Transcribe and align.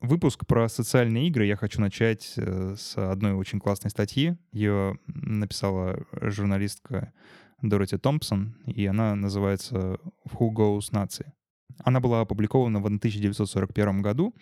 Выпуск 0.00 0.46
про 0.46 0.68
социальные 0.68 1.26
игры 1.26 1.44
я 1.44 1.56
хочу 1.56 1.80
начать 1.80 2.34
э, 2.36 2.76
с 2.78 2.96
одной 2.96 3.32
очень 3.32 3.58
классной 3.58 3.90
статьи. 3.90 4.36
Ее 4.52 4.96
написала 5.08 6.06
журналистка 6.12 7.12
Дороти 7.62 7.98
Томпсон, 7.98 8.54
и 8.64 8.86
она 8.86 9.16
называется 9.16 9.98
«Who 10.30 10.50
Goes 10.54 10.92
Nazi?». 10.92 11.26
Она 11.78 11.98
была 11.98 12.20
опубликована 12.20 12.78
в 12.78 12.86
1941 12.86 14.00
году, 14.00 14.36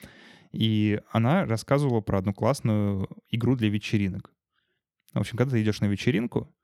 и 0.52 1.00
она 1.10 1.46
рассказывала 1.46 2.02
про 2.02 2.18
одну 2.18 2.34
классную 2.34 3.08
игру 3.30 3.56
для 3.56 3.70
вечеринок. 3.70 4.30
В 5.14 5.20
общем, 5.20 5.38
когда 5.38 5.52
ты 5.52 5.62
идешь 5.62 5.80
на 5.80 5.86
вечеринку, 5.86 6.54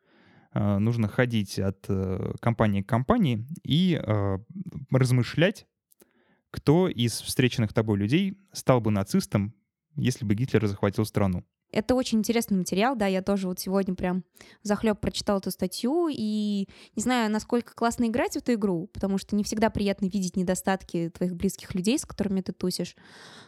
э, 0.52 0.78
нужно 0.78 1.08
ходить 1.08 1.58
от 1.58 1.86
э, 1.88 2.34
компании 2.40 2.82
к 2.82 2.90
компании 2.90 3.46
и 3.64 3.98
размышлять 4.90 5.66
кто 6.52 6.86
из 6.86 7.20
встреченных 7.20 7.72
тобой 7.72 7.98
людей 7.98 8.38
стал 8.52 8.80
бы 8.80 8.92
нацистом, 8.92 9.54
если 9.96 10.24
бы 10.24 10.34
Гитлер 10.34 10.64
захватил 10.66 11.04
страну? 11.04 11.44
Это 11.72 11.94
очень 11.94 12.18
интересный 12.18 12.58
материал, 12.58 12.94
да, 12.94 13.06
я 13.06 13.22
тоже 13.22 13.48
вот 13.48 13.58
сегодня 13.58 13.94
прям 13.94 14.24
захлеб 14.62 15.00
прочитала 15.00 15.38
эту 15.38 15.50
статью, 15.50 16.08
и 16.10 16.68
не 16.94 17.02
знаю, 17.02 17.30
насколько 17.30 17.74
классно 17.74 18.04
играть 18.04 18.34
в 18.34 18.36
эту 18.36 18.52
игру, 18.52 18.88
потому 18.92 19.16
что 19.16 19.34
не 19.34 19.42
всегда 19.42 19.70
приятно 19.70 20.04
видеть 20.04 20.36
недостатки 20.36 21.08
твоих 21.08 21.34
близких 21.34 21.74
людей, 21.74 21.98
с 21.98 22.04
которыми 22.04 22.42
ты 22.42 22.52
тусишь, 22.52 22.94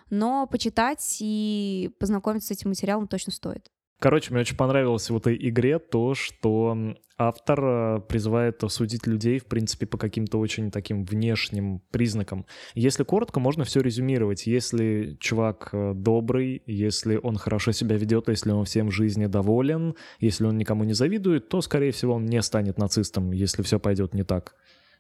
но 0.08 0.46
почитать 0.46 1.18
и 1.20 1.90
познакомиться 2.00 2.48
с 2.48 2.58
этим 2.58 2.70
материалом 2.70 3.08
точно 3.08 3.30
стоит. 3.30 3.70
Короче, 4.04 4.32
мне 4.32 4.42
очень 4.42 4.58
понравилось 4.58 5.08
в 5.08 5.16
этой 5.16 5.34
игре 5.48 5.78
то, 5.78 6.14
что 6.14 6.76
автор 7.16 7.64
э, 7.64 8.00
призывает 8.06 8.62
судить 8.68 9.06
людей, 9.06 9.38
в 9.38 9.46
принципе, 9.46 9.86
по 9.86 9.96
каким-то 9.96 10.38
очень 10.38 10.70
таким 10.70 11.06
внешним 11.06 11.80
признакам. 11.90 12.44
Если 12.74 13.02
коротко, 13.02 13.40
можно 13.40 13.64
все 13.64 13.80
резюмировать. 13.80 14.46
Если 14.46 15.16
чувак 15.20 15.70
э, 15.72 15.94
добрый, 15.94 16.62
если 16.66 17.16
он 17.16 17.38
хорошо 17.38 17.72
себя 17.72 17.96
ведет, 17.96 18.28
если 18.28 18.50
он 18.50 18.66
всем 18.66 18.88
в 18.88 18.92
жизни 18.92 19.24
доволен, 19.24 19.94
если 20.20 20.44
он 20.44 20.58
никому 20.58 20.84
не 20.84 20.92
завидует, 20.92 21.48
то, 21.48 21.62
скорее 21.62 21.92
всего, 21.92 22.12
он 22.12 22.26
не 22.26 22.42
станет 22.42 22.76
нацистом, 22.76 23.32
если 23.32 23.62
все 23.62 23.80
пойдет 23.80 24.12
не 24.12 24.22
так. 24.22 24.54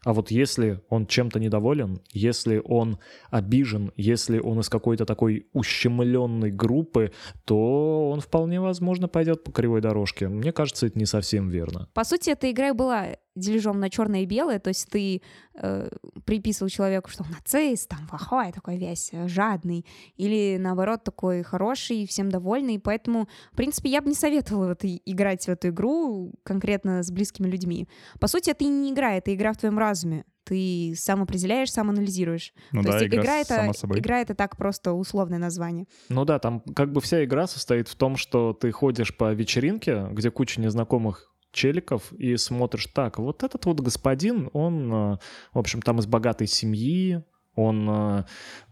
А 0.04 0.12
вот 0.12 0.30
если 0.30 0.80
он 0.88 1.06
чем-то 1.06 1.40
недоволен, 1.40 2.00
если 2.12 2.60
он 2.64 2.98
обижен, 3.30 3.92
если 3.96 4.38
он 4.38 4.60
из 4.60 4.68
какой-то 4.68 5.06
такой 5.06 5.48
ущемленной 5.52 6.50
группы, 6.50 7.12
то 7.44 8.10
он 8.10 8.20
вполне 8.20 8.60
возможно 8.60 9.08
пойдет 9.08 9.44
по 9.44 9.50
кривой 9.50 9.80
дорожке. 9.80 10.28
Мне 10.28 10.52
кажется, 10.52 10.86
это 10.86 10.98
не 10.98 11.06
совсем 11.06 11.48
верно. 11.48 11.88
По 11.94 12.04
сути, 12.04 12.30
эта 12.30 12.50
игра 12.50 12.74
была 12.74 13.16
дележом 13.34 13.80
на 13.80 13.90
черное 13.90 14.22
и 14.22 14.26
белое, 14.26 14.58
то 14.58 14.68
есть 14.68 14.88
ты 14.88 15.22
э, 15.54 15.88
приписывал 16.24 16.68
человеку, 16.68 17.10
что 17.10 17.24
он 17.24 17.30
нацист, 17.30 17.88
там 17.88 18.06
плохой 18.06 18.52
такой 18.52 18.76
весь, 18.76 19.10
э, 19.12 19.28
жадный, 19.28 19.84
или 20.16 20.56
наоборот 20.58 21.04
такой 21.04 21.42
хороший, 21.42 22.06
всем 22.06 22.30
довольный, 22.30 22.78
поэтому, 22.78 23.28
в 23.52 23.56
принципе, 23.56 23.90
я 23.90 24.00
бы 24.00 24.08
не 24.08 24.14
советовала 24.14 24.68
вот 24.68 24.80
играть 24.82 25.44
в 25.44 25.48
эту 25.48 25.68
игру 25.68 26.32
конкретно 26.42 27.02
с 27.02 27.10
близкими 27.10 27.48
людьми. 27.48 27.88
По 28.20 28.28
сути, 28.28 28.50
это 28.50 28.64
и 28.64 28.68
не 28.68 28.92
игра, 28.92 29.14
это 29.14 29.34
игра 29.34 29.52
в 29.52 29.56
твоем 29.56 29.78
разуме, 29.78 30.24
ты 30.44 30.94
сам 30.96 31.22
определяешь, 31.22 31.72
сам 31.72 31.90
анализируешь. 31.90 32.52
Ну 32.72 32.82
То 32.82 32.88
да, 32.88 32.98
есть 32.98 33.06
игра, 33.06 33.22
игра, 33.22 33.36
это, 33.38 33.72
собой. 33.72 33.98
игра 33.98 34.20
это 34.20 34.34
так 34.34 34.56
просто 34.56 34.92
условное 34.92 35.38
название. 35.38 35.86
Ну 36.08 36.24
да, 36.24 36.38
там 36.38 36.60
как 36.60 36.92
бы 36.92 37.00
вся 37.00 37.24
игра 37.24 37.46
состоит 37.46 37.88
в 37.88 37.96
том, 37.96 38.16
что 38.16 38.52
ты 38.52 38.70
ходишь 38.70 39.16
по 39.16 39.32
вечеринке, 39.32 40.06
где 40.12 40.30
куча 40.30 40.60
незнакомых 40.60 41.33
челиков 41.54 42.12
и 42.12 42.36
смотришь, 42.36 42.86
так, 42.86 43.18
вот 43.18 43.42
этот 43.42 43.64
вот 43.64 43.80
господин, 43.80 44.50
он, 44.52 44.92
э, 44.92 45.16
в 45.52 45.58
общем, 45.58 45.80
там 45.80 45.98
из 46.00 46.06
богатой 46.06 46.46
семьи, 46.46 47.22
он 47.54 47.88
э, 47.88 48.24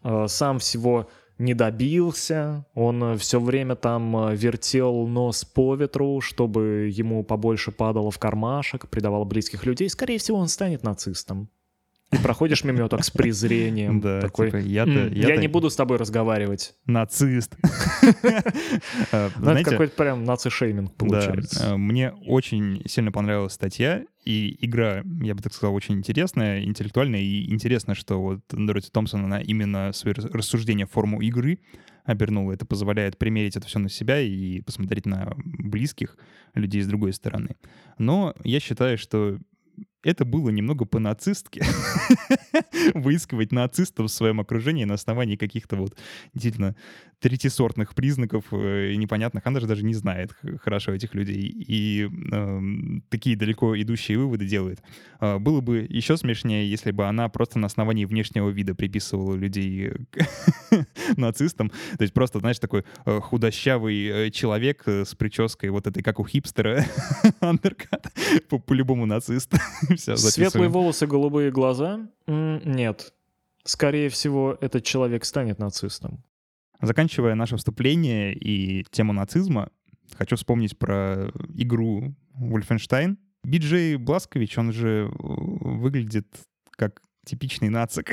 э, 0.05 0.27
сам 0.29 0.59
всего 0.59 1.09
не 1.39 1.55
добился, 1.55 2.67
он 2.75 3.17
все 3.17 3.41
время 3.41 3.75
там 3.75 4.35
вертел 4.35 5.07
нос 5.07 5.45
по 5.45 5.75
ветру, 5.75 6.21
чтобы 6.21 6.91
ему 6.93 7.25
побольше 7.25 7.73
падало 7.73 8.11
в 8.11 8.19
кармашек, 8.19 8.89
предавал 8.89 9.25
близких 9.25 9.65
людей. 9.65 9.89
Скорее 9.89 10.19
всего, 10.19 10.39
он 10.39 10.49
станет 10.49 10.83
нацистом. 10.83 11.49
И 12.13 12.17
проходишь 12.19 12.63
мимо 12.65 12.79
него 12.79 12.89
так 12.89 13.05
с 13.05 13.11
презрением. 13.11 14.01
Да, 14.01 14.21
такой, 14.21 14.47
типа, 14.47 14.57
«М, 14.59 14.67
я-то- 14.67 15.09
я 15.09 15.37
не 15.37 15.49
буду 15.49 15.71
с 15.71 15.77
тобой 15.77 15.97
разговаривать. 15.97 16.75
Нацист. 16.87 17.57
Э, 19.13 19.31
Ну, 19.39 19.51
это 19.51 19.71
какой-то 19.71 19.97
прям 19.97 20.25
наци-шейминг 20.25 20.95
получается. 20.97 21.65
Э, 21.73 21.77
мне 21.77 22.11
очень 22.27 22.83
сильно 22.87 23.13
понравилась 23.13 23.53
статья, 23.55 24.05
и 24.25 24.57
игра, 24.65 25.03
я 25.23 25.35
бы 25.35 25.43
так 25.43 25.53
сказал, 25.53 25.75
очень 25.75 25.95
интересная, 25.97 26.63
интеллектуальная, 26.65 27.21
и 27.21 27.51
интересно, 27.53 27.95
что 27.95 28.21
вот 28.21 28.41
Дороти 28.51 28.91
Томпсон, 28.91 29.25
она 29.25 29.41
именно 29.41 29.93
свои 29.93 30.13
рас- 30.15 30.27
рассуждения 30.27 30.87
в 30.87 30.91
форму 30.91 31.21
игры 31.21 31.59
обернула. 32.05 32.53
Это 32.53 32.67
позволяет 32.67 33.19
примерить 33.19 33.57
это 33.57 33.67
все 33.67 33.79
на 33.79 33.89
себя 33.89 34.21
и 34.21 34.61
посмотреть 34.61 35.07
на 35.07 35.35
близких 35.37 36.17
людей 36.55 36.83
с 36.83 36.87
другой 36.87 37.13
стороны. 37.13 37.57
Но 37.99 38.35
я 38.45 38.61
считаю, 38.61 38.99
что 38.99 39.39
это 40.03 40.25
было 40.25 40.51
немного 40.51 40.85
по-нацистски. 40.85 41.63
Выискивать 42.95 43.53
нацистов 43.53 44.07
в 44.07 44.15
своем 44.15 44.41
окружении 44.41 44.85
на 44.85 44.95
основании 44.95 45.37
каких-то 45.37 45.77
вот 45.77 45.97
действительно 46.35 46.77
третисортных 47.23 47.95
признаков 47.95 48.47
э, 48.51 48.95
непонятных. 48.97 49.47
Она 49.47 49.61
же 49.61 49.67
даже 49.67 49.85
не 49.85 49.95
знает 49.95 50.33
хорошо 50.61 50.93
этих 50.93 51.15
людей. 51.15 51.43
И 51.43 52.09
эм, 52.33 53.05
такие 53.09 53.37
далеко 53.37 53.81
идущие 53.81 54.19
выводы 54.19 54.45
делает. 54.45 54.83
А, 55.21 55.39
было 55.39 55.61
бы 55.61 55.87
еще 55.89 56.17
смешнее, 56.17 56.69
если 56.69 56.91
бы 56.91 57.07
она 57.07 57.29
просто 57.29 57.61
на 57.61 57.67
основании 57.67 58.05
внешнего 58.07 58.51
вида 58.51 58.75
приписывала 58.75 59.37
людей 59.37 59.93
к 60.11 60.27
нацистам. 61.17 61.71
То 61.97 62.03
есть 62.03 62.13
просто, 62.13 62.41
знаешь, 62.41 62.59
такой 62.59 62.85
э, 63.07 63.21
худощавый 63.21 64.07
э, 64.07 64.31
человек 64.31 64.83
э, 64.87 65.05
с 65.05 65.15
прической 65.15 65.71
вот 65.71 65.87
этой, 65.87 66.03
как 66.03 66.19
у 66.19 66.27
хипстера, 66.27 66.85
андеркат, 67.41 68.13
по- 68.49 68.59
по-любому 68.59 69.07
нацист. 69.07 69.55
Всё, 69.97 70.17
Светлые 70.17 70.69
волосы, 70.69 71.07
голубые 71.07 71.51
глаза? 71.51 72.09
Нет. 72.27 73.15
Скорее 73.65 74.09
всего, 74.09 74.57
этот 74.61 74.85
человек 74.85 75.25
станет 75.25 75.59
нацистом. 75.59 76.25
Заканчивая 76.81 77.35
наше 77.37 77.57
вступление 77.57 78.35
и 78.35 78.85
тему 78.91 79.13
нацизма, 79.13 79.71
хочу 80.17 80.37
вспомнить 80.37 80.77
про 80.77 81.31
игру 81.55 82.15
Wolfenstein. 82.37 83.17
Биджей 83.45 83.97
Бласкович, 83.97 84.59
он 84.59 84.73
же 84.73 85.09
э, 85.09 85.09
выглядит 85.13 86.27
как 86.73 87.03
типичный 87.25 87.69
нацик. 87.69 88.11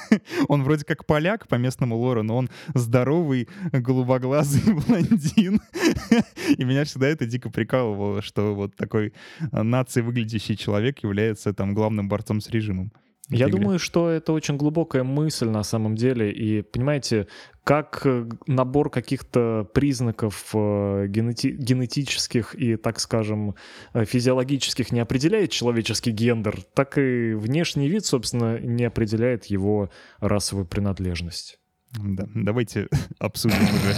он 0.48 0.62
вроде 0.62 0.84
как 0.84 1.06
поляк 1.06 1.48
по 1.48 1.56
местному 1.56 1.96
лору, 1.96 2.22
но 2.22 2.36
он 2.36 2.50
здоровый, 2.74 3.48
голубоглазый 3.72 4.74
блондин. 4.86 5.60
И 6.56 6.64
меня 6.64 6.84
всегда 6.84 7.08
это 7.08 7.26
дико 7.26 7.50
прикалывало, 7.50 8.22
что 8.22 8.54
вот 8.54 8.76
такой 8.76 9.12
э, 9.40 9.62
наций 9.62 10.02
выглядящий 10.02 10.56
человек 10.56 11.02
является 11.02 11.52
там 11.52 11.74
главным 11.74 12.08
борцом 12.08 12.40
с 12.40 12.48
режимом. 12.50 12.92
Я 13.28 13.46
игре. 13.48 13.60
думаю, 13.60 13.78
что 13.78 14.10
это 14.10 14.32
очень 14.32 14.56
глубокая 14.56 15.04
мысль 15.04 15.48
на 15.48 15.62
самом 15.62 15.94
деле. 15.94 16.30
И, 16.32 16.62
понимаете, 16.62 17.28
как 17.64 18.02
э, 18.04 18.28
набор 18.46 18.90
каких-то 18.90 19.68
признаков 19.72 20.50
э, 20.54 21.06
генети- 21.06 21.52
генетических 21.52 22.54
и, 22.56 22.76
так 22.76 22.98
скажем, 22.98 23.54
э, 23.94 24.04
физиологических 24.04 24.90
не 24.90 25.00
определяет 25.00 25.50
человеческий 25.50 26.10
гендер, 26.10 26.62
так 26.74 26.98
и 26.98 27.34
внешний 27.34 27.88
вид, 27.88 28.04
собственно, 28.04 28.58
не 28.58 28.84
определяет 28.84 29.44
его 29.46 29.90
расовую 30.18 30.66
принадлежность. 30.66 31.58
Да, 31.92 32.24
давайте 32.34 32.88
обсудим 33.20 33.58
уже 33.62 33.94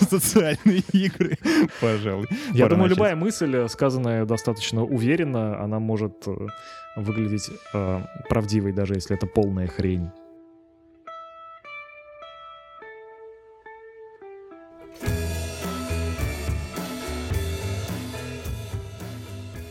социальные 0.10 0.82
игры, 0.92 1.38
пожалуй. 1.80 2.26
Я 2.52 2.64
Пора 2.64 2.68
думаю, 2.70 2.82
начать. 2.82 2.96
любая 2.98 3.16
мысль, 3.16 3.68
сказанная 3.68 4.26
достаточно 4.26 4.84
уверенно, 4.84 5.58
она 5.62 5.78
может 5.78 6.26
выглядеть 6.96 7.48
э, 7.72 8.00
правдивой, 8.28 8.72
даже 8.72 8.94
если 8.94 9.16
это 9.16 9.26
полная 9.26 9.68
хрень. 9.68 10.10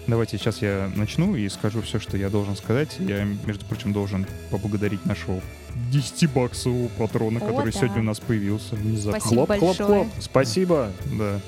Давайте 0.09 0.39
сейчас 0.39 0.63
я 0.63 0.89
начну 0.95 1.35
и 1.35 1.47
скажу 1.50 1.83
все, 1.83 2.00
что 2.00 2.17
я 2.17 2.29
должен 2.29 2.56
сказать. 2.56 2.97
Я, 3.00 3.25
между 3.45 3.63
прочим, 3.65 3.94
должен 3.94 4.25
поблагодарить 4.50 5.06
нашего 5.06 5.39
10-баксового 5.91 6.89
патрона, 6.97 7.38
О, 7.38 7.47
который 7.47 7.71
да. 7.71 7.79
сегодня 7.79 8.00
у 8.00 8.06
нас 8.06 8.19
появился 8.19 8.75
внезапно. 8.75 9.19
Спасибо 9.19 9.45
хлоп, 9.45 9.59
хлоп, 9.59 9.77
хлоп. 9.77 10.07
Спасибо. 10.19 10.91
Да. 11.17 11.39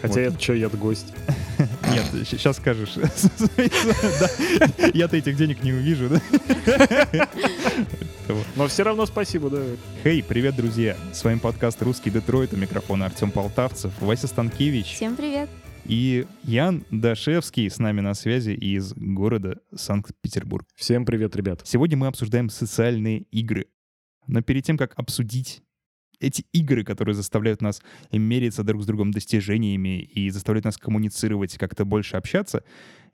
Хотя 0.00 0.20
Вот. 0.20 0.22
это 0.32 0.42
что, 0.42 0.54
я 0.54 0.68
гость. 0.68 1.12
Нет, 1.58 2.26
сейчас 2.26 2.56
скажешь. 2.56 2.94
Я-то 4.94 5.16
этих 5.16 5.36
денег 5.36 5.62
не 5.62 5.74
увижу, 5.74 6.08
да? 6.08 6.20
Но 8.56 8.68
все 8.68 8.84
равно 8.84 9.06
спасибо, 9.06 9.50
да. 9.50 9.62
Хей, 10.02 10.22
привет, 10.22 10.56
друзья! 10.56 10.96
С 11.12 11.24
вами 11.24 11.38
подкаст 11.38 11.82
«Русский 11.82 12.10
Детройт», 12.10 12.52
у 12.52 12.56
микрофона 12.56 13.06
Артем 13.06 13.30
Полтавцев, 13.30 13.92
Вася 14.00 14.28
Станкевич 14.28 14.94
Всем 14.94 15.16
привет. 15.16 15.48
И 15.88 16.26
Ян 16.44 16.84
Дашевский 16.90 17.70
с 17.70 17.78
нами 17.78 18.02
на 18.02 18.12
связи 18.12 18.50
из 18.50 18.92
города 18.94 19.58
Санкт-Петербург. 19.74 20.66
Всем 20.76 21.06
привет, 21.06 21.34
ребят. 21.34 21.62
Сегодня 21.64 21.96
мы 21.96 22.08
обсуждаем 22.08 22.50
социальные 22.50 23.20
игры. 23.30 23.66
Но 24.26 24.42
перед 24.42 24.64
тем, 24.64 24.76
как 24.76 24.92
обсудить 24.98 25.62
эти 26.20 26.44
игры, 26.52 26.84
которые 26.84 27.14
заставляют 27.14 27.62
нас 27.62 27.80
мериться 28.12 28.64
друг 28.64 28.82
с 28.82 28.86
другом 28.86 29.12
достижениями 29.12 30.00
и 30.00 30.28
заставляют 30.28 30.66
нас 30.66 30.76
коммуницировать, 30.76 31.56
как-то 31.56 31.86
больше 31.86 32.16
общаться, 32.16 32.64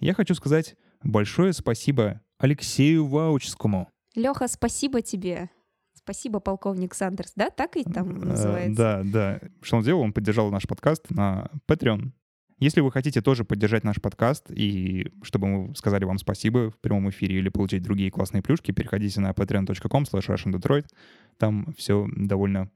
я 0.01 0.13
хочу 0.13 0.35
сказать 0.35 0.75
большое 1.05 1.53
спасибо 1.53 2.23
Алексею 2.39 3.07
Ваучскому. 3.07 3.89
Леха, 4.17 4.49
спасибо 4.49 5.01
тебе. 5.01 5.49
Спасибо, 5.93 6.41
полковник 6.41 6.95
Сандерс, 6.95 7.33
да? 7.37 7.51
Так 7.51 7.77
и 7.77 7.85
там 7.85 8.21
Э, 8.23 8.27
называется? 8.27 8.77
Да, 8.77 9.03
да. 9.05 9.41
Что 9.63 9.77
он 9.77 9.83
сделал? 9.83 10.01
Он 10.01 10.13
поддержал 10.13 10.51
наш 10.51 10.67
подкаст 10.67 11.09
на 11.11 11.49
Patreon. 11.69 12.11
Если 12.59 12.81
вы 12.81 12.93
хотите 12.93 13.21
тоже 13.21 13.45
поддержать 13.45 13.85
наш 13.85 14.01
подкаст 14.01 14.51
и 14.51 15.11
чтобы 15.23 15.47
мы 15.49 15.75
сказали 15.75 16.05
вам 16.05 16.19
спасибо 16.19 16.71
в 16.71 16.79
прямом 16.79 17.11
эфире 17.11 17.39
или 17.39 17.49
получить 17.49 17.83
другие 17.83 18.11
классные 18.11 18.43
плюшки, 18.43 18.71
переходите 18.71 19.21
на 19.21 19.31
patreon.com 19.31 20.05
slash 20.05 20.29
russiandetroit. 20.29 20.87
Там 21.39 21.75
все 21.77 22.07
довольно 22.15 22.71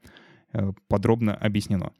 э, 0.53 0.73
подробно 0.89 1.35
объяснено. 1.35 1.93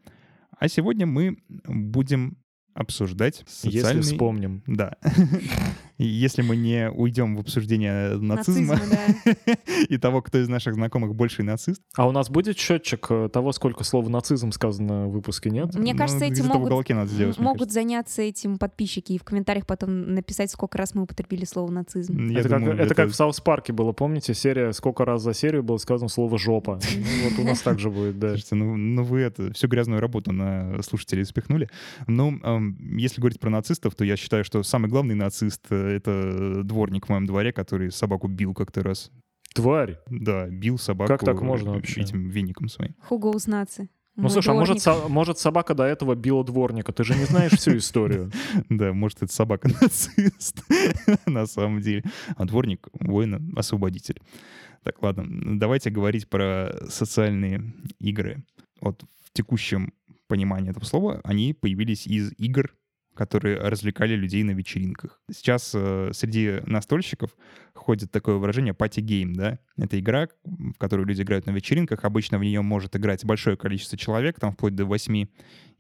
А 0.59 0.69
сегодня 0.69 1.07
мы 1.07 1.39
будем 1.49 2.37
обсуждать 2.75 3.45
Если 3.63 3.79
социальный... 3.79 4.03
вспомним. 4.03 4.63
Да. 4.67 4.97
Если 5.99 6.43
мы 6.43 6.57
не 6.57 6.91
уйдем 6.91 7.37
в 7.37 7.41
обсуждение 7.41 8.17
нацизма, 8.17 8.77
Нацизма, 8.77 8.79
да. 9.27 9.55
и 9.89 9.99
того, 9.99 10.23
кто 10.23 10.39
из 10.39 10.49
наших 10.49 10.75
знакомых 10.75 11.15
больший 11.15 11.45
нацист, 11.45 11.83
А 11.97 12.07
у 12.07 12.13
нас 12.13 12.31
будет 12.31 12.57
счетчик 12.57 13.07
э, 13.11 13.29
того, 13.33 13.51
сколько 13.53 13.83
слова 13.83 14.09
нацизм 14.09 14.53
сказано 14.53 15.09
в 15.09 15.13
выпуске, 15.13 15.51
нет? 15.51 15.75
Мне 15.75 15.93
ну, 15.93 15.99
кажется, 15.99 16.25
этим 16.25 16.47
могут, 16.47 16.67
уголке 16.67 16.95
надо 16.95 17.11
сделать, 17.11 17.37
мне 17.37 17.45
могут 17.45 17.61
кажется. 17.61 17.75
заняться 17.75 18.23
этим 18.23 18.59
подписчики 18.59 19.13
и 19.13 19.19
в 19.19 19.25
комментариях 19.25 19.67
потом 19.67 20.15
написать, 20.15 20.53
сколько 20.53 20.79
раз 20.79 20.95
мы 20.95 21.03
употребили 21.03 21.45
слово 21.45 21.73
нацизм. 21.73 22.29
Я 22.29 22.41
это, 22.41 22.49
думаю, 22.49 22.77
как, 22.77 22.87
это 22.87 22.95
как 22.95 23.09
в 23.11 23.15
South 23.15 23.41
Park 23.41 23.66
е 23.66 23.73
было, 23.73 23.91
помните, 23.91 24.35
серия, 24.35 24.73
сколько 24.73 25.05
раз 25.05 25.23
за 25.23 25.35
серию 25.35 25.65
было 25.65 25.79
сказано 25.79 26.09
слово 26.09 26.39
«жопа». 26.39 26.79
Ну, 26.97 27.31
вот 27.31 27.39
у 27.41 27.43
нас 27.45 27.61
так 27.61 27.81
же 27.81 27.91
будет, 27.91 28.21
да. 28.21 28.29
Слушайте, 28.29 28.55
ну, 28.55 28.77
ну 28.77 29.03
вы 29.03 29.21
это 29.21 29.53
всю 29.53 29.67
грязную 29.67 30.01
работу 30.01 30.33
на 30.33 30.81
слушателей 30.83 31.25
спихнули. 31.25 31.69
Ну, 32.07 32.39
эм, 32.43 32.97
если 32.97 33.21
говорить 33.21 33.41
про 33.41 33.51
нацистов, 33.51 33.97
то 33.97 34.05
я 34.05 34.17
считаю, 34.17 34.45
что 34.45 34.63
самый 34.63 34.89
главный 34.89 35.17
нацист 35.17 35.67
э,— 35.71 35.88
это 35.89 36.63
дворник 36.65 37.07
в 37.07 37.09
моем 37.11 37.27
дворе, 37.27 37.53
который 37.53 37.91
собаку 37.91 38.29
бил 38.29 38.55
как-то 38.55 38.83
раз. 38.83 39.11
Тварь. 39.55 39.99
Да, 40.09 40.47
бил 40.49 40.79
собаку. 40.79 41.09
Как 41.09 41.25
так 41.25 41.41
можно 41.41 41.73
вообще? 41.73 42.03
Этим 42.03 42.29
веником 42.29 42.69
своим. 42.69 42.95
Who 43.01 43.27
goes 43.29 43.47
Nazi. 43.47 43.89
Ну, 44.15 44.23
Мой 44.25 44.31
слушай, 44.33 44.51
а 44.51 44.55
может, 44.55 44.81
со- 44.81 45.09
может, 45.09 45.39
собака 45.39 45.75
до 45.75 45.85
этого 45.85 46.17
била 46.17 46.45
дворника? 46.45 46.93
Ты 46.93 47.05
же 47.05 47.15
не 47.15 47.25
знаешь 47.25 47.53
всю 47.53 47.77
историю. 47.77 48.31
Да, 48.69 48.93
может, 48.93 49.23
это 49.23 49.33
собака 49.33 49.69
нацист 49.81 50.65
на 51.27 51.47
самом 51.47 51.81
деле. 51.81 52.03
А 52.37 52.45
дворник— 52.45 52.89
воин-освободитель. 53.01 54.21
Так, 54.83 55.03
ладно, 55.03 55.59
давайте 55.59 55.91
говорить 55.91 56.29
про 56.29 56.73
социальные 56.89 57.75
игры. 58.01 58.45
Вот 58.81 59.03
в 59.25 59.33
текущем 59.33 59.93
понимании 60.27 60.71
этого 60.71 60.85
слова 60.85 61.21
они 61.25 61.55
появились 61.55 62.07
из 62.07 62.33
игр, 62.39 62.75
которые 63.19 63.59
развлекали 63.59 64.15
людей 64.15 64.45
на 64.45 64.53
вечеринках. 64.53 65.21
Сейчас 65.29 65.73
э, 65.75 66.13
среди 66.15 66.61
настольщиков 66.67 67.37
ходит 67.75 68.13
такое 68.13 68.37
выражение 68.37 68.75
«party 68.75 69.03
game», 69.03 69.35
да? 69.35 69.59
Это 69.77 69.99
игра, 69.99 70.29
в 70.45 70.79
которую 70.79 71.09
люди 71.09 71.23
играют 71.23 71.45
на 71.47 71.51
вечеринках. 71.51 72.05
Обычно 72.05 72.39
в 72.39 72.45
нее 72.45 72.63
может 72.63 72.95
играть 72.95 73.25
большое 73.25 73.57
количество 73.57 73.99
человек, 73.99 74.39
там 74.39 74.53
вплоть 74.53 74.77
до 74.77 74.85
восьми. 74.87 75.29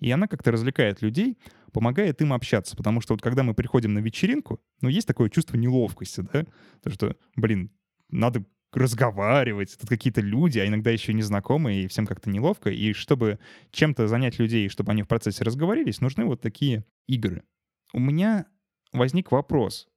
И 0.00 0.10
она 0.10 0.26
как-то 0.26 0.50
развлекает 0.50 1.00
людей, 1.00 1.38
помогает 1.70 2.20
им 2.22 2.32
общаться. 2.32 2.76
Потому 2.76 3.00
что 3.00 3.14
вот 3.14 3.22
когда 3.22 3.44
мы 3.44 3.54
приходим 3.54 3.94
на 3.94 4.00
вечеринку, 4.00 4.60
ну, 4.80 4.88
есть 4.88 5.06
такое 5.06 5.30
чувство 5.30 5.56
неловкости, 5.56 6.26
да? 6.32 6.44
То, 6.82 6.90
что, 6.90 7.14
блин, 7.36 7.70
надо 8.10 8.44
разговаривать, 8.72 9.76
тут 9.78 9.88
какие-то 9.88 10.20
люди, 10.20 10.58
а 10.58 10.66
иногда 10.66 10.90
еще 10.90 11.12
незнакомые, 11.12 11.84
и 11.84 11.88
всем 11.88 12.06
как-то 12.06 12.30
неловко. 12.30 12.70
И 12.70 12.92
чтобы 12.92 13.38
чем-то 13.70 14.08
занять 14.08 14.38
людей, 14.38 14.68
чтобы 14.68 14.92
они 14.92 15.02
в 15.02 15.08
процессе 15.08 15.44
разговорились, 15.44 16.00
нужны 16.00 16.24
вот 16.24 16.40
такие 16.40 16.84
игры. 17.06 17.44
У 17.92 17.98
меня 17.98 18.46
возник 18.92 19.32
вопрос. 19.32 19.88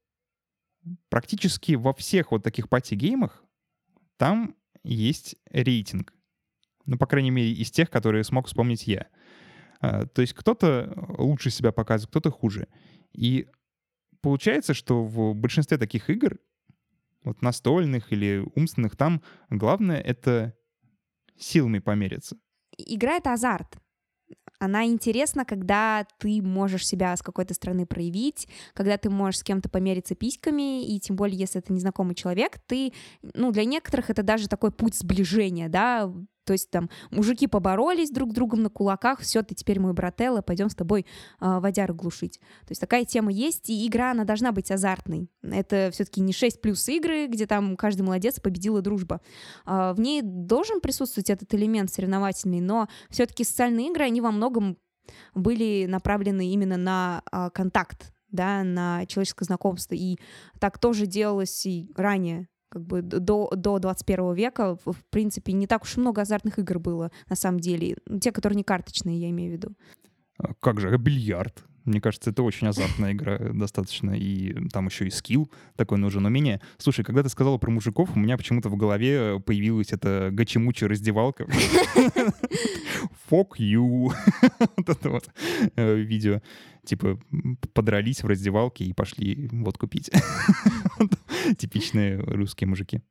Практически 1.09 1.73
во 1.73 1.93
всех 1.93 2.31
вот 2.31 2.43
таких 2.43 2.69
пати-геймах 2.69 3.43
там 4.17 4.55
есть 4.83 5.35
рейтинг. 5.49 6.13
Ну, 6.85 6.97
по 6.97 7.05
крайней 7.05 7.31
мере, 7.31 7.51
из 7.51 7.71
тех, 7.71 7.89
которые 7.89 8.23
смог 8.23 8.47
вспомнить 8.47 8.87
я. 8.87 9.07
А, 9.79 10.05
То 10.05 10.21
есть 10.21 10.33
кто-то 10.33 10.93
лучше 11.17 11.49
себя 11.49 11.71
показывает, 11.71 12.09
кто-то 12.09 12.31
хуже. 12.31 12.67
И 13.13 13.47
получается, 14.21 14.73
что 14.73 15.03
в 15.03 15.35
большинстве 15.35 15.77
таких 15.77 16.09
игр, 16.09 16.39
вот 17.23 17.41
настольных 17.41 18.11
или 18.11 18.43
умственных, 18.55 18.95
там 18.95 19.21
главное— 19.49 19.99
это 20.01 20.55
силами 21.37 21.79
помериться. 21.79 22.37
Игра— 22.77 23.15
это 23.17 23.33
азарт. 23.33 23.77
Она 24.59 24.85
интересна, 24.85 25.43
когда 25.43 26.05
ты 26.19 26.41
можешь 26.41 26.85
себя 26.85 27.15
с 27.15 27.23
какой-то 27.23 27.55
стороны 27.55 27.87
проявить, 27.87 28.47
когда 28.73 28.97
ты 28.97 29.09
можешь 29.09 29.39
с 29.39 29.43
кем-то 29.43 29.69
помериться 29.69 30.13
письками, 30.13 30.85
и 30.85 30.99
тем 30.99 31.15
более, 31.15 31.37
если 31.37 31.59
это 31.59 31.73
незнакомый 31.73 32.13
человек, 32.13 32.59
ты, 32.67 32.93
ну, 33.33 33.51
для 33.51 33.65
некоторых 33.65 34.11
это 34.11 34.21
даже 34.21 34.47
такой 34.47 34.71
путь 34.71 34.95
сближения, 34.95 35.67
да, 35.67 36.13
то 36.45 36.53
есть 36.53 36.69
там 36.71 36.89
мужики 37.11 37.47
поборолись 37.47 38.09
друг 38.09 38.31
с 38.31 38.33
другом 38.33 38.63
на 38.63 38.69
кулаках, 38.69 39.19
все, 39.19 39.43
ты 39.43 39.55
теперь 39.55 39.79
мой 39.79 39.93
брателло, 39.93 40.41
пойдем 40.41 40.69
с 40.69 40.75
тобой 40.75 41.05
э, 41.39 41.59
водяру 41.59 41.93
глушить. 41.93 42.39
То 42.39 42.71
есть 42.71 42.81
такая 42.81 43.05
тема 43.05 43.31
есть, 43.31 43.69
и 43.69 43.87
игра, 43.87 44.11
она 44.11 44.23
должна 44.23 44.51
быть 44.51 44.71
азартной. 44.71 45.29
Это 45.43 45.89
все-таки 45.93 46.21
не 46.21 46.33
6 46.33 46.61
плюс 46.61 46.87
игры, 46.89 47.27
где 47.27 47.45
там 47.45 47.77
каждый 47.77 48.01
молодец, 48.01 48.39
победила 48.39 48.81
дружба. 48.81 49.21
А, 49.65 49.93
в 49.93 49.99
ней 49.99 50.21
должен 50.23 50.81
присутствовать 50.81 51.29
этот 51.29 51.53
элемент 51.53 51.91
соревновательный, 51.91 52.61
но 52.61 52.87
все-таки 53.09 53.43
социальные 53.43 53.89
игры, 53.89 54.05
они 54.05 54.21
во 54.21 54.31
многом 54.31 54.77
были 55.35 55.85
направлены 55.87 56.51
именно 56.51 56.77
на 56.77 57.21
а, 57.31 57.49
контакт, 57.49 58.13
да, 58.29 58.63
на 58.63 59.05
человеческое 59.05 59.45
знакомство. 59.45 59.93
И 59.93 60.17
так 60.59 60.79
тоже 60.79 61.05
делалось 61.05 61.65
и 61.65 61.91
ранее. 61.95 62.47
Как 62.71 62.83
бы 62.83 63.01
до, 63.01 63.49
до 63.53 63.79
21 63.79 64.33
века, 64.33 64.77
в 64.85 65.03
принципе, 65.09 65.51
не 65.51 65.67
так 65.67 65.83
уж 65.83 65.97
много 65.97 66.21
азартных 66.21 66.57
игр 66.57 66.79
было, 66.79 67.11
на 67.29 67.35
самом 67.35 67.59
деле. 67.59 67.97
Те, 68.21 68.31
которые 68.31 68.55
не 68.55 68.63
карточные, 68.63 69.19
я 69.19 69.29
имею 69.29 69.51
в 69.51 69.53
виду. 69.53 69.75
А 70.37 70.53
Как 70.53 70.79
же, 70.79 70.97
бильярд? 70.97 71.65
Мне 71.85 71.99
кажется, 71.99 72.29
это 72.29 72.43
очень 72.43 72.67
азартная 72.67 73.13
игра 73.13 73.37
достаточно, 73.37 74.11
и 74.11 74.69
там 74.69 74.87
еще 74.87 75.07
и 75.07 75.09
скилл 75.09 75.51
такой 75.75 75.97
нужен, 75.97 76.25
умение. 76.25 76.61
Слушай, 76.77 77.03
когда 77.03 77.23
ты 77.23 77.29
сказала 77.29 77.57
про 77.57 77.71
мужиков, 77.71 78.15
у 78.15 78.19
меня 78.19 78.37
почему-то 78.37 78.69
в 78.69 78.75
голове 78.75 79.39
появилась 79.39 79.91
эта 79.91 80.29
гачемучая 80.31 80.89
раздевалка. 80.89 81.45
Fuck 83.29 83.57
you. 83.57 84.11
Вот 84.77 84.89
это 84.89 85.09
вот 85.09 85.29
э, 85.75 85.95
видео. 85.95 86.41
Типа 86.85 87.19
подрались 87.73 88.23
в 88.23 88.27
раздевалке 88.27 88.85
и 88.85 88.93
пошли 88.93 89.49
водку 89.51 89.87
пить. 89.87 90.09
Типичные 91.57 92.19
русские 92.19 92.67
мужики. 92.67 93.01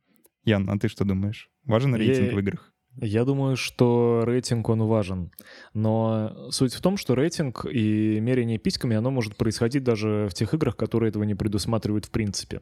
Ян, 0.45 0.69
а 0.71 0.79
ты 0.79 0.89
что 0.89 1.05
думаешь? 1.05 1.51
Важен 1.65 1.95
рейтинг 1.95 2.33
в 2.33 2.39
играх? 2.39 2.70
Я 2.97 3.25
думаю, 3.25 3.57
что 3.57 4.23
рейтинг, 4.25 4.69
он 4.69 4.83
важен. 4.83 5.31
Но 5.75 6.51
суть 6.51 6.75
в 6.75 6.81
том, 6.81 6.97
что 6.97 7.15
рейтинг 7.15 7.65
и 7.65 8.19
мерение 8.21 8.59
письками, 8.59 8.97
оно 8.97 9.11
может 9.11 9.37
происходить 9.37 9.85
даже 9.85 10.27
в 10.29 10.35
тех 10.35 10.53
играх, 10.55 10.77
которые 10.77 11.11
этого 11.11 11.23
не 11.23 11.35
предусматривают 11.35 12.07
в 12.07 12.11
принципе. 12.11 12.61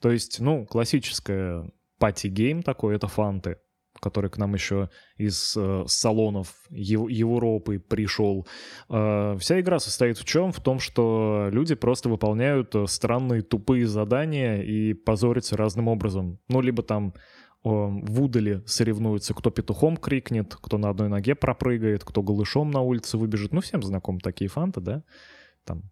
То 0.00 0.10
есть, 0.10 0.40
ну, 0.40 0.64
классическое 0.64 1.70
party 1.98 2.34
game 2.34 2.62
такой— 2.62 2.94
это 2.96 3.08
фанты, 3.08 3.56
который 4.00 4.30
к 4.30 4.38
нам 4.38 4.54
еще 4.54 4.90
из 5.16 5.56
э, 5.56 5.84
салонов 5.86 6.54
Ев- 6.70 7.08
Европы 7.08 7.78
пришел. 7.78 8.46
Э, 8.88 9.36
вся 9.38 9.60
игра 9.60 9.78
состоит 9.78 10.18
в 10.18 10.24
чем? 10.24 10.52
В 10.52 10.60
том, 10.60 10.78
что 10.78 11.48
люди 11.50 11.74
просто 11.74 12.08
выполняют 12.08 12.74
э, 12.74 12.86
странные 12.86 13.42
тупые 13.42 13.86
задания 13.86 14.62
и 14.62 14.94
позорятся 14.94 15.56
разным 15.56 15.88
образом. 15.88 16.38
Ну, 16.48 16.60
либо 16.60 16.82
там 16.82 17.14
в 17.64 18.22
удале 18.22 18.62
соревнуются, 18.66 19.32
кто 19.32 19.50
петухом 19.50 19.96
крикнет, 19.96 20.54
кто 20.54 20.76
на 20.76 20.90
одной 20.90 21.08
ноге 21.08 21.34
пропрыгает, 21.34 22.04
кто 22.04 22.22
голышом 22.22 22.70
на 22.70 22.82
улице 22.82 23.16
выбежит. 23.16 23.52
Ну, 23.52 23.62
всем 23.62 23.82
знакомы 23.82 24.20
такие 24.20 24.48
фанты, 24.50 24.80
да? 24.80 25.02
Там. 25.64 25.82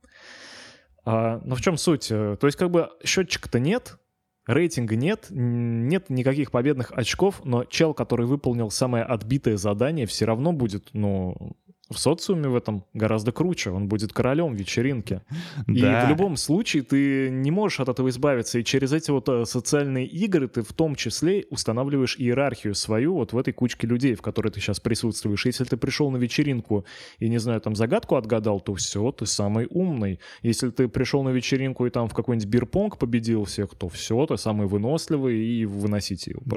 А, 1.05 1.41
но 1.45 1.55
в 1.55 1.63
чем 1.63 1.79
суть? 1.79 2.09
Э, 2.11 2.37
То 2.39 2.47
есть 2.47 2.59
как 2.59 2.71
бы 2.71 2.91
счетчика-то 3.03 3.59
нет, 3.59 3.99
рейтинга 4.47 4.97
нет, 4.97 5.29
нет 5.31 6.11
никаких 6.11 6.51
победных 6.51 6.93
очков, 6.93 7.41
но 7.45 7.65
чел, 7.65 7.95
который 7.95 8.27
выполнил 8.27 8.71
самое 8.71 9.05
отбитое 9.05 9.57
задание, 9.57 10.07
все 10.07 10.27
равно 10.27 10.53
будет, 10.53 10.91
ну, 10.93 11.57
в 11.93 11.99
социуме 11.99 12.49
в 12.49 12.57
этом 12.57 12.85
гораздо 12.95 13.33
круче. 13.33 13.71
Он 13.71 13.89
будет 13.89 14.13
королем 14.13 14.55
вечеринки. 14.55 15.21
И 15.69 15.81
Да. 15.81 16.07
в 16.07 16.09
любом 16.09 16.37
случае 16.37 16.83
ты 16.83 17.31
не 17.31 17.51
можешь 17.51 17.81
от 17.81 17.89
этого 17.89 18.09
избавиться. 18.09 18.59
И 18.59 18.65
через 18.65 18.93
эти 18.93 19.11
вот 19.11 19.29
э, 19.29 19.45
социальные 19.45 20.07
игры 20.07 20.49
ты 20.49 20.63
в 20.63 20.73
том 20.73 20.95
числе 20.95 21.45
устанавливаешь 21.51 22.17
иерархию 22.19 22.75
свою 22.75 23.15
вот 23.15 23.33
в 23.33 23.39
этой 23.39 23.53
кучке 23.53 23.87
людей, 23.87 24.15
в 24.15 24.23
которой 24.23 24.51
ты 24.51 24.61
сейчас 24.61 24.81
присутствуешь. 24.81 25.47
Если 25.47 25.65
ты 25.65 25.77
пришел 25.77 26.11
на 26.11 26.17
вечеринку 26.17 26.85
и, 27.19 27.29
не 27.29 27.39
знаю, 27.39 27.61
там 27.61 27.75
загадку 27.75 28.17
отгадал, 28.17 28.61
то 28.61 28.75
все, 28.75 29.13
ты 29.13 29.27
самый 29.27 29.67
умный. 29.71 30.19
Если 30.43 30.71
ты 30.71 30.89
пришел 30.89 31.23
на 31.23 31.31
вечеринку 31.31 31.87
и 31.87 31.91
там 31.91 32.09
в 32.09 32.15
какой-нибудь 32.15 32.49
бирпонг 32.49 32.99
победил 32.99 33.45
всех, 33.45 33.75
то 33.75 33.89
все, 33.89 34.27
ты 34.27 34.37
самый 34.37 34.67
выносливый 34.67 35.45
и 35.45 35.65
выносите 35.67 36.33
его, 36.33 36.43
Да. 36.45 36.57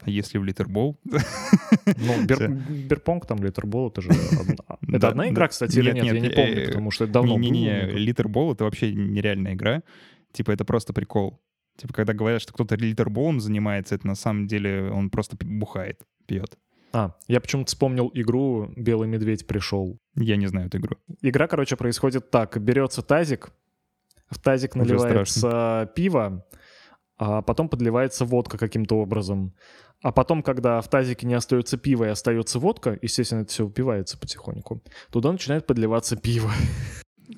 А 0.00 0.10
если 0.10 0.38
в 0.38 0.44
литербол? 0.44 0.98
Ну, 1.96 2.24
бер, 2.24 2.50
Берпонг, 2.50 3.26
там, 3.26 3.42
Литербол, 3.42 3.88
это 3.88 4.02
же... 4.02 4.10
Одна... 4.68 4.96
Это 4.96 5.08
одна 5.08 5.28
игра, 5.28 5.48
кстати, 5.48 5.78
или 5.78 5.92
нет? 5.92 6.04
Я 6.04 6.20
не 6.20 6.28
помню, 6.28 6.66
потому 6.66 6.90
что 6.90 7.04
это 7.04 7.14
давно 7.14 7.38
Не-не-не, 7.38 7.92
Литербол— 7.92 8.52
это 8.54 8.64
вообще 8.64 8.92
нереальная 8.92 9.54
игра. 9.54 9.82
Типа, 10.32 10.50
это 10.50 10.64
просто 10.64 10.92
прикол. 10.92 11.40
Типа, 11.76 11.94
когда 11.94 12.12
говорят, 12.12 12.42
что 12.42 12.52
кто-то 12.52 12.76
литерболом 12.76 13.40
занимается, 13.40 13.94
это 13.94 14.06
на 14.06 14.14
самом 14.14 14.46
деле 14.46 14.90
он 14.90 15.10
просто 15.10 15.36
бухает, 15.40 16.00
пьет. 16.26 16.58
А, 16.92 17.14
я 17.26 17.40
почему-то 17.40 17.68
вспомнил 17.68 18.10
игру 18.14 18.72
«Белый 18.76 19.08
медведь 19.08 19.46
пришел». 19.46 19.98
Я 20.14 20.36
не 20.36 20.46
знаю 20.46 20.68
эту 20.68 20.78
игру. 20.78 20.96
Игра, 21.22 21.46
короче, 21.46 21.76
происходит 21.76 22.30
так. 22.30 22.58
Берется 22.60 23.02
тазик, 23.02 23.50
в 24.30 24.38
тазик 24.38 24.74
наливается 24.74 25.90
пиво, 25.94 26.44
а 27.16 27.42
потом 27.42 27.68
подливается 27.68 28.24
водка 28.24 28.58
каким-то 28.58 28.96
образом. 28.96 29.54
А 30.02 30.12
потом, 30.12 30.42
когда 30.42 30.80
в 30.80 30.88
тазике 30.88 31.26
не 31.26 31.34
остается 31.34 31.76
пиво 31.76 32.04
и 32.04 32.08
остается 32.08 32.58
водка, 32.58 32.98
естественно, 33.02 33.40
это 33.40 33.50
все 33.50 33.64
упивается 33.64 34.16
потихоньку, 34.16 34.82
туда 35.10 35.32
начинает 35.32 35.66
подливаться 35.66 36.16
пиво. 36.16 36.50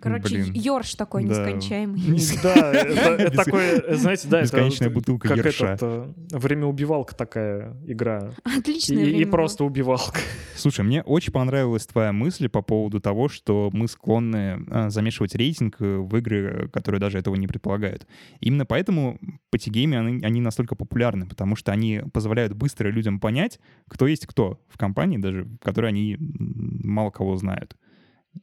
Короче, 0.00 0.42
Блин. 0.42 0.52
ёрш 0.54 0.94
такой 0.94 1.24
да. 1.24 1.30
нескончаемый. 1.30 2.00
Да, 2.42 2.72
это 2.72 3.44
такое, 3.44 3.96
знаете, 3.96 4.28
да, 4.28 4.42
Бесконечная 4.42 4.90
бутылка 4.90 5.28
как 5.28 5.38
ерша. 5.38 5.72
это 5.72 6.14
время-убивалка 6.30 7.14
такая 7.14 7.76
игра. 7.86 8.32
Отличная 8.44 9.04
И, 9.04 9.22
и 9.22 9.24
просто 9.24 9.64
убивалка. 9.64 10.20
Слушай, 10.56 10.84
мне 10.84 11.02
очень 11.02 11.32
понравилась 11.32 11.86
твоя 11.86 12.12
мысль 12.12 12.48
по 12.48 12.62
поводу 12.62 13.00
того, 13.00 13.28
что 13.28 13.70
мы 13.72 13.88
склонны 13.88 14.64
а, 14.70 14.90
замешивать 14.90 15.34
рейтинг 15.34 15.76
в 15.80 16.16
игры, 16.16 16.68
которые 16.72 17.00
даже 17.00 17.18
этого 17.18 17.34
не 17.34 17.46
предполагают. 17.46 18.06
Именно 18.40 18.66
поэтому 18.66 19.18
патигеймы, 19.50 19.98
они, 19.98 20.24
они 20.24 20.40
настолько 20.40 20.76
популярны, 20.76 21.26
потому 21.26 21.56
что 21.56 21.72
они 21.72 22.02
позволяют 22.12 22.52
быстро 22.54 22.90
людям 22.90 23.18
понять, 23.18 23.58
кто 23.88 24.06
есть 24.06 24.26
кто 24.26 24.60
в 24.68 24.78
компании, 24.78 25.18
даже 25.18 25.44
в 25.44 25.58
которой 25.58 25.88
они 25.88 26.16
мало 26.18 27.10
кого 27.10 27.36
знают. 27.36 27.76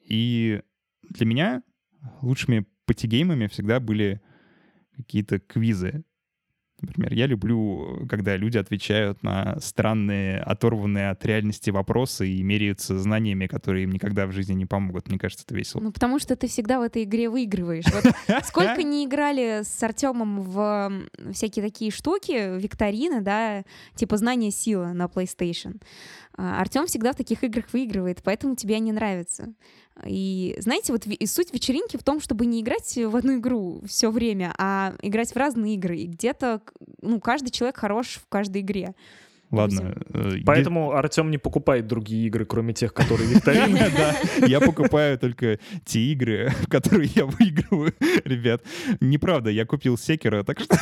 И 0.03 0.61
для 1.09 1.25
меня 1.25 1.63
лучшими 2.21 2.65
патигеймами 2.85 3.47
всегда 3.47 3.79
были 3.79 4.21
какие-то 4.95 5.39
квизы. 5.39 6.03
Например, 6.79 7.11
я 7.11 7.25
люблю, 7.25 8.05
когда 8.07 8.37
люди 8.37 8.59
отвечают 8.59 9.23
на 9.23 9.59
странные, 9.59 10.39
оторванные 10.39 11.09
от 11.09 11.25
реальности 11.25 11.71
вопросы 11.71 12.29
и 12.29 12.43
меряются 12.43 12.99
знаниями, 12.99 13.47
которые 13.47 13.85
им 13.85 13.91
никогда 13.91 14.27
в 14.27 14.31
жизни 14.31 14.53
не 14.53 14.67
помогут. 14.67 15.07
Мне 15.07 15.17
кажется, 15.17 15.43
это 15.43 15.55
весело. 15.55 15.81
Ну, 15.81 15.91
потому 15.91 16.19
что 16.19 16.35
ты 16.35 16.47
всегда 16.47 16.79
в 16.79 16.83
этой 16.83 17.03
игре 17.03 17.31
выигрываешь. 17.31 17.85
Вот 17.91 18.13
сколько 18.45 18.83
не 18.83 19.05
играли 19.05 19.61
с 19.63 19.81
Артемом 19.81 20.43
в 20.43 20.91
всякие 21.33 21.65
такие 21.65 21.89
штуки, 21.89 22.59
викторины, 22.59 23.21
да, 23.21 23.63
типа 23.95 24.17
знания 24.17 24.51
сила 24.51 24.93
на 24.93 25.05
PlayStation. 25.05 25.81
А, 26.37 26.61
Артем 26.61 26.85
всегда 26.85 27.13
в 27.13 27.15
таких 27.15 27.43
играх 27.43 27.73
выигрывает, 27.73 28.21
поэтому 28.23 28.55
тебе 28.55 28.75
они 28.75 28.91
нравятся. 28.91 29.51
И 30.05 30.55
знаете, 30.59 30.93
вот 30.93 31.05
и 31.05 31.25
суть 31.25 31.53
вечеринки 31.53 31.97
в 31.97 32.03
том, 32.03 32.19
чтобы 32.19 32.45
не 32.45 32.61
играть 32.61 32.97
в 32.97 33.15
одну 33.15 33.37
игру 33.37 33.81
все 33.87 34.11
время, 34.11 34.53
а 34.57 34.93
играть 35.01 35.31
в 35.31 35.35
разные 35.35 35.75
игры. 35.75 35.97
И 35.97 36.07
где-то, 36.07 36.61
ну, 37.01 37.19
каждый 37.19 37.49
человек 37.49 37.77
хорош 37.77 38.15
в 38.15 38.27
каждой 38.27 38.61
игре. 38.61 38.93
Ладно. 39.51 39.95
Э, 40.13 40.39
Поэтому 40.45 40.91
Артем 40.91 41.31
не 41.31 41.37
покупает 41.37 41.87
другие 41.87 42.27
игры, 42.27 42.45
кроме 42.45 42.73
тех, 42.73 42.93
которые 42.93 43.29
викторины. 43.29 43.77
Да, 43.97 44.45
я 44.45 44.59
покупаю 44.59 45.17
только 45.17 45.59
те 45.85 45.99
игры, 46.11 46.49
в 46.61 46.67
которые 46.69 47.09
я 47.15 47.25
выигрываю. 47.25 47.93
Ребят, 48.25 48.61
неправда, 48.99 49.49
я 49.49 49.65
купил 49.65 49.97
Sekiro, 49.97 50.43
так 50.43 50.59
что 50.59 50.75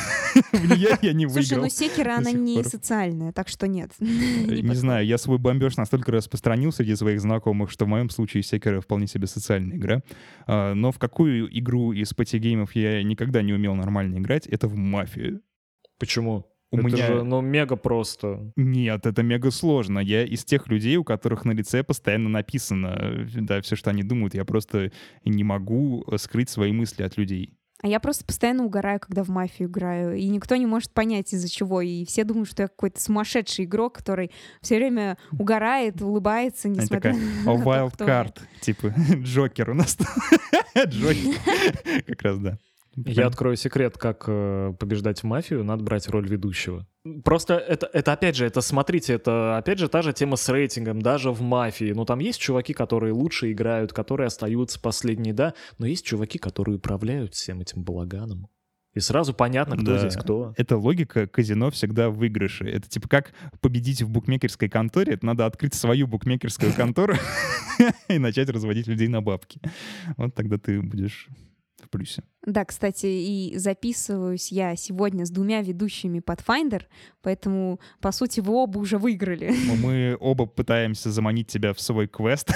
в 0.52 0.76
нее 0.76 0.98
я 1.02 1.12
не 1.12 1.26
выиграл. 1.26 1.44
Слушай, 1.44 1.58
ну 1.58 1.68
Sekiro, 1.68 2.16
она 2.16 2.32
не 2.32 2.62
социальная, 2.64 3.32
так 3.32 3.48
что 3.48 3.68
нет. 3.68 3.92
Не 4.00 4.74
знаю, 4.74 5.06
я 5.06 5.18
свой 5.18 5.38
бомбеж 5.38 5.76
настолько 5.76 6.12
распространил 6.12 6.72
среди 6.72 6.96
своих 6.96 7.20
знакомых, 7.20 7.70
что 7.70 7.84
в 7.84 7.88
моем 7.88 8.10
случае 8.10 8.42
Sekiro 8.42 8.80
вполне 8.80 9.06
себе 9.06 9.26
социальная 9.26 9.76
игра. 9.76 10.02
А, 10.46 10.74
но 10.74 10.90
в 10.92 10.98
какую 10.98 11.48
игру 11.58 11.92
из 11.92 12.12
party 12.12 12.40
game 12.40 12.63
ов 12.63 12.74
я 12.74 13.02
никогда 13.02 13.42
не 13.42 13.52
умел 13.52 13.74
нормально 13.74 14.18
играть, 14.18 14.46
это 14.46 14.68
в 14.68 14.74
мафию. 14.74 15.42
Почему? 15.98 16.46
У 16.72 16.78
это 16.78 16.86
меня... 16.86 17.06
же, 17.06 17.22
ну, 17.22 17.40
мега 17.40 17.76
просто. 17.76 18.52
Нет, 18.56 19.06
это 19.06 19.22
мега 19.22 19.50
сложно. 19.50 20.00
Я 20.00 20.24
из 20.24 20.44
тех 20.44 20.66
людей, 20.68 20.96
у 20.96 21.04
которых 21.04 21.44
на 21.44 21.52
лице 21.52 21.84
постоянно 21.84 22.28
написано, 22.28 23.28
да, 23.34 23.60
все, 23.60 23.76
что 23.76 23.90
они 23.90 24.02
думают. 24.02 24.34
Я 24.34 24.44
просто 24.44 24.90
не 25.24 25.44
могу 25.44 26.04
скрыть 26.16 26.50
свои 26.50 26.72
мысли 26.72 27.02
от 27.02 27.16
людей. 27.16 27.56
А 27.82 27.88
я 27.88 28.00
просто 28.00 28.24
постоянно 28.24 28.64
угораю, 28.64 28.98
когда 29.00 29.22
в 29.22 29.28
мафию 29.28 29.68
играю. 29.68 30.16
И 30.16 30.26
никто 30.28 30.56
не 30.56 30.66
может 30.66 30.92
понять, 30.92 31.32
из-за 31.32 31.48
чего. 31.48 31.82
И 31.82 32.06
все 32.06 32.24
думают, 32.24 32.48
что 32.48 32.62
я 32.62 32.68
какой-то 32.68 33.00
сумасшедший 33.00 33.66
игрок, 33.66 33.94
который 33.94 34.30
все 34.62 34.76
время 34.76 35.18
угорает, 35.38 36.00
улыбается, 36.00 36.68
несмотря 36.68 37.12
такая, 37.12 37.14
на 37.44 37.52
О, 37.52 37.56
wild 37.58 37.96
card, 37.98 38.40
типа 38.60 38.94
Джокер 39.22 39.70
у 39.70 39.74
нас. 39.74 39.98
Джокер. 40.76 41.34
Как 42.06 42.22
раз, 42.22 42.38
да. 42.38 42.58
Я 43.04 43.26
открою 43.26 43.56
секрет, 43.56 43.98
как 43.98 44.24
э, 44.26 44.74
побеждать 44.78 45.20
в 45.20 45.24
мафию. 45.24 45.64
Надо 45.64 45.84
брать 45.84 46.08
роль 46.08 46.26
ведущего. 46.26 46.86
Просто 47.24 47.54
это, 47.54 47.88
это 47.92 48.12
опять 48.12 48.36
же, 48.36 48.46
это 48.46 48.60
смотрите, 48.60 49.12
это 49.14 49.58
опять 49.58 49.78
же 49.78 49.88
та 49.88 50.02
же 50.02 50.12
тема 50.12 50.36
с 50.36 50.48
рейтингом, 50.48 51.02
даже 51.02 51.30
в 51.30 51.42
мафии. 51.42 51.92
Ну 51.92 52.04
там 52.04 52.20
есть 52.20 52.40
чуваки, 52.40 52.72
которые 52.72 53.12
лучше 53.12 53.52
играют, 53.52 53.92
которые 53.92 54.26
остаются 54.26 54.80
последние, 54.80 55.34
да, 55.34 55.54
но 55.78 55.86
есть 55.86 56.04
чуваки, 56.06 56.38
которые 56.38 56.78
управляют 56.78 57.34
всем 57.34 57.60
этим 57.60 57.84
балаганом. 57.84 58.48
И 58.94 59.00
сразу 59.00 59.34
понятно, 59.34 59.76
кто 59.76 59.92
да. 59.92 59.98
здесь 59.98 60.16
кто. 60.16 60.54
Это 60.56 60.78
логика 60.78 61.26
казино 61.26 61.70
всегда 61.70 62.08
в 62.08 62.16
выигрыше. 62.16 62.64
Это 62.64 62.88
типа 62.88 63.10
как 63.10 63.34
победить 63.60 64.00
в 64.00 64.08
букмекерской 64.08 64.70
конторе. 64.70 65.12
Это 65.12 65.26
надо 65.26 65.44
открыть 65.44 65.74
свою 65.74 66.06
букмекерскую 66.06 66.72
контору 66.72 67.14
и 68.08 68.18
начать 68.18 68.48
разводить 68.48 68.86
людей 68.86 69.08
на 69.08 69.20
бабки. 69.20 69.60
Вот 70.16 70.34
тогда 70.34 70.56
ты 70.56 70.80
будешь 70.80 71.28
в 71.86 71.90
плюсе. 71.90 72.22
Да, 72.44 72.64
кстати, 72.64 73.06
и 73.06 73.56
записываюсь 73.56 74.52
я 74.52 74.76
сегодня 74.76 75.24
с 75.24 75.30
двумя 75.30 75.62
ведущими 75.62 76.20
Pathfinder, 76.20 76.82
поэтому, 77.22 77.80
по 78.00 78.12
сути, 78.12 78.40
вы 78.40 78.54
оба 78.54 78.78
уже 78.78 78.98
выиграли. 78.98 79.52
Мы 79.82 80.16
оба 80.20 80.46
пытаемся 80.46 81.10
заманить 81.10 81.48
тебя 81.48 81.72
в 81.72 81.80
свой 81.80 82.06
квест. 82.08 82.50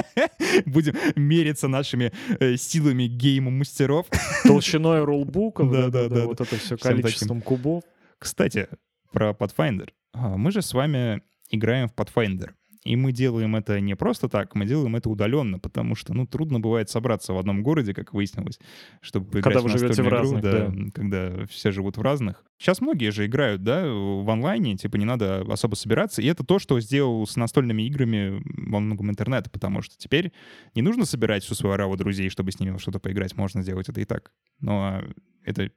Будем 0.66 0.94
мериться 1.16 1.68
нашими 1.68 2.12
э, 2.40 2.56
силами 2.56 3.04
гейма-мастеров. 3.04 4.06
Толщиной 4.44 5.04
роллбуков, 5.04 5.70
да, 5.70 5.88
да, 5.88 6.08
да, 6.08 6.26
вот 6.26 6.40
это 6.40 6.56
все 6.56 6.76
количеством 6.76 7.40
кубов. 7.40 7.82
Кстати, 8.18 8.68
про 9.12 9.30
Pathfinder. 9.30 9.88
А, 10.12 10.36
мы 10.36 10.50
же 10.50 10.62
с 10.62 10.72
вами 10.72 11.22
играем 11.50 11.88
в 11.88 11.94
Pathfinder. 11.94 12.50
И 12.84 12.96
мы 12.96 13.12
делаем 13.12 13.56
это 13.56 13.80
не 13.80 13.96
просто 13.96 14.28
так, 14.28 14.54
мы 14.54 14.64
делаем 14.64 14.96
это 14.96 15.10
удаленно, 15.10 15.58
потому 15.58 15.94
что, 15.94 16.14
ну, 16.14 16.26
трудно 16.26 16.60
бывает 16.60 16.88
собраться 16.88 17.32
в 17.32 17.38
одном 17.38 17.62
городе, 17.62 17.92
как 17.92 18.14
выяснилось, 18.14 18.58
чтобы 19.00 19.26
поиграть 19.26 19.44
когда 19.44 19.60
вы 19.60 19.68
в 19.68 19.78
живете 19.78 20.02
в 20.02 20.06
игру, 20.06 20.16
разных, 20.16 20.42
да, 20.42 20.68
да. 20.68 20.90
когда 20.94 21.46
все 21.46 21.70
живут 21.70 21.96
в 21.96 22.02
разных. 22.02 22.44
Сейчас 22.58 22.80
многие 22.80 23.10
же 23.10 23.26
играют, 23.26 23.62
да, 23.62 23.84
в 23.86 24.28
онлайне, 24.30 24.76
типа 24.76 24.96
не 24.96 25.04
надо 25.04 25.40
особо 25.52 25.74
собираться. 25.74 26.22
И 26.22 26.26
это 26.26 26.44
то, 26.44 26.58
что 26.58 26.80
сделал 26.80 27.26
с 27.26 27.36
настольными 27.36 27.82
играми 27.82 28.42
во 28.70 28.80
многом 28.80 29.10
интернета, 29.10 29.50
потому 29.50 29.82
что 29.82 29.96
теперь 29.96 30.32
не 30.74 30.82
нужно 30.82 31.04
собирать 31.04 31.44
всю 31.44 31.54
свою 31.54 31.74
ораву 31.74 31.96
друзей, 31.96 32.30
чтобы 32.30 32.52
с 32.52 32.60
ними 32.60 32.78
что-то 32.78 33.00
поиграть. 33.00 33.36
Можно 33.36 33.62
сделать 33.62 33.88
это 33.88 34.00
и 34.00 34.04
так. 34.04 34.32
Но 34.60 35.02
это 35.44 35.70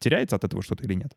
теряется 0.00 0.36
от 0.36 0.44
этого 0.44 0.62
что-то 0.62 0.84
или 0.84 0.94
нет? 0.94 1.12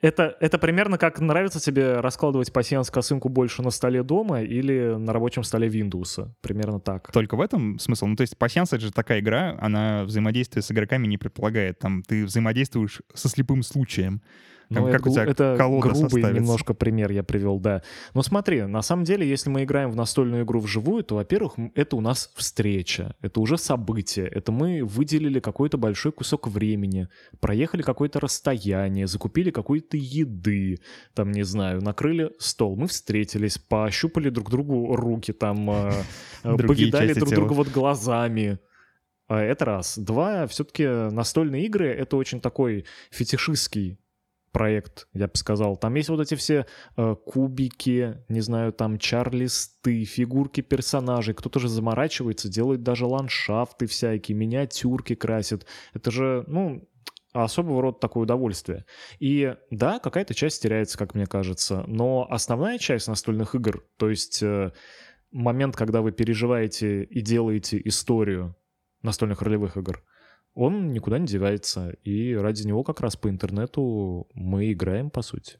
Это, 0.00 0.36
это 0.40 0.58
примерно 0.58 0.96
как 0.96 1.20
нравится 1.20 1.60
тебе 1.60 2.00
раскладывать 2.00 2.52
пассианс 2.52 2.90
косынку 2.90 3.28
больше 3.28 3.62
на 3.62 3.70
столе 3.70 4.02
дома 4.02 4.42
или 4.42 4.96
на 4.96 5.12
рабочем 5.12 5.42
столе 5.42 5.68
Windows. 5.68 6.28
Примерно 6.40 6.80
так. 6.80 7.12
Только 7.12 7.36
в 7.36 7.40
этом 7.40 7.78
смысл? 7.78 8.06
Ну, 8.06 8.16
то 8.16 8.22
есть 8.22 8.38
пассианс— 8.38 8.72
это 8.72 8.86
же 8.86 8.92
такая 8.92 9.20
игра, 9.20 9.58
она 9.60 10.04
взаимодействие 10.04 10.62
с 10.62 10.70
игроками 10.72 11.06
не 11.06 11.18
предполагает. 11.18 11.78
Там 11.78 12.02
ты 12.02 12.24
взаимодействуешь 12.24 13.02
со 13.12 13.28
слепым 13.28 13.62
случаем. 13.62 14.22
Там, 14.72 14.84
ну, 14.84 14.92
как 14.92 15.00
это, 15.00 15.10
у 15.10 15.12
тебя 15.12 15.24
это 15.24 15.56
грубый 15.58 15.94
составится. 15.94 16.32
немножко 16.32 16.74
пример 16.74 17.10
я 17.10 17.24
привел, 17.24 17.58
да. 17.58 17.82
Но 18.14 18.22
смотри, 18.22 18.62
на 18.62 18.82
самом 18.82 19.02
деле, 19.04 19.28
если 19.28 19.50
мы 19.50 19.64
играем 19.64 19.90
в 19.90 19.96
настольную 19.96 20.44
игру 20.44 20.60
вживую, 20.60 21.02
то, 21.02 21.16
во-первых, 21.16 21.54
это 21.74 21.96
у 21.96 22.00
нас 22.00 22.30
встреча, 22.36 23.16
это 23.20 23.40
уже 23.40 23.58
событие, 23.58 24.28
это 24.28 24.52
мы 24.52 24.84
выделили 24.84 25.40
какой-то 25.40 25.76
большой 25.76 26.12
кусок 26.12 26.46
времени, 26.46 27.08
проехали 27.40 27.82
какое-то 27.82 28.20
расстояние, 28.20 29.08
закупили 29.08 29.50
какой-то 29.50 29.96
еды, 29.96 30.78
там, 31.14 31.32
не 31.32 31.42
знаю, 31.42 31.82
накрыли 31.82 32.30
стол, 32.38 32.76
мы 32.76 32.86
встретились, 32.86 33.58
пощупали 33.58 34.30
друг 34.30 34.50
другу 34.50 34.94
руки, 34.94 35.32
там, 35.32 35.68
э, 35.70 35.92
э, 36.44 36.56
повидали 36.56 37.12
друг 37.14 37.30
друга 37.30 37.54
вот 37.54 37.68
глазами. 37.68 38.60
А 39.26 39.40
это 39.40 39.64
раз. 39.64 39.96
Два, 39.96 40.48
все-таки 40.48 40.84
настольные 40.84 41.66
игры— 41.66 41.88
это 41.88 42.16
очень 42.16 42.40
такой 42.40 42.84
фетишистский 43.12 43.99
проект, 44.52 45.06
я 45.12 45.26
бы 45.26 45.36
сказал. 45.36 45.76
Там 45.76 45.94
есть 45.94 46.08
вот 46.08 46.20
эти 46.20 46.34
все 46.34 46.66
э, 46.96 47.16
кубики, 47.24 48.18
не 48.28 48.40
знаю, 48.40 48.72
там 48.72 48.98
чарлисты, 48.98 50.04
фигурки 50.04 50.60
персонажей. 50.60 51.34
Кто-то 51.34 51.60
же 51.60 51.68
заморачивается, 51.68 52.48
делает 52.48 52.82
даже 52.82 53.06
ландшафты 53.06 53.86
всякие, 53.86 54.36
миниатюрки 54.36 55.14
красит. 55.14 55.66
Это 55.94 56.10
же, 56.10 56.44
ну, 56.46 56.88
особого 57.32 57.82
рода 57.82 57.98
такое 57.98 58.24
удовольствие. 58.24 58.84
И 59.18 59.54
да, 59.70 59.98
какая-то 59.98 60.34
часть 60.34 60.62
теряется, 60.62 60.98
как 60.98 61.14
мне 61.14 61.26
кажется, 61.26 61.84
но 61.86 62.26
основная 62.28 62.78
часть 62.78 63.08
настольных 63.08 63.54
игр, 63.54 63.84
то 63.96 64.10
есть 64.10 64.42
э, 64.42 64.72
момент, 65.30 65.76
когда 65.76 66.02
вы 66.02 66.12
переживаете 66.12 67.04
и 67.04 67.20
делаете 67.20 67.80
историю 67.84 68.56
настольных 69.02 69.42
ролевых 69.42 69.76
игр, 69.76 70.02
он 70.54 70.92
никуда 70.92 71.18
не 71.18 71.26
девается, 71.26 71.90
и 72.04 72.34
ради 72.34 72.66
него 72.66 72.82
как 72.84 73.00
раз 73.00 73.16
по 73.16 73.28
интернету 73.28 74.28
мы 74.34 74.72
играем, 74.72 75.10
по 75.10 75.22
сути. 75.22 75.58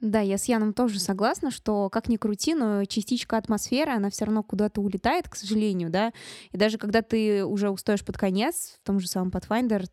Да, 0.00 0.20
я 0.20 0.36
с 0.36 0.46
Яном 0.46 0.74
тоже 0.74 0.98
согласна, 0.98 1.52
что 1.52 1.88
как 1.88 2.08
ни 2.08 2.16
крути, 2.16 2.54
но 2.54 2.84
частичка 2.86 3.36
атмосферы, 3.36 3.92
она 3.92 4.10
все 4.10 4.24
равно 4.24 4.42
куда-то 4.42 4.80
улетает, 4.80 5.28
к 5.28 5.36
сожалению, 5.36 5.90
да. 5.90 6.12
И 6.50 6.56
даже 6.56 6.76
когда 6.76 7.02
ты 7.02 7.44
уже 7.44 7.70
устаешь 7.70 8.04
под 8.04 8.18
конец, 8.18 8.78
в 8.82 8.86
том 8.86 8.98
же 8.98 9.06
самом 9.06 9.30
Pathfinder, 9.30 9.86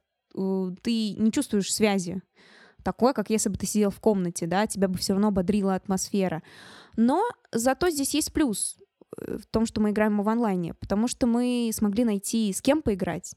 ты 0.82 1.14
не 1.14 1.32
чувствуешь 1.32 1.72
связи 1.72 2.22
такой, 2.84 3.14
как 3.14 3.30
если 3.30 3.50
бы 3.50 3.58
ты 3.58 3.66
сидел 3.66 3.90
в 3.90 4.00
комнате, 4.00 4.48
да, 4.48 4.68
тебя 4.68 4.88
бы 4.88 4.98
все 4.98 5.14
равно 5.14 5.32
бодрила 5.32 5.76
атмосфера. 5.76 6.42
Но 6.96 7.24
зато 7.52 7.90
здесь 7.90 8.14
есть 8.14 8.34
плюс 8.34 8.78
э, 9.18 9.38
в 9.38 9.46
том, 9.48 9.66
что 9.66 9.82
мы 9.82 9.92
играем 9.92 10.22
в 10.22 10.28
онлайне, 10.28 10.74
потому 10.74 11.08
что 11.08 11.28
мы 11.28 11.72
смогли 11.74 12.04
найти 12.04 12.52
с 12.52 12.62
кем 12.62 12.82
поиграть. 12.82 13.34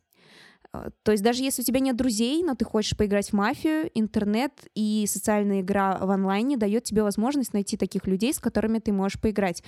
А, 0.73 0.91
то 1.03 1.13
есть 1.13 1.23
даже 1.23 1.43
если 1.43 1.63
у 1.63 1.65
тебя 1.65 1.81
нет 1.81 1.97
друзей, 1.97 2.43
но 2.43 2.55
ты 2.55 2.65
хочешь 2.65 2.97
поиграть 2.97 3.31
в 3.31 3.33
мафию, 3.35 3.91
интернет 3.95 4.53
и 4.75 5.05
социальная 5.07 5.61
игра 5.61 5.99
в 5.99 6.11
онлайне 6.11 6.57
дает 6.57 6.85
тебе 6.85 7.03
возможность 7.03 7.53
найти 7.53 7.77
таких 7.77 8.07
людей, 8.07 8.33
с 8.33 8.39
которыми 8.39 8.79
ты 8.79 8.93
можешь 8.93 9.21
поиграть. 9.21 9.63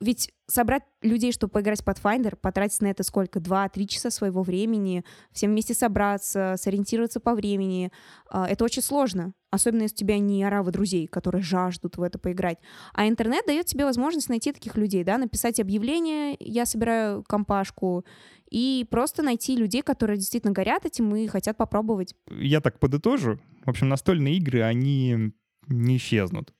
Ведь 0.00 0.32
собрать 0.46 0.82
людей, 1.02 1.30
чтобы 1.30 1.52
поиграть 1.52 1.82
в 1.82 1.86
Pathfinder, 1.86 2.34
потратить 2.34 2.80
на 2.80 2.86
это 2.86 3.02
сколько? 3.02 3.38
Два-три 3.38 3.86
часа 3.86 4.10
своего 4.10 4.42
времени, 4.42 5.04
всем 5.32 5.50
вместе 5.50 5.74
собраться, 5.74 6.54
сориентироваться 6.56 7.20
по 7.20 7.34
времени. 7.34 7.92
А, 8.30 8.48
это 8.48 8.64
очень 8.64 8.82
сложно. 8.82 9.34
Особенно 9.50 9.82
если 9.82 9.96
у 9.96 9.98
тебя 9.98 10.18
не 10.18 10.42
оравы 10.42 10.70
друзей, 10.72 11.06
которые 11.06 11.42
жаждут 11.42 11.98
в 11.98 12.02
это 12.02 12.18
поиграть. 12.18 12.58
А 12.94 13.08
интернет 13.08 13.44
дает 13.46 13.66
тебе 13.66 13.84
возможность 13.84 14.28
найти 14.30 14.52
таких 14.52 14.76
людей, 14.76 15.04
да, 15.04 15.18
написать 15.18 15.60
объявление, 15.60 16.36
я 16.40 16.64
собираю 16.64 17.22
компашку, 17.24 18.04
и 18.50 18.86
просто 18.90 19.22
найти 19.22 19.54
людей, 19.56 19.82
которые 19.82 20.16
действительно 20.16 20.52
горят 20.52 20.86
этим 20.86 21.14
и 21.14 21.26
хотят 21.26 21.56
попробовать. 21.56 22.14
Я 22.30 22.60
так 22.60 22.78
подытожу. 22.78 23.38
В 23.64 23.70
общем, 23.70 23.88
настольные 23.88 24.36
игры, 24.36 24.62
они 24.62 25.32
не 25.68 25.96
исчезнут. 25.98 26.54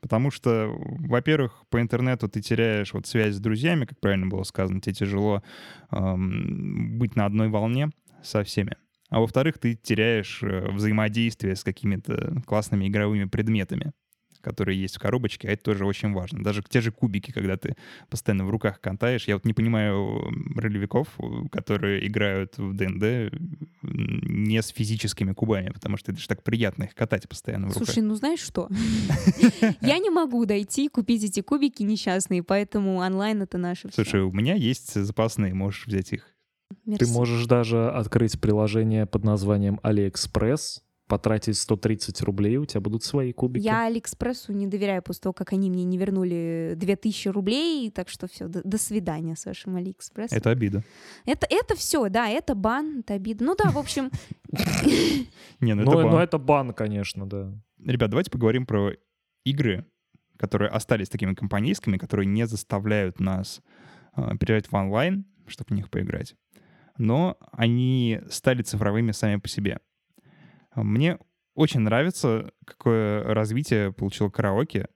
Потому 0.00 0.30
что, 0.30 0.74
во-первых, 0.78 1.64
по 1.68 1.80
интернету 1.80 2.28
ты 2.28 2.40
теряешь 2.40 2.94
вот 2.94 3.06
связь 3.06 3.34
с 3.34 3.40
друзьями, 3.40 3.84
как 3.84 4.00
правильно 4.00 4.26
было 4.26 4.44
сказано, 4.44 4.80
тебе 4.80 4.94
тяжело 4.94 5.42
эм, 5.90 6.98
быть 6.98 7.16
на 7.16 7.26
одной 7.26 7.48
волне 7.48 7.90
со 8.22 8.42
всеми. 8.42 8.76
А 9.10 9.20
во-вторых, 9.20 9.58
ты 9.58 9.74
теряешь 9.74 10.42
э, 10.42 10.70
взаимодействие 10.70 11.56
с 11.56 11.64
какими-то 11.64 12.42
классными 12.46 12.86
игровыми 12.88 13.24
предметами 13.24 13.92
которые 14.40 14.80
есть 14.80 14.96
в 14.96 14.98
коробочке, 14.98 15.48
а 15.48 15.52
это 15.52 15.62
тоже 15.62 15.84
очень 15.84 16.12
важно. 16.12 16.42
Даже 16.42 16.62
те 16.68 16.80
же 16.80 16.92
кубики, 16.92 17.30
когда 17.30 17.56
ты 17.56 17.76
постоянно 18.08 18.44
в 18.44 18.50
руках 18.50 18.80
катаешь. 18.80 19.26
Я 19.28 19.34
вот 19.34 19.44
не 19.44 19.52
понимаю 19.52 20.22
ролевиков, 20.56 21.08
которые 21.50 22.06
играют 22.06 22.56
в 22.58 22.74
ДНД 22.74 23.32
не 23.82 24.62
с 24.62 24.68
физическими 24.68 25.32
кубами, 25.32 25.70
потому 25.70 25.96
что 25.96 26.12
это 26.12 26.20
же 26.20 26.28
так 26.28 26.42
приятно 26.42 26.84
их 26.84 26.94
катать 26.94 27.28
постоянно 27.28 27.68
в 27.68 27.72
руках. 27.72 27.86
Слушай, 27.86 28.02
ну 28.02 28.14
знаешь 28.14 28.40
что? 28.40 28.68
Я 29.80 29.98
не 29.98 30.10
могу 30.10 30.44
дойти 30.46 30.88
купить 30.88 31.24
эти 31.24 31.40
кубики 31.40 31.82
несчастные, 31.82 32.42
поэтому 32.42 32.96
онлайн— 32.96 33.42
это 33.42 33.58
наше 33.58 33.90
Слушай, 33.92 34.22
у 34.22 34.32
меня 34.32 34.54
есть 34.54 34.94
запасные, 34.94 35.54
можешь 35.54 35.86
взять 35.86 36.12
их. 36.12 36.26
Ты 36.98 37.06
можешь 37.06 37.46
даже 37.46 37.90
открыть 37.90 38.40
приложение 38.40 39.06
под 39.06 39.24
названием 39.24 39.80
AliExpress, 39.82 40.80
потратить 41.10 41.58
130 41.58 42.22
рублей, 42.22 42.56
у 42.56 42.64
тебя 42.64 42.80
будут 42.80 43.02
свои 43.02 43.32
кубики. 43.32 43.64
Я 43.64 43.86
Алиэкспрессу 43.86 44.52
не 44.52 44.68
доверяю 44.68 45.02
после 45.02 45.22
того, 45.22 45.32
как 45.32 45.52
они 45.52 45.68
мне 45.68 45.82
не 45.82 45.98
вернули 45.98 46.74
2000 46.76 47.28
рублей, 47.28 47.90
так 47.90 48.08
что 48.08 48.28
все, 48.28 48.46
до, 48.46 48.62
до 48.62 48.78
свидания 48.78 49.34
с 49.34 49.44
вашим 49.44 49.74
Алиэкспрессом. 49.74 50.38
Это 50.38 50.50
обида. 50.50 50.84
Это, 51.26 51.48
это 51.50 51.74
все, 51.74 52.08
да, 52.08 52.28
это 52.28 52.54
бан, 52.54 53.00
это 53.00 53.14
обида. 53.14 53.44
Ну 53.44 53.56
да, 53.56 53.70
в 53.70 53.78
общем... 53.78 54.10
Не, 55.60 55.74
ну 55.74 55.82
это 55.82 55.90
бан. 55.90 56.10
Ну 56.10 56.18
это 56.18 56.38
бан, 56.38 56.72
конечно, 56.72 57.28
да. 57.28 57.52
Ребят, 57.84 58.10
давайте 58.10 58.30
поговорим 58.30 58.64
про 58.64 58.92
игры, 59.44 59.84
которые 60.36 60.70
остались 60.70 61.08
такими 61.08 61.34
компанейскими, 61.34 61.98
которые 61.98 62.26
не 62.26 62.46
заставляют 62.46 63.18
нас 63.18 63.62
э, 64.16 64.36
перейти 64.38 64.68
в 64.70 64.74
онлайн, 64.74 65.24
чтобы 65.48 65.70
в 65.70 65.72
них 65.72 65.90
поиграть. 65.90 66.36
Но 66.98 67.36
они 67.50 68.20
стали 68.30 68.62
цифровыми 68.62 69.10
сами 69.10 69.40
по 69.40 69.48
себе. 69.48 69.80
Мне 70.74 71.18
очень 71.54 71.80
нравится, 71.80 72.52
какое 72.64 73.22
развитие 73.22 73.92
получил 73.92 74.30
караоке. 74.30 74.88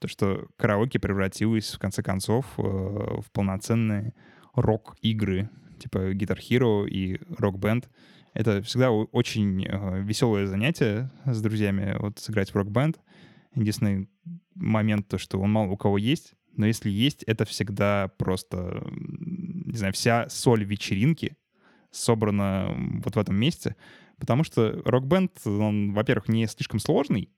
То, 0.00 0.08
что 0.08 0.48
караоке 0.56 0.98
превратилось, 0.98 1.72
в 1.72 1.78
конце 1.78 2.02
концов, 2.02 2.46
э, 2.58 2.62
в 2.62 3.26
полноценные 3.32 4.14
рок-игры, 4.54 5.50
типа 5.78 6.12
Guitar 6.12 6.38
Hero 6.38 6.88
и 6.88 7.16
Rock 7.38 7.58
Band. 7.58 7.86
Это 8.34 8.62
всегда 8.62 8.90
очень 8.90 9.66
э, 9.66 10.02
веселое 10.02 10.46
занятие 10.46 11.10
с 11.24 11.40
друзьями, 11.40 11.96
вот 11.98 12.18
сыграть 12.18 12.50
в 12.50 12.56
рок-бенд. 12.56 13.00
Единственный 13.54 14.10
момент, 14.54 15.08
то, 15.08 15.16
что 15.16 15.40
он 15.40 15.52
мало 15.52 15.70
у 15.70 15.76
кого 15.76 15.96
есть, 15.96 16.34
но 16.56 16.66
если 16.66 16.90
есть, 16.90 17.22
это 17.22 17.44
всегда 17.44 18.10
просто, 18.18 18.82
не 18.90 19.76
знаю, 19.76 19.92
вся 19.92 20.28
соль 20.28 20.64
вечеринки 20.64 21.36
собрана 21.90 22.74
вот 23.04 23.16
в 23.16 23.18
этом 23.18 23.36
месте. 23.36 23.76
Потому 24.18 24.44
что 24.44 24.82
рок-бенд, 24.84 25.32
он, 25.44 25.92
во-первых, 25.92 26.28
не 26.28 26.46
слишком 26.46 26.80
сложный, 26.80 27.30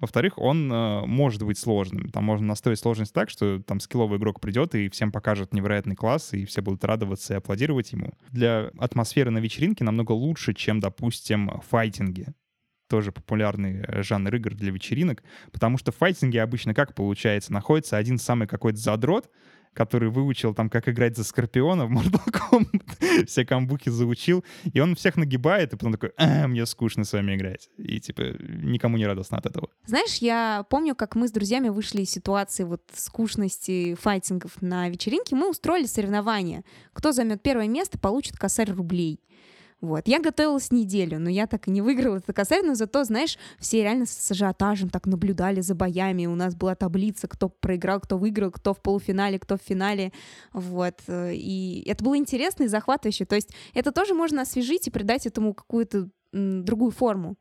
во-вторых, 0.00 0.38
он 0.38 0.72
э, 0.72 1.06
может 1.06 1.42
быть 1.42 1.58
сложным. 1.58 2.08
Там 2.10 2.22
можно 2.22 2.46
настроить 2.46 2.78
сложность 2.78 3.12
так, 3.12 3.30
что 3.30 3.60
там 3.60 3.80
скилловый 3.80 4.18
игрок 4.18 4.40
придет 4.40 4.74
и 4.76 4.88
всем 4.88 5.10
покажет 5.10 5.52
невероятный 5.52 5.96
класс, 5.96 6.32
и 6.34 6.44
все 6.44 6.62
будут 6.62 6.84
радоваться 6.84 7.34
и 7.34 7.36
аплодировать 7.36 7.92
ему. 7.92 8.12
Для 8.30 8.70
атмосферы 8.78 9.30
на 9.30 9.38
вечеринке 9.38 9.82
намного 9.82 10.12
лучше, 10.12 10.54
чем, 10.54 10.78
допустим, 10.78 11.50
файтинги. 11.68 12.28
Тоже 12.88 13.10
популярный 13.10 13.80
э, 13.80 14.02
жанр 14.04 14.36
игр 14.36 14.54
для 14.54 14.70
вечеринок, 14.70 15.24
потому 15.50 15.78
что 15.78 15.90
в 15.90 15.96
файтинге 15.96 16.42
обычно 16.42 16.74
как 16.74 16.94
получается? 16.94 17.52
Находится 17.52 17.96
один 17.96 18.18
самый 18.18 18.46
какой-то 18.46 18.78
задрот, 18.78 19.28
который 19.78 20.10
выучил 20.10 20.54
там, 20.54 20.70
как 20.70 20.88
играть 20.88 21.16
за 21.16 21.22
Скорпиона 21.22 21.86
в 21.86 21.92
Mortal 21.96 22.32
Kombat, 22.32 23.26
все 23.26 23.46
камбуки 23.46 23.90
заучил, 23.90 24.44
и 24.74 24.80
он 24.80 24.96
всех 24.96 25.16
нагибает, 25.16 25.72
и 25.72 25.76
потом 25.76 25.92
такой, 25.92 26.10
а, 26.16 26.48
мне 26.48 26.66
скучно 26.66 27.04
с 27.04 27.12
вами 27.12 27.36
играть. 27.36 27.70
И, 27.76 28.00
типа, 28.00 28.22
никому 28.40 28.96
не 28.96 29.06
радостно 29.06 29.38
от 29.38 29.46
этого. 29.46 29.68
Знаешь, 29.86 30.16
я 30.16 30.66
помню, 30.68 30.96
как 30.96 31.14
мы 31.14 31.28
с 31.28 31.30
друзьями 31.30 31.68
вышли 31.68 32.02
из 32.02 32.10
ситуации 32.10 32.64
вот 32.64 32.82
скучности 32.92 33.94
файтингов 33.94 34.60
на 34.60 34.88
вечеринке, 34.88 35.36
мы 35.36 35.48
устроили 35.48 35.86
соревнования. 35.86 36.64
Кто 36.92 37.12
займет 37.12 37.40
первое 37.40 37.68
место, 37.68 38.00
получит 38.00 38.36
косарь 38.36 38.72
рублей. 38.72 39.20
Вот. 39.80 40.08
Я 40.08 40.20
готовилась 40.20 40.72
неделю, 40.72 41.20
но 41.20 41.30
я 41.30 41.46
так 41.46 41.68
и 41.68 41.70
не 41.70 41.82
выиграла 41.82 42.16
этот 42.16 42.34
косарь, 42.34 42.64
но 42.64 42.74
зато, 42.74 43.04
знаешь, 43.04 43.38
все 43.58 43.82
реально 43.82 44.06
с 44.06 44.30
ажиотажем 44.30 44.90
так 44.90 45.06
наблюдали 45.06 45.60
за 45.60 45.76
боями. 45.76 46.26
У 46.26 46.34
нас 46.34 46.56
была 46.56 46.74
таблица, 46.74 47.28
кто 47.28 47.48
проиграл, 47.48 48.00
кто 48.00 48.18
выиграл, 48.18 48.50
кто 48.50 48.74
в 48.74 48.82
полуфинале, 48.82 49.38
кто 49.38 49.56
в 49.56 49.62
финале. 49.62 50.12
Вот. 50.52 51.00
И 51.08 51.84
это 51.86 52.02
было 52.02 52.16
интересно 52.16 52.64
и 52.64 52.68
захватывающе. 52.68 53.24
То 53.24 53.36
есть 53.36 53.54
это 53.72 53.92
тоже 53.92 54.14
можно 54.14 54.42
освежить 54.42 54.88
и 54.88 54.90
придать 54.90 55.26
этому 55.26 55.54
какую-то 55.54 56.08
другую 56.32 56.90
форму. 56.90 57.36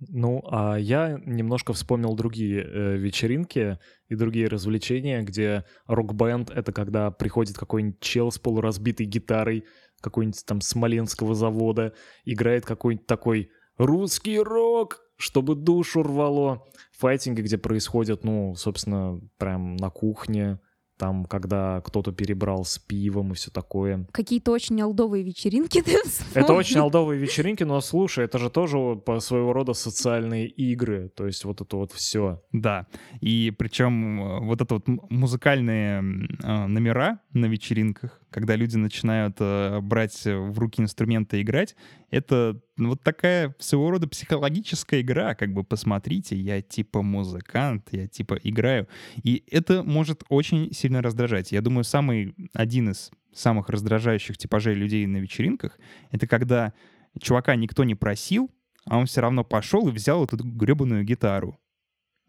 Ну, 0.00 0.44
а 0.48 0.76
я 0.76 1.20
немножко 1.26 1.72
вспомнил 1.72 2.14
другие 2.14 2.62
э, 2.62 2.96
вечеринки 2.96 3.78
и 4.08 4.14
другие 4.14 4.46
развлечения, 4.46 5.22
где 5.22 5.64
рок-бенд— 5.86 6.50
это 6.54 6.72
когда 6.72 7.10
приходит 7.10 7.58
какой-нибудь 7.58 7.98
чел 7.98 8.30
с 8.30 8.38
полуразбитой 8.38 9.06
гитарой, 9.06 9.64
какой-нибудь 10.00 10.44
там 10.46 10.60
Смоленского 10.60 11.34
завода, 11.34 11.94
играет 12.24 12.64
какой-нибудь 12.64 13.06
такой 13.06 13.50
русский 13.76 14.38
рок, 14.38 15.00
чтобы 15.16 15.54
душу 15.54 16.02
рвало. 16.02 16.66
Файтинги, 16.98 17.42
где 17.42 17.58
происходят, 17.58 18.24
ну, 18.24 18.54
собственно, 18.54 19.20
прям 19.38 19.76
на 19.76 19.90
кухне, 19.90 20.60
там, 20.98 21.24
когда 21.24 21.80
кто-то 21.80 22.12
перебрал 22.12 22.64
с 22.64 22.78
пивом 22.78 23.32
и 23.32 23.34
все 23.34 23.50
такое. 23.50 24.06
Какие-то 24.12 24.50
очень 24.50 24.82
олдовые 24.82 25.22
вечеринки 25.22 25.80
ты 25.82 25.96
Это 26.34 26.52
очень 26.52 26.80
олдовые 26.80 27.18
вечеринки, 27.20 27.62
но 27.62 27.80
слушай, 27.80 28.24
это 28.24 28.38
же 28.38 28.50
тоже 28.50 28.96
по 28.96 29.20
своего 29.20 29.52
рода 29.52 29.72
социальные 29.72 30.48
игры, 30.48 31.10
то 31.14 31.26
есть 31.26 31.44
вот 31.44 31.60
это 31.60 31.76
вот 31.76 31.92
все. 31.92 32.42
Да, 32.52 32.86
и 33.20 33.52
причем 33.56 34.20
э, 34.20 34.40
вот 34.40 34.60
это 34.60 34.74
вот 34.74 34.88
музыкальные 35.10 36.00
э, 36.42 36.66
номера 36.66 37.20
на 37.32 37.46
вечеринках, 37.46 38.20
когда 38.30 38.56
люди 38.56 38.76
начинают 38.76 39.36
э, 39.40 39.80
брать 39.80 40.24
в 40.24 40.58
руки 40.58 40.82
инструменты 40.82 41.38
и 41.38 41.42
играть, 41.42 41.76
это 42.10 42.60
вот 42.78 43.02
такая 43.02 43.54
своего 43.58 43.90
рода 43.90 44.06
психологическая 44.06 45.00
игра, 45.00 45.34
как 45.34 45.52
бы 45.52 45.64
посмотрите, 45.64 46.36
я 46.36 46.62
типа 46.62 47.02
музыкант, 47.02 47.88
я 47.90 48.06
типа 48.06 48.38
играю. 48.44 48.88
И 49.22 49.42
это 49.50 49.82
может 49.82 50.22
очень 50.28 50.72
сильно 50.72 51.02
раздражать. 51.02 51.52
Я 51.52 51.60
думаю, 51.60 51.84
самый 51.84 52.34
один 52.54 52.90
из 52.90 53.10
самых 53.34 53.68
раздражающих 53.68 54.38
типажей 54.38 54.74
людей 54.74 55.06
на 55.06 55.18
вечеринках, 55.18 55.78
это 56.10 56.26
когда 56.26 56.72
чувака 57.20 57.56
никто 57.56 57.84
не 57.84 57.94
просил, 57.94 58.50
а 58.84 58.98
он 58.98 59.06
все 59.06 59.20
равно 59.20 59.44
пошел 59.44 59.88
и 59.88 59.92
взял 59.92 60.24
эту 60.24 60.36
гребаную 60.36 61.04
гитару. 61.04 61.58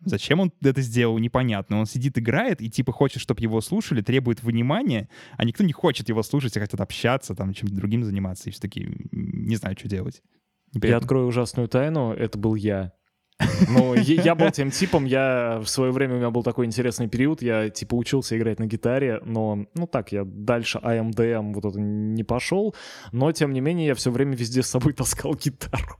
Зачем 0.05 0.39
он 0.39 0.53
это 0.61 0.81
сделал, 0.81 1.17
непонятно. 1.17 1.79
Он 1.79 1.85
сидит, 1.85 2.17
играет 2.17 2.61
и 2.61 2.69
типа 2.69 2.93
хочет, 2.93 3.21
чтобы 3.21 3.41
его 3.41 3.59
слушали, 3.59 4.01
требует 4.01 4.41
внимания, 4.41 5.09
а 5.37 5.43
никто 5.43 5.63
не 5.63 5.73
хочет 5.73 6.07
его 6.07 6.23
слушать, 6.23 6.55
а 6.55 6.61
хотят 6.61 6.79
общаться, 6.79 7.35
там, 7.35 7.53
чем-то 7.53 7.75
другим 7.75 8.03
заниматься. 8.03 8.49
И 8.49 8.51
все 8.51 8.61
таки 8.61 8.87
не 9.11 9.57
знаю, 9.57 9.75
что 9.77 9.89
делать. 9.89 10.21
Я 10.73 10.97
открою 10.97 11.27
ужасную 11.27 11.67
тайну, 11.67 12.13
это 12.13 12.37
был 12.37 12.55
я. 12.55 12.93
Ну, 13.69 13.93
я 13.95 14.35
был 14.35 14.51
тем 14.51 14.71
типом, 14.71 15.05
я 15.05 15.59
в 15.63 15.67
свое 15.67 15.91
время 15.91 16.15
у 16.15 16.17
меня 16.17 16.29
был 16.29 16.43
такой 16.43 16.65
интересный 16.65 17.07
период, 17.07 17.41
я 17.41 17.69
типа 17.69 17.95
учился 17.95 18.37
играть 18.37 18.59
на 18.59 18.65
гитаре, 18.65 19.21
но, 19.23 19.65
ну 19.75 19.87
так, 19.87 20.11
я 20.11 20.23
дальше 20.25 20.79
AMDM 20.79 21.53
вот 21.53 21.65
это 21.65 21.79
не 21.79 22.23
пошел, 22.23 22.75
но 23.11 23.31
тем 23.31 23.53
не 23.53 23.61
менее 23.61 23.87
я 23.87 23.95
все 23.95 24.11
время 24.11 24.35
везде 24.35 24.61
с 24.61 24.67
собой 24.67 24.93
таскал 24.97 25.35
гитару. 25.35 25.99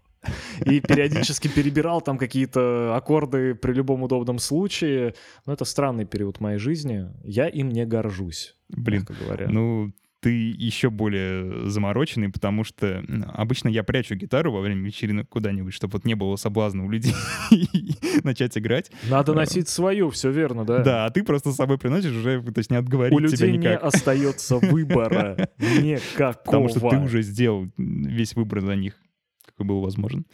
И 0.65 0.82
периодически 0.82 1.47
перебирал 1.47 2.01
там 2.01 2.17
какие-то 2.17 2.93
аккорды 2.95 3.55
при 3.55 3.71
любом 3.71 4.03
удобном 4.03 4.38
случае. 4.39 5.15
Но 5.45 5.53
это 5.53 5.63
странный 5.63 6.03
период 6.03 6.41
моей 6.41 6.58
жизни. 6.58 7.08
Я 7.23 7.47
им 7.47 7.69
не 7.69 7.86
горжусь. 7.86 8.58
Блин, 8.67 9.08
говоря. 9.08 9.47
ну 9.47 9.93
ты 10.21 10.51
еще 10.51 10.89
более 10.89 11.69
замороченный, 11.69 12.29
потому 12.29 12.63
что 12.63 13.03
обычно 13.34 13.69
я 13.69 13.84
прячу 13.84 14.15
гитару 14.15 14.51
во 14.51 14.62
время 14.62 14.86
вечеринок 14.86 15.29
куда-нибудь, 15.29 15.73
чтобы 15.73 15.93
вот 15.93 16.05
не 16.05 16.15
было 16.15 16.36
соблазна 16.36 16.84
у 16.86 16.89
людей 16.89 17.13
начать 18.23 18.58
играть. 18.58 18.91
Надо 19.10 19.34
носить 19.34 19.69
свою, 19.69 20.10
все 20.10 20.32
верно, 20.32 20.65
да? 20.65 20.79
Да, 20.84 21.05
а 21.05 21.10
ты 21.10 21.23
просто 21.23 21.51
с 21.51 21.55
собой 21.55 21.77
приносишь 21.77 22.12
уже, 22.12 22.41
то 22.41 22.60
есть 22.60 22.69
не 22.69 22.77
отговорить 22.77 23.13
у 23.13 23.27
тебя 23.27 23.47
никак. 23.47 23.53
У 23.53 23.58
людей 23.58 23.60
не 23.60 23.77
остается 23.77 24.58
выбора 24.62 25.49
никакого. 25.58 26.34
Потому 26.43 26.69
что 26.69 26.89
ты 26.89 26.97
уже 26.97 27.21
сделал 27.21 27.67
весь 27.77 28.36
выбор 28.36 28.62
за 28.62 28.75
них, 28.75 28.95
какой 29.45 29.65
был 29.65 29.82
возможен. 29.82 30.25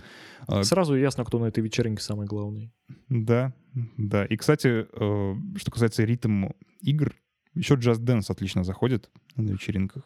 А, 0.48 0.64
Сразу 0.64 0.96
ясно, 0.96 1.26
кто 1.26 1.40
на 1.40 1.46
этой 1.46 1.64
вечеринке 1.64 2.02
самый 2.02 2.28
главный. 2.28 2.72
Да, 3.10 3.54
да. 3.98 4.26
И, 4.26 4.36
кстати, 4.38 4.86
э, 4.92 5.36
что 5.58 5.72
касается 5.72 6.04
ритм 6.04 6.48
игр, 6.82 7.16
еще 7.56 7.76
Just 7.76 8.00
Dance 8.00 8.26
отлично 8.30 8.64
заходит 8.64 9.10
на 9.36 9.52
вечеринках. 9.52 10.04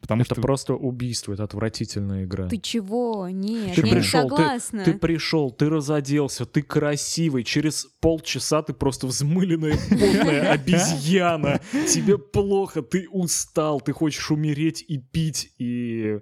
Потому 0.00 0.22
это 0.22 0.34
что... 0.34 0.42
просто 0.42 0.74
убийство, 0.74 1.32
это 1.32 1.42
отвратительная 1.44 2.24
игра. 2.24 2.48
Ты 2.48 2.58
чего? 2.58 3.28
Нет, 3.28 3.74
ты 3.74 3.86
я 3.86 3.94
пришел, 3.94 4.22
не 4.22 4.28
согласна. 4.28 4.84
Ты, 4.84 4.92
ты 4.92 4.98
пришел, 4.98 5.50
ты 5.50 5.68
разоделся, 5.68 6.46
ты 6.46 6.62
красивый. 6.62 7.42
Через 7.42 7.86
полчаса 8.00 8.62
ты 8.62 8.74
просто 8.74 9.08
взмыленная 9.08 9.76
потная 9.90 10.52
обезьяна. 10.52 11.60
Тебе 11.72 12.16
плохо, 12.16 12.82
ты 12.82 13.08
устал, 13.08 13.80
ты 13.80 13.92
хочешь 13.92 14.30
умереть 14.30 14.84
и 14.86 14.98
пить, 14.98 15.52
и... 15.58 16.20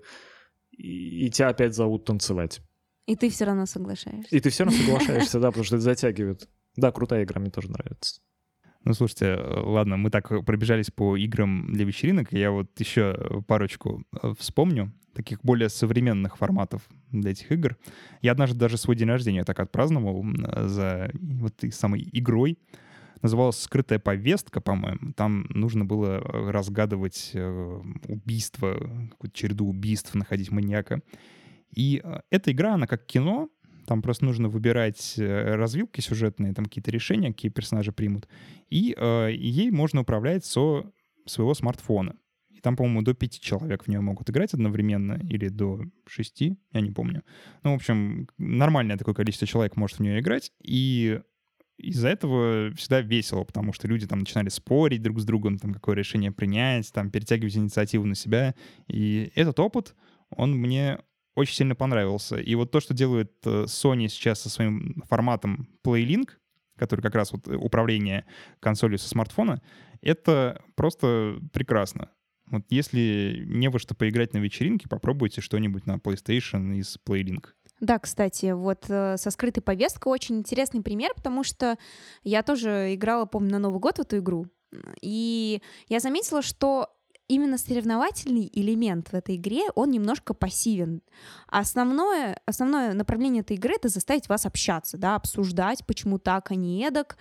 и, 0.71 1.27
и 1.27 1.31
тебя 1.31 1.49
опять 1.49 1.75
зовут 1.75 2.07
танцевать. 2.07 2.63
И 3.05 3.15
ты 3.15 3.29
все 3.29 3.45
равно 3.45 3.67
соглашаешься. 3.67 4.35
И 4.35 4.41
ты 4.41 4.49
все 4.49 4.65
равно 4.65 4.79
соглашаешься, 4.85 5.39
да, 5.39 5.49
потому 5.49 5.65
что 5.65 5.77
это 5.77 5.85
затягивает. 5.85 6.49
Да, 6.77 6.93
крутая 6.93 7.25
игра, 7.25 7.41
мне 7.41 7.51
тоже 7.51 7.71
нравится. 7.71 8.21
Ну, 8.87 8.95
слушайте, 8.95 9.27
э, 9.27 9.61
ладно, 9.65 9.97
мы 9.97 10.11
так 10.11 10.29
пробежались 10.45 10.93
по 10.93 11.17
играм 11.17 11.73
для 11.73 11.85
вечеринок, 11.85 12.33
я 12.33 12.53
вот 12.53 12.69
еще 12.79 13.43
парочку 13.49 14.05
э, 14.23 14.33
вспомню, 14.39 14.93
таких 15.13 15.41
более 15.43 15.71
современных 15.71 16.37
форматов 16.37 16.83
для 17.11 17.33
этих 17.33 17.51
игр. 17.51 17.77
Я 18.23 18.31
однажды 18.31 18.57
даже 18.57 18.77
свой 18.77 18.95
день 18.95 19.09
рождения 19.09 19.43
так 19.43 19.59
отпраздновал 19.59 20.25
за 20.69 21.11
вот 21.15 21.55
этой 21.57 21.73
самой 21.73 22.09
игрой. 22.13 22.61
Называлась 23.23 23.59
«Скрытая 23.59 23.99
повестка», 23.99 24.61
по-моему. 24.61 25.13
Там 25.17 25.47
нужно 25.51 25.85
было 25.85 26.21
э, 26.21 26.51
разгадывать 26.51 27.33
убийство, 28.07 28.75
какую-то 29.11 29.37
череду 29.37 29.67
убийств, 29.67 30.15
находить 30.15 30.53
маньяка. 30.53 31.01
И 31.75 32.05
эта 32.31 32.53
игра, 32.53 32.75
она 32.75 32.87
как 32.87 33.05
кино, 33.05 33.49
там 33.87 34.03
просто 34.03 34.25
нужно 34.25 34.49
выбирать 34.49 35.15
э, 35.17 35.55
развилки 35.55 36.01
сюжетные, 36.01 36.53
там 36.53 36.67
какие-то 36.67 36.91
решения, 36.91 37.33
какие 37.33 37.51
персонажи 37.51 37.93
примут. 37.93 38.29
И 38.69 38.95
э, 38.97 39.31
ей 39.33 39.71
можно 39.71 40.03
управлять 40.03 40.45
со 40.45 40.85
своего 41.27 41.55
смартфона. 41.55 42.17
И 42.51 42.61
там, 42.61 42.77
по-моему, 42.77 43.03
до 43.03 43.15
пяти 43.15 43.41
человек 43.41 43.85
в 43.85 43.89
нее 43.89 44.01
могут 44.01 44.31
играть 44.31 44.55
одновременно, 44.55 45.21
или 45.31 45.49
до 45.49 45.83
шести, 46.07 46.59
я 46.73 46.81
не 46.81 46.91
помню. 46.91 47.23
Ну, 47.63 47.73
в 47.73 47.77
общем, 47.77 48.29
нормальное 48.39 48.97
такое 48.97 49.15
количество 49.15 49.47
человек 49.47 49.77
может 49.77 49.99
в 49.99 50.03
нее 50.03 50.21
играть, 50.21 50.53
и 50.63 51.21
из-за 51.79 52.09
этого 52.09 52.73
всегда 52.75 53.03
весело, 53.03 53.45
потому 53.45 53.73
что 53.73 53.87
люди 53.87 54.07
там 54.07 54.21
начинали 54.21 54.49
спорить 54.49 55.03
друг 55.03 55.21
с 55.21 55.25
другом, 55.25 55.59
там, 55.59 55.75
какое 55.75 55.95
решение 55.95 56.33
принять, 56.33 56.91
там, 56.93 57.11
перетягивать 57.11 57.57
инициативу 57.57 58.07
на 58.07 58.15
себя. 58.15 58.55
И 58.89 59.31
этот 59.35 59.61
опыт, 59.61 59.95
он 60.31 60.53
мне 60.57 60.99
очень 61.37 61.55
сильно 61.55 61.77
понравился. 61.77 62.37
И 62.37 62.55
вот 62.57 62.73
то, 62.73 62.81
что 62.81 62.95
делает 62.95 63.33
э, 63.45 63.65
Sony 63.65 64.09
сейчас 64.09 64.41
со 64.41 64.51
своим 64.51 65.05
форматом 65.09 65.69
PlayLink, 65.85 66.31
который 66.77 67.03
как 67.03 67.15
раз 67.15 67.33
вот 67.33 67.47
управление 67.47 68.25
консолью 68.59 68.99
со 68.99 69.09
смартфона, 69.09 69.63
это 70.03 70.63
просто 70.75 71.39
прекрасно. 71.53 72.11
Вот 72.47 72.63
если 72.71 73.45
не 73.47 73.69
во 73.69 73.79
что 73.79 73.95
поиграть 73.95 74.33
на 74.33 74.39
вечеринке, 74.39 74.89
попробуйте 74.89 75.41
что-нибудь 75.41 75.87
на 75.87 75.97
PlayStation 75.97 76.77
из 76.77 76.99
PlayLink. 77.07 77.49
Да, 77.81 77.99
кстати, 77.99 78.53
вот 78.53 78.87
э, 78.89 79.17
со 79.19 79.31
скрытой 79.31 79.63
повесткой 79.63 80.09
очень 80.09 80.39
интересный 80.39 80.83
пример, 80.83 81.13
потому 81.15 81.45
что 81.45 81.77
я 82.23 82.43
тоже 82.43 82.95
играла, 82.95 83.27
помню, 83.27 83.53
на 83.53 83.59
Новый 83.59 83.81
год 83.81 83.99
в 83.99 84.01
эту 84.01 84.19
игру. 84.19 84.47
И 85.03 85.61
я 85.89 86.01
заметила, 86.01 86.41
что 86.43 86.96
именно 87.29 87.59
соревновательный 87.59 88.51
элемент 88.53 89.09
в 89.09 89.15
этой 89.15 89.37
игре, 89.37 89.63
он 89.75 89.91
немножко 89.91 90.35
пассивен. 90.35 91.03
Основное, 91.49 92.41
основное 92.47 92.95
направление 92.95 93.41
этой 93.43 93.57
игры— 93.57 93.75
это 93.77 93.89
заставить 93.89 94.29
вас 94.29 94.47
общаться, 94.47 94.97
да, 94.99 95.17
обсуждать, 95.17 95.85
почему 95.87 96.19
так, 96.19 96.51
а 96.51 96.55
не 96.55 96.83
эдак. 96.85 97.17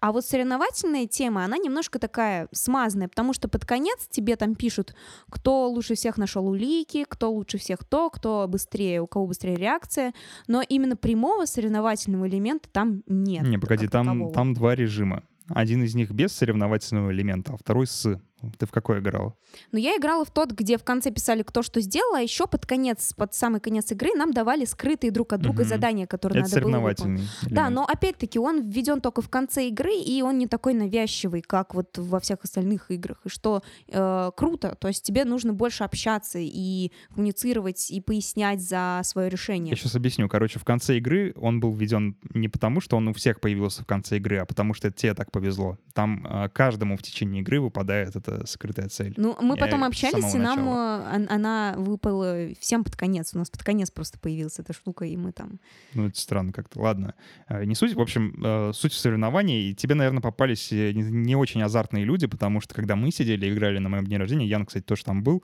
А 0.00 0.12
вот 0.12 0.24
соревновательная 0.24 1.06
тема, 1.06 1.44
она 1.44 1.56
немножко 1.58 1.98
такая 1.98 2.48
смазанная, 2.52 3.08
потому 3.08 3.32
что 3.32 3.48
под 3.48 3.64
конец 3.64 4.06
тебе 4.10 4.36
там 4.36 4.54
пишут, 4.54 4.94
кто 5.28 5.68
лучше 5.68 5.94
всех 5.94 6.16
нашел 6.16 6.46
улики, 6.46 7.04
кто 7.08 7.30
лучше 7.30 7.58
всех 7.58 7.84
то, 7.84 8.10
кто 8.10 8.46
быстрее, 8.48 9.00
у 9.00 9.06
кого 9.06 9.26
быстрее 9.26 9.56
реакция, 9.56 10.14
но 10.46 10.62
именно 10.62 10.96
прямого 10.96 11.44
соревновательного 11.44 12.28
элемента 12.28 12.68
там 12.70 13.02
нет. 13.06 13.46
Не, 13.46 13.58
погоди, 13.58 13.88
там, 13.88 14.32
там 14.32 14.54
два 14.54 14.74
режима. 14.74 15.22
Один 15.48 15.82
из 15.82 15.94
них 15.94 16.12
без 16.12 16.32
соревновательного 16.32 17.10
элемента, 17.10 17.54
а 17.54 17.56
второй 17.56 17.86
с. 17.86 18.20
Ты 18.58 18.66
в 18.66 18.70
какой 18.70 19.00
играл? 19.00 19.36
Ну, 19.72 19.78
я 19.78 19.96
играла 19.96 20.24
в 20.24 20.30
тот, 20.30 20.52
где 20.52 20.78
в 20.78 20.84
конце 20.84 21.10
писали, 21.10 21.42
кто 21.42 21.62
что 21.62 21.80
сделал, 21.80 22.14
а 22.14 22.20
еще 22.20 22.46
под 22.46 22.66
конец, 22.66 23.12
под 23.14 23.34
самый 23.34 23.60
конец 23.60 23.90
игры 23.92 24.14
нам 24.14 24.32
давали 24.32 24.64
скрытые 24.64 25.10
друг 25.10 25.32
от 25.32 25.40
друга 25.40 25.62
угу. 25.62 25.68
задания, 25.68 26.06
которые 26.06 26.42
Это 26.42 26.54
надо 26.54 26.66
было 26.66 26.78
выполнить. 26.78 27.28
Да, 27.42 27.70
но 27.70 27.84
опять-таки 27.84 28.38
он 28.38 28.68
введен 28.68 29.00
только 29.00 29.22
в 29.22 29.28
конце 29.28 29.68
игры, 29.68 29.94
и 29.94 30.22
он 30.22 30.38
не 30.38 30.46
такой 30.46 30.74
навязчивый, 30.74 31.42
как 31.42 31.74
вот 31.74 31.98
во 31.98 32.20
всех 32.20 32.38
остальных 32.42 32.90
играх. 32.90 33.20
И 33.24 33.28
что 33.28 33.62
э, 33.88 34.30
круто, 34.36 34.76
то 34.78 34.88
есть 34.88 35.02
тебе 35.02 35.24
нужно 35.24 35.52
больше 35.52 35.84
общаться 35.84 36.38
и 36.40 36.92
коммуницировать, 37.14 37.90
и 37.90 38.00
пояснять 38.00 38.60
за 38.60 39.00
свое 39.04 39.28
решение. 39.28 39.70
Я 39.70 39.76
сейчас 39.76 39.94
объясню. 39.94 40.28
Короче, 40.28 40.58
в 40.58 40.64
конце 40.64 40.96
игры 40.98 41.34
он 41.36 41.60
был 41.60 41.74
введен 41.74 42.16
не 42.34 42.48
потому, 42.48 42.80
что 42.80 42.96
он 42.96 43.08
у 43.08 43.12
всех 43.12 43.40
появился 43.40 43.82
в 43.82 43.86
конце 43.86 44.16
игры, 44.16 44.38
а 44.38 44.46
потому 44.46 44.74
что 44.74 44.90
тебе 44.90 45.14
так 45.14 45.30
повезло. 45.30 45.78
Там 45.92 46.26
э, 46.26 46.48
каждому 46.50 46.96
в 46.96 47.02
течение 47.02 47.42
игры 47.42 47.60
выпадает 47.60 48.16
это 48.16 48.29
это 48.30 48.46
скрытая 48.46 48.88
цель. 48.88 49.14
Ну, 49.16 49.36
мы 49.40 49.56
Я 49.56 49.60
потом 49.60 49.84
общались, 49.84 50.34
и 50.34 50.38
нам 50.38 50.58
начала. 50.58 51.26
она 51.28 51.74
выпала 51.76 52.48
всем 52.58 52.84
под 52.84 52.96
конец. 52.96 53.30
У 53.34 53.38
нас 53.38 53.50
под 53.50 53.62
конец 53.62 53.90
просто 53.90 54.18
появилась 54.18 54.58
эта 54.58 54.72
штука, 54.72 55.04
и 55.04 55.16
мы 55.16 55.32
там... 55.32 55.60
Ну, 55.94 56.08
это 56.08 56.18
странно 56.18 56.52
как-то. 56.52 56.80
Ладно. 56.80 57.14
Э, 57.48 57.64
не 57.64 57.74
суть. 57.74 57.94
В 57.94 58.00
общем, 58.00 58.34
э, 58.42 58.72
суть 58.74 58.92
соревнований. 58.92 59.74
Тебе, 59.74 59.94
наверное, 59.94 60.20
попались 60.20 60.72
э, 60.72 60.92
не 60.92 61.36
очень 61.36 61.62
азартные 61.62 62.04
люди, 62.04 62.26
потому 62.26 62.60
что 62.60 62.74
когда 62.74 62.96
мы 62.96 63.10
сидели 63.10 63.46
и 63.46 63.52
играли 63.52 63.78
на 63.78 63.88
моем 63.88 64.06
дне 64.06 64.18
рождения, 64.18 64.46
Ян, 64.46 64.66
кстати, 64.66 64.84
тоже 64.84 65.04
там 65.04 65.22
был, 65.22 65.42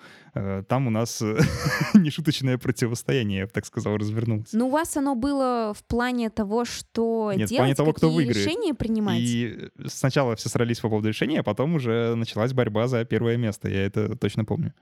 там 0.69 0.87
у 0.87 0.91
нас 0.91 1.23
нешуточное 1.95 2.59
противостояние, 2.59 3.41
я 3.41 3.47
бы 3.47 3.53
так 3.53 3.67
сказал, 3.67 3.97
развернулось. 3.97 4.53
Ну, 4.53 4.69
у 4.69 4.71
вас 4.71 4.97
оно 4.97 5.15
было 5.15 5.73
в 5.75 5.85
плане 5.85 6.31
того, 6.31 6.65
что 6.65 7.33
Нет, 7.35 7.49
делать, 7.49 7.53
в 7.53 7.57
плане 7.57 7.75
того, 7.75 7.93
кто 7.93 8.11
выиграет. 8.11 8.37
решения 8.37 8.75
принимать. 8.75 9.19
И 9.21 9.71
сначала 9.87 10.37
все 10.37 10.49
срались 10.49 10.81
по 10.81 10.89
поводу 10.89 11.09
решения, 11.09 11.41
а 11.41 11.43
потом 11.43 11.75
уже 11.75 12.15
началась 12.15 12.53
борьба 12.53 12.76
борьба 12.77 12.89
за 12.89 13.05
первое 13.05 13.37
место, 13.37 13.69
я 13.69 13.87
это 13.87 14.17
точно 14.17 14.45
помню. 14.45 14.73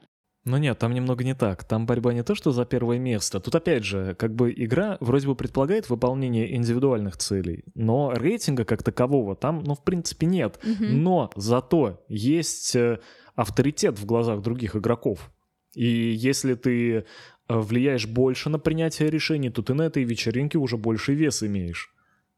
Ну 0.47 0.59
нет, 0.59 0.79
там 0.79 0.93
немного 0.93 1.25
не 1.25 1.35
так. 1.35 1.65
Там 1.65 1.87
борьба 1.87 2.13
не 2.13 2.23
то, 2.23 2.35
что 2.35 2.53
за 2.53 2.67
первое 2.67 2.99
место. 2.99 3.41
Тут 3.41 3.55
опять 3.55 3.85
же, 3.85 4.15
как 4.15 4.35
бы 4.35 4.53
игра 4.55 4.99
вроде 5.01 5.27
бы 5.27 5.35
предполагает 5.35 5.89
выполнение 5.89 6.55
индивидуальных 6.55 7.17
целей, 7.17 7.65
но 7.75 8.13
рейтинга 8.15 8.65
как 8.65 8.83
такового 8.83 9.37
там, 9.37 9.65
ну, 9.65 9.75
в 9.75 9.83
принципе, 9.83 10.27
нет. 10.27 10.61
Угу. 10.63 10.85
Но 10.85 11.31
зато 11.37 12.05
есть 12.09 12.77
э, 12.77 12.99
авторитет 13.35 13.99
в 13.99 14.05
глазах 14.05 14.43
других 14.43 14.77
игроков. 14.77 15.31
И 15.75 15.87
если 15.87 16.55
ты 16.55 16.93
э, 16.97 17.03
влияешь 17.49 18.07
больше 18.07 18.51
на 18.51 18.59
принятие 18.59 19.11
решений, 19.11 19.51
то 19.51 19.63
ты 19.63 19.73
на 19.73 19.83
этой 19.87 20.05
вечеринке 20.05 20.59
уже 20.59 20.77
больше 20.77 21.15
вес 21.15 21.43
имеешь. 21.43 21.94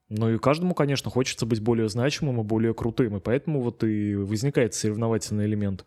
Ну 0.09 0.31
и 0.31 0.39
каждому, 0.39 0.75
конечно, 0.75 1.11
хочется 1.11 1.47
быть 1.47 1.61
более 1.61 1.89
значимым 1.89 2.41
и 2.41 2.45
более 2.45 2.75
крутым, 2.75 3.17
и 3.17 3.21
поэтому 3.21 3.61
вот 3.61 3.83
и 3.83 4.15
возникает 4.15 4.75
соревновательный 4.75 5.47
элемент. 5.47 5.85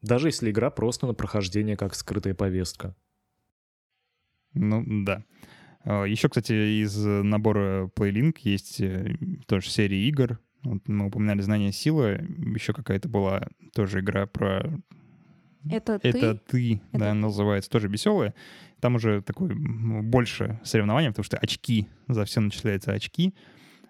Даже 0.00 0.28
если 0.28 0.50
игра 0.50 0.70
просто 0.70 1.06
на 1.06 1.14
прохождение 1.14 1.76
как 1.76 1.94
скрытая 1.94 2.34
повестка. 2.34 2.94
Ну, 4.54 4.84
да. 5.04 5.24
А, 5.84 6.04
Еще, 6.04 6.28
кстати, 6.28 6.52
из 6.82 6.96
набора 6.96 7.90
PlayLink 7.96 8.36
есть 8.42 8.80
э, 8.80 9.16
тоже 9.46 9.68
серия 9.68 10.08
игр. 10.08 10.38
Вот 10.62 10.88
мы 10.88 11.06
упоминали 11.06 11.42
«Знание 11.42 11.72
силы». 11.72 12.26
Еще 12.54 12.72
какая-то 12.72 13.08
была 13.08 13.48
тоже 13.74 14.00
игра 14.00 14.26
про... 14.26 14.80
Это, 15.70 16.00
Это 16.02 16.34
ты? 16.34 16.40
ты, 16.46 16.82
Это 16.92 16.98
да, 16.98 17.14
называется, 17.14 17.70
тоже 17.70 17.88
веселая. 17.88 18.34
Там 18.80 18.96
уже 18.96 19.22
такое 19.22 19.54
больше 19.54 20.60
соревнования, 20.64 21.10
потому 21.10 21.24
что 21.24 21.38
очки, 21.38 21.88
за 22.08 22.24
все 22.24 22.40
начисляются 22.40 22.92
очки. 22.92 23.34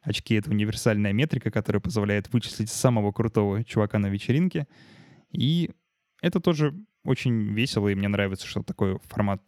Очки— 0.02 0.34
это 0.36 0.50
универсальная 0.50 1.12
метрика, 1.12 1.50
которая 1.50 1.80
позволяет 1.80 2.32
вычислить 2.32 2.70
самого 2.70 3.10
крутого 3.10 3.64
чувака 3.64 3.98
на 3.98 4.08
вечеринке. 4.08 4.68
И 5.32 5.70
это 6.20 6.40
тоже 6.40 6.74
очень 7.04 7.52
весело, 7.52 7.88
и 7.88 7.94
мне 7.94 8.08
нравится, 8.08 8.46
что 8.46 8.62
такой 8.62 8.98
формат 9.04 9.42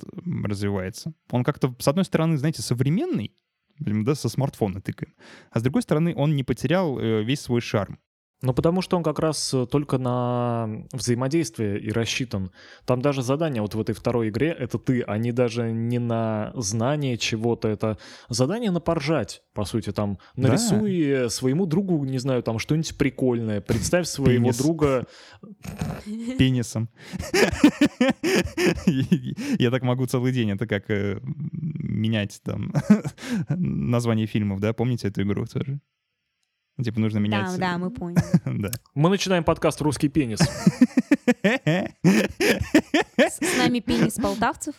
развивается. 0.44 1.14
Он 1.30 1.44
как-то, 1.44 1.74
с 1.78 1.88
одной 1.88 2.04
стороны, 2.04 2.36
знаете, 2.36 2.62
современный, 2.62 3.32
да, 3.78 4.14
со 4.14 4.28
смартфона 4.28 4.80
тыкаем, 4.80 5.14
а 5.50 5.60
с 5.60 5.62
другой 5.62 5.82
стороны, 5.82 6.14
он 6.16 6.36
не 6.36 6.44
потерял 6.44 6.98
э, 6.98 7.22
весь 7.22 7.40
свой 7.40 7.60
шарм. 7.60 7.98
Ну, 8.42 8.52
потому 8.52 8.82
что 8.82 8.98
он 8.98 9.02
как 9.02 9.18
раз 9.18 9.54
э, 9.54 9.66
только 9.66 9.96
на 9.96 10.68
взаимодействие 10.92 11.80
и 11.80 11.90
рассчитан. 11.90 12.50
Там 12.84 13.00
даже 13.00 13.22
задания 13.22 13.62
вот 13.62 13.74
в 13.74 13.80
этой 13.80 13.94
второй 13.94 14.28
игре— 14.28 14.54
это 14.58 14.78
ты, 14.78 15.00
они 15.02 15.32
даже 15.32 15.72
не 15.72 15.98
на 15.98 16.52
знание 16.54 17.16
чего-то, 17.16 17.68
это 17.68 17.96
задание 18.28 18.70
на 18.70 18.80
поржать, 18.80 19.42
по 19.54 19.64
сути, 19.64 19.90
там 19.90 20.18
Да. 20.36 20.48
нарисуй 20.48 21.00
э, 21.00 21.28
своему 21.30 21.64
другу, 21.64 22.04
не 22.04 22.18
знаю, 22.18 22.42
там 22.42 22.58
что-нибудь 22.58 22.98
прикольное, 22.98 23.62
представь 23.62 24.06
своего 24.06 24.44
Пенис. 24.44 24.58
друга, 24.58 25.06
Пенисом. 26.38 26.90
Я 29.58 29.70
так 29.70 29.82
могу 29.82 30.04
целый 30.06 30.32
день. 30.32 30.50
Это 30.50 30.66
как 30.66 30.90
э, 30.90 31.20
менять 31.22 32.40
там 32.44 32.70
название 33.48 34.26
фильмов, 34.26 34.60
да? 34.60 34.74
Помните 34.74 35.08
эту 35.08 35.22
игру 35.22 35.46
тоже? 35.46 35.80
Типа 36.82 37.00
нужно 37.00 37.18
менять... 37.18 37.52
Да, 37.52 37.56
да, 37.72 37.78
мы 37.78 37.90
поняли. 37.90 38.22
Да. 38.44 38.70
Мы 38.94 39.08
начинаем 39.08 39.44
подкаст 39.44 39.80
«Русский 39.80 40.08
пенис». 40.08 40.40
С, 42.00 43.38
с 43.40 43.58
нами 43.58 43.80
пенис 43.80 44.14
полтавцев. 44.14 44.74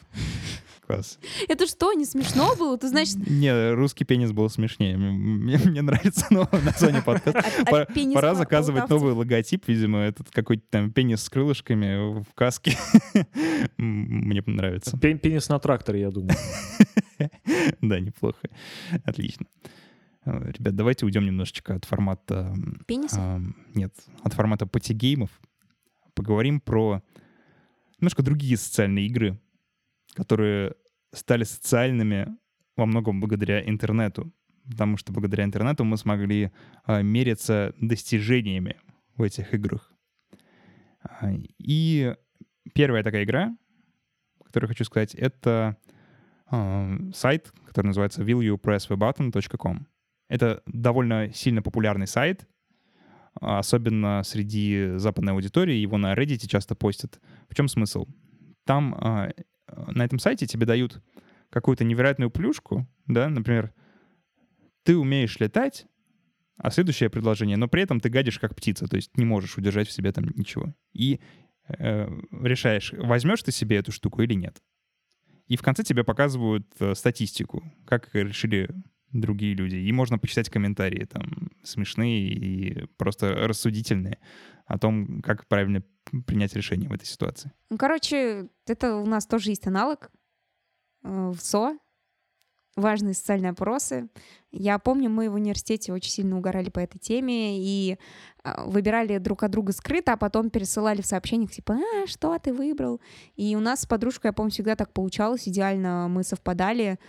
Класс. 0.86 1.19
Это 1.49 1.67
что, 1.67 1.91
не 1.93 2.05
смешно 2.05 2.55
было? 2.55 2.77
Ты 2.77 2.88
знаешь, 2.88 3.13
Не, 3.15 3.73
русский 3.73 4.05
пенис 4.05 4.31
был 4.31 4.49
смешнее. 4.49 4.95
Мне, 4.95 5.57
мне 5.57 5.81
нравится 5.81 6.25
новое 6.29 6.62
название 6.65 7.01
подкаста. 7.01 7.39
а- 7.39 7.62
а 7.63 7.65
Пора, 7.65 7.86
пенис 7.86 8.13
пора 8.13 8.36
заказывать 8.36 8.81
полтавцев? 8.83 9.01
новый 9.10 9.17
логотип, 9.17 9.67
видимо, 9.67 9.99
этот 9.99 10.29
какой-то 10.29 10.63
там 10.69 10.91
пенис 10.93 11.23
с 11.23 11.29
крылышками 11.29 12.21
в 12.21 12.33
каске. 12.36 12.77
Мне 13.77 14.41
нравится. 14.45 14.97
Пен- 14.97 15.19
Пенис 15.19 15.49
на 15.49 15.60
тракторе, 15.60 16.01
я 16.01 16.12
думаю. 16.12 16.36
Да, 17.81 17.99
неплохо. 17.99 18.38
Отлично. 19.03 19.45
Э, 20.27 20.51
Ребят, 20.51 20.75
давайте 20.75 21.05
уйдем 21.05 21.25
немножечко 21.25 21.75
от 21.75 21.85
формата... 21.85 22.53
Пениса? 22.85 23.19
ам, 23.19 23.55
Нет, 23.73 23.93
от 24.23 24.33
формата 24.33 24.67
патигеймов. 24.67 25.29
Поговорим 26.13 26.59
про 26.59 27.01
немножко 27.99 28.23
другие 28.23 28.57
социальные 28.57 29.07
игры, 29.07 29.39
которые 30.13 30.75
стали 31.13 31.43
социальными 31.43 32.27
во 32.75 32.85
многом 32.85 33.19
благодаря 33.19 33.67
интернету. 33.67 34.31
Потому 34.69 34.97
что 34.97 35.13
благодаря 35.13 35.45
интернету 35.45 35.85
мы 35.85 35.97
смогли 35.97 36.51
а, 36.83 37.01
мериться 37.01 37.73
достижениями 37.79 38.75
в 39.15 39.23
этих 39.23 39.53
играх. 39.53 39.93
А, 41.01 41.31
И 41.57 42.13
первая 42.73 43.01
такая 43.01 43.23
игра, 43.23 43.55
которую 44.43 44.67
хочу 44.67 44.83
сказать, 44.83 45.15
это 45.15 45.77
а, 46.47 46.97
сайт, 47.13 47.53
который 47.65 47.87
называется 47.87 48.23
willyoupressthebutton.com. 48.23 49.87
Это 50.27 50.61
довольно 50.65 51.31
сильно 51.33 51.61
популярный 51.61 52.07
сайт, 52.07 52.47
а, 53.39 53.59
особенно 53.59 54.23
среди 54.23 54.93
западной 54.97 55.33
аудитории. 55.33 55.75
Его 55.75 55.97
на 55.97 56.13
Reddit 56.13 56.47
часто 56.47 56.75
постят. 56.75 57.19
В 57.49 57.55
чем 57.55 57.67
смысл? 57.67 58.07
Там 58.65 58.95
а, 58.95 59.31
на 59.67 60.03
этом 60.03 60.19
сайте 60.19 60.47
тебе 60.47 60.65
дают 60.65 61.01
какую-то 61.49 61.83
невероятную 61.83 62.29
плюшку, 62.29 62.87
да, 63.05 63.29
например, 63.29 63.73
ты 64.83 64.97
умеешь 64.97 65.39
летать, 65.39 65.85
а 66.57 66.71
следующее 66.71 67.09
предложение, 67.09 67.57
но 67.57 67.67
при 67.67 67.83
этом 67.83 67.99
ты 67.99 68.09
гадишь 68.09 68.39
как 68.39 68.55
птица, 68.55 68.87
то 68.87 68.95
есть 68.95 69.15
не 69.17 69.25
можешь 69.25 69.57
удержать 69.57 69.87
в 69.87 69.91
себе 69.91 70.11
там 70.11 70.25
ничего. 70.35 70.73
И 70.93 71.19
э, 71.67 72.09
решаешь, 72.31 72.93
возьмешь 72.93 73.43
ты 73.43 73.51
себе 73.51 73.77
эту 73.77 73.91
штуку 73.91 74.21
или 74.21 74.33
нет. 74.33 74.61
И 75.47 75.55
в 75.55 75.61
конце 75.61 75.83
тебе 75.83 76.03
показывают 76.03 76.67
э, 76.79 76.95
статистику, 76.95 77.63
как 77.85 78.09
решили 78.13 78.69
другие 79.21 79.53
люди. 79.53 79.75
И 79.75 79.91
можно 79.91 80.17
почитать 80.17 80.49
комментарии, 80.49 81.06
там, 81.06 81.49
смешные 81.63 82.27
и 82.27 82.86
просто 82.97 83.34
рассудительные 83.36 84.19
о 84.65 84.77
том, 84.77 85.21
как 85.21 85.47
правильно 85.47 85.84
принять 86.25 86.56
решение 86.56 86.89
в 86.89 86.93
этой 86.93 87.06
ситуации. 87.06 87.51
Ну, 87.69 87.77
короче, 87.77 88.49
это 88.65 88.95
у 88.95 89.06
нас 89.06 89.25
тоже 89.25 89.51
есть 89.51 89.67
аналог 89.67 90.10
э, 91.03 91.32
в 91.36 91.39
СО. 91.39 91.77
Важные 92.75 93.15
социальные 93.15 93.51
опросы. 93.51 94.08
Я 94.51 94.77
помню, 94.77 95.10
мы 95.10 95.32
в 95.32 95.34
университете 95.34 95.91
очень 95.91 96.12
сильно 96.12 96.38
угорали 96.38 96.69
по 96.69 96.80
этой 96.80 96.99
теме 96.99 97.58
и 97.60 97.97
а, 98.43 98.65
выбирали 98.65 99.17
друг 99.17 99.41
от 99.41 99.49
друга 99.49 99.73
скрыто, 99.73 100.13
а 100.13 100.17
потом 100.17 100.51
пересылали 100.51 101.01
в 101.01 101.08
сообщениях, 101.08 101.51
типа, 101.51 101.73
а, 101.73 102.06
что 102.06 102.38
ты 102.38 102.53
выбрал? 102.53 103.01
И 103.36 103.56
у 103.56 103.60
нас 103.60 103.82
с 103.82 103.86
подружкой, 103.88 104.30
я 104.30 104.34
помню, 104.34 104.51
всегда 104.51 104.75
так 104.75 104.93
получалось, 104.93 105.47
идеально 105.47 106.08
мы 106.08 106.23
совпадали, 106.23 106.99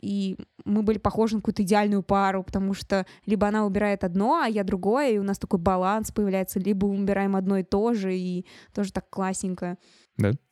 и 0.00 0.36
мы 0.64 0.82
были 0.82 0.98
похожи 0.98 1.34
на 1.34 1.40
какую-то 1.40 1.62
идеальную 1.62 2.02
пару, 2.02 2.42
потому 2.42 2.74
что 2.74 3.06
либо 3.24 3.46
она 3.48 3.64
выбирает 3.64 4.04
одно, 4.04 4.40
а 4.40 4.48
я 4.48 4.64
другое, 4.64 5.10
и 5.10 5.18
у 5.18 5.22
нас 5.22 5.38
такой 5.38 5.58
баланс 5.58 6.12
появляется, 6.12 6.60
либо 6.60 6.86
мы 6.88 6.96
выбираем 6.98 7.36
одно 7.36 7.58
и 7.58 7.62
то 7.62 7.94
же, 7.94 8.16
и 8.16 8.46
тоже 8.74 8.92
так 8.92 9.08
классненько. 9.10 9.78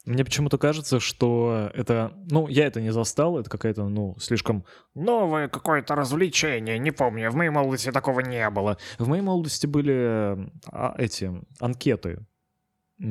Мне 0.04 0.24
почему-то 0.24 0.58
кажется, 0.58 1.00
что 1.00 1.70
это... 1.74 2.12
Ну, 2.30 2.48
я 2.48 2.66
это 2.66 2.82
не 2.82 2.92
застал, 2.92 3.38
это 3.38 3.48
какая-то, 3.48 3.88
ну, 3.88 4.14
слишком 4.18 4.66
новое 4.94 5.48
какое-то 5.48 5.94
развлечение. 5.94 6.78
Не 6.78 6.90
помню, 6.90 7.30
в 7.30 7.34
моей 7.34 7.50
молодости 7.50 7.90
такого 7.90 8.20
не 8.20 8.50
было. 8.50 8.76
В 8.98 9.08
моей 9.08 9.22
молодости 9.22 9.66
были 9.66 10.50
а, 10.70 10.94
эти 10.98 11.32
анкеты. 11.60 12.26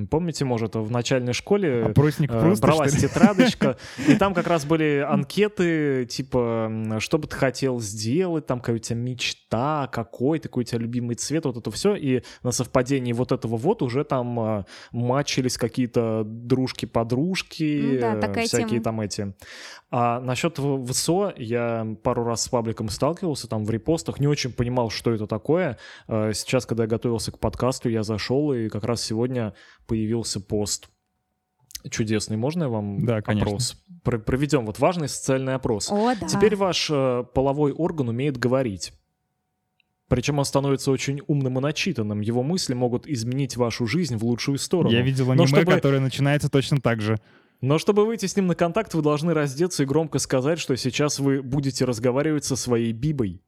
Помните, 0.10 0.46
может, 0.46 0.76
в 0.76 0.90
начальной 0.90 1.34
школе 1.34 1.84
Опросник 1.84 2.32
э, 2.32 2.40
Пруста, 2.40 2.68
бралась 2.68 2.96
тетрадочка, 2.96 3.78
и 4.08 4.16
там 4.16 4.34
как 4.34 4.48
раз 4.48 4.64
были 4.64 5.06
анкеты, 5.06 6.06
типа, 6.06 6.96
что 7.00 7.18
бы 7.18 7.28
ты 7.28 7.36
хотел 7.36 7.82
сделать, 7.82 8.46
там 8.46 8.62
какая 8.62 8.78
у 8.78 8.80
тебя 8.80 8.96
мечта, 8.96 9.90
какой, 9.92 10.40
такой 10.40 10.64
у 10.64 10.66
тебя 10.66 10.80
любимый 10.80 11.16
цвет, 11.16 11.44
вот 11.44 11.58
это 11.58 11.70
все, 11.70 11.96
и 11.96 12.24
на 12.44 12.52
совпадении 12.52 13.12
вот 13.12 13.34
этого 13.34 13.58
вот 13.58 13.82
уже 13.82 14.06
там 14.06 14.40
а, 14.40 14.66
матчились 14.94 15.58
какие-то 15.58 16.24
дружки-подружки, 16.26 17.90
Ну 17.96 18.00
да, 18.00 18.14
э, 18.14 18.46
всякие 18.46 18.70
тема. 18.70 18.84
там 18.84 19.02
эти. 19.02 19.34
А 19.92 20.22
насчет 20.22 20.58
ВСО 20.58 21.34
я 21.36 21.86
пару 22.04 22.24
раз 22.24 22.44
с 22.44 22.48
пабликом 22.48 22.88
сталкивался, 22.88 23.50
там 23.50 23.66
в 23.66 23.70
репостах, 23.70 24.20
не 24.22 24.28
очень 24.28 24.54
понимал, 24.54 24.90
что 24.90 25.12
это 25.12 25.28
такое. 25.28 25.78
Э, 26.08 26.32
Сейчас, 26.34 26.66
когда 26.66 26.84
я 26.84 26.90
готовился 26.90 27.34
к 27.34 27.40
подкасту, 27.40 27.90
я 27.90 28.04
зашел, 28.04 28.54
и 28.54 28.70
как 28.70 28.86
раз 28.86 29.04
сегодня 29.04 29.54
появился 29.88 30.40
пост 30.40 30.90
чудесный. 31.90 32.38
Можно 32.38 32.64
я 32.64 32.70
вам 32.70 33.06
Да, 33.06 33.22
конечно. 33.22 33.48
опрос? 33.48 33.84
Про- 34.04 34.20
проведем 34.20 34.66
вот 34.66 34.80
важный 34.80 35.08
социальный 35.10 35.56
опрос. 35.56 35.92
О, 35.92 36.14
да. 36.16 36.28
Теперь 36.28 36.56
ваш 36.56 36.90
э, 36.90 37.24
половой 37.34 37.72
орган 37.72 38.10
умеет 38.10 38.38
говорить. 38.38 38.94
Причем 40.08 40.40
он 40.40 40.46
становится 40.46 40.92
очень 40.92 41.22
умным 41.28 41.58
и 41.58 41.62
начитанным. 41.62 42.22
Его 42.22 42.44
мысли 42.44 42.74
могут 42.74 43.08
изменить 43.08 43.58
вашу 43.58 43.88
жизнь 43.88 44.16
в 44.18 44.24
лучшую 44.24 44.58
сторону. 44.60 44.94
Я 44.94 45.02
видел 45.02 45.26
Но 45.28 45.32
аниме, 45.34 45.48
чтобы- 45.48 45.72
которое 45.72 46.00
начинается 46.00 46.50
точно 46.50 46.80
так 46.80 47.02
же. 47.02 47.20
Но 47.62 47.78
чтобы 47.80 48.06
выйти 48.06 48.26
с 48.26 48.36
ним 48.36 48.48
на 48.48 48.56
контакт, 48.56 48.94
вы 48.94 49.02
должны 49.02 49.34
раздеться 49.34 49.84
и 49.84 49.86
громко 49.86 50.20
сказать, 50.20 50.60
что 50.60 50.76
сейчас 50.76 51.20
вы 51.20 51.42
будете 51.42 51.86
разговаривать 51.86 52.44
со 52.44 52.56
своей 52.58 52.92
бибой. 52.92 53.42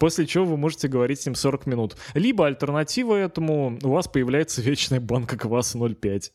После 0.00 0.26
чего 0.26 0.46
вы 0.46 0.56
можете 0.56 0.88
говорить 0.88 1.20
с 1.20 1.26
ним 1.26 1.34
40 1.34 1.66
минут. 1.66 1.96
Либо 2.14 2.46
альтернатива 2.46 3.14
этому, 3.16 3.78
у 3.82 3.90
вас 3.90 4.08
появляется 4.08 4.62
вечная 4.62 4.98
банка 4.98 5.36
кваса 5.36 5.76
0,5. 5.76 6.32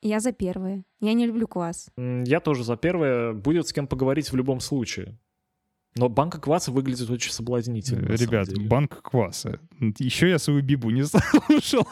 Я 0.00 0.20
за 0.20 0.32
первое. 0.32 0.84
Я 1.00 1.12
не 1.12 1.26
люблю 1.26 1.46
квас. 1.46 1.90
Я 1.96 2.40
тоже 2.40 2.64
за 2.64 2.76
первое. 2.76 3.34
Будет 3.34 3.68
с 3.68 3.74
кем 3.74 3.86
поговорить 3.86 4.32
в 4.32 4.36
любом 4.36 4.60
случае. 4.60 5.18
Но 5.96 6.08
банка 6.08 6.40
кваса 6.40 6.72
выглядит 6.72 7.08
очень 7.08 7.30
соблазнительно. 7.30 8.06
Ребят, 8.08 8.48
деле. 8.48 8.66
банк 8.66 9.00
кваса. 9.02 9.60
Еще 9.98 10.28
я 10.28 10.38
свою 10.40 10.60
бибу 10.62 10.90
не 10.90 11.04
слушал. 11.48 11.86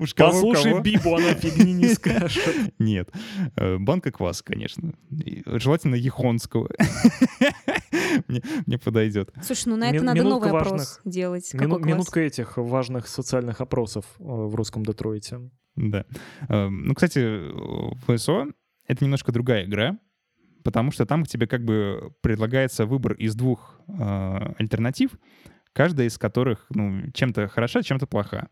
Уж 0.00 0.12
кого- 0.14 0.32
Послушай 0.32 0.70
кого. 0.72 0.82
Бибу, 0.82 1.14
она 1.14 1.34
фигни 1.34 1.72
не 1.72 1.88
скажет. 1.94 2.74
Нет. 2.80 3.08
Э, 3.56 3.76
Банка 3.78 4.10
кваса, 4.10 4.42
конечно. 4.42 4.94
И 5.10 5.42
Желательно 5.46 5.94
яхонского. 5.94 6.68
Мне 8.28 8.42
мне 8.66 8.78
подойдет. 8.78 9.32
Слушай, 9.42 9.68
ну 9.68 9.76
на 9.76 9.84
это 9.88 9.94
Мин- 9.98 10.04
надо 10.06 10.22
новый 10.24 10.48
опрос 10.50 10.70
важных- 10.72 11.00
делать. 11.04 11.54
Мину-? 11.54 11.78
Минутка 11.78 12.20
этих 12.20 12.56
важных 12.56 13.06
социальных 13.06 13.60
опросов 13.60 14.04
э, 14.18 14.22
в 14.24 14.54
русском 14.54 14.84
Детройте. 14.84 15.50
Да. 15.76 16.04
Э, 16.48 16.68
Ну, 16.68 16.94
кстати, 16.94 17.40
ВСО— 18.06 18.46
это 18.88 19.04
немножко 19.04 19.30
другая 19.32 19.64
игра, 19.64 19.98
потому 20.62 20.90
что 20.90 21.06
там 21.06 21.24
тебе 21.24 21.46
как 21.46 21.64
бы 21.64 22.12
предлагается 22.20 22.86
выбор 22.86 23.12
из 23.14 23.34
двух 23.34 23.80
э, 23.88 24.52
альтернатив, 24.58 25.12
каждая 25.72 26.06
из 26.06 26.18
которых 26.18 26.66
ну, 26.70 27.10
чем-то 27.12 27.48
хороша, 27.48 27.82
чем-то 27.82 28.06
плоха. 28.06 28.48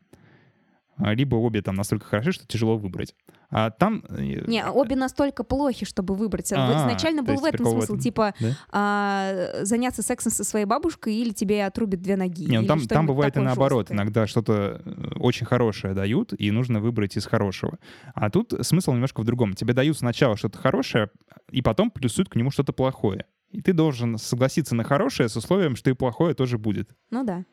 А, 0.96 1.14
Либо 1.14 1.36
обе 1.36 1.62
там 1.62 1.74
настолько 1.74 2.06
хороши, 2.06 2.32
что 2.32 2.46
тяжело 2.46 2.76
выбрать. 2.76 3.14
А 3.50 3.70
там... 3.70 4.04
э, 4.08 4.44
Не, 4.46 4.66
обе 4.66 4.94
настолько 4.94 5.42
плохи, 5.42 5.86
чтобы 5.86 6.14
выбрать. 6.14 6.52
А, 6.52 6.78
Изначально 6.78 7.22
был 7.22 7.36
в 7.36 7.44
этом 7.44 7.66
смысл, 7.66 7.94
этом. 7.94 7.98
типа 7.98 8.34
Да? 8.40 8.56
а, 8.70 9.64
заняться 9.64 10.02
сексом 10.02 10.32
со 10.32 10.44
своей 10.44 10.66
бабушкой 10.66 11.14
или 11.14 11.32
тебе 11.32 11.64
отрубят 11.64 12.02
две 12.02 12.16
ноги. 12.16 12.44
Не, 12.44 12.60
ну 12.60 12.66
там, 12.66 12.80
там 12.86 13.06
бывает 13.06 13.36
и 13.36 13.40
наоборот. 13.40 13.88
жесткое. 13.88 13.96
Иногда 13.96 14.26
что-то 14.26 14.82
э, 14.84 15.18
очень 15.18 15.46
хорошее 15.46 15.94
дают, 15.94 16.34
и 16.38 16.50
нужно 16.50 16.80
выбрать 16.80 17.16
из 17.16 17.24
хорошего. 17.24 17.78
А 18.14 18.30
тут 18.30 18.52
смысл 18.62 18.92
немножко 18.92 19.20
в 19.22 19.24
другом. 19.24 19.54
Тебе 19.54 19.72
дают 19.72 19.96
сначала 19.96 20.36
что-то 20.36 20.58
хорошее, 20.58 21.10
и 21.50 21.62
потом 21.62 21.90
плюсуют 21.90 22.28
к 22.28 22.36
нему 22.36 22.50
что-то 22.50 22.72
плохое. 22.72 23.24
И 23.50 23.62
ты 23.62 23.72
должен 23.72 24.18
согласиться 24.18 24.74
на 24.74 24.84
хорошее 24.84 25.30
с 25.30 25.36
условием, 25.36 25.74
что 25.74 25.88
и 25.88 25.94
плохое 25.94 26.34
тоже 26.34 26.58
будет. 26.58 26.90
Ну 27.10 27.24
да. 27.24 27.44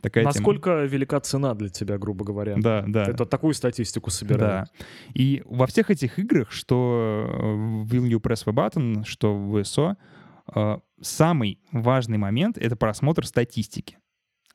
Такая 0.00 0.24
тема. 0.24 0.34
Насколько 0.34 0.84
велика 0.84 1.18
цена 1.20 1.54
для 1.54 1.68
тебя, 1.68 1.98
грубо 1.98 2.24
говоря? 2.24 2.56
Да, 2.56 2.84
да. 2.86 3.04
Это 3.04 3.26
такую 3.26 3.54
статистику 3.54 4.10
собирают. 4.10 4.68
Да. 4.78 4.84
И 5.14 5.42
во 5.46 5.66
всех 5.66 5.90
этих 5.90 6.18
играх, 6.18 6.50
что 6.50 7.26
э, 7.28 7.84
в 7.84 7.94
Will 7.94 8.08
You 8.08 8.20
Press 8.20 8.46
the 8.46 8.52
Button, 8.52 9.04
что 9.04 9.34
в 9.34 9.56
VSO, 9.56 9.96
э, 10.54 10.78
самый 11.00 11.58
важный 11.72 12.18
момент— 12.18 12.58
это 12.58 12.76
просмотр 12.76 13.26
статистики. 13.26 13.98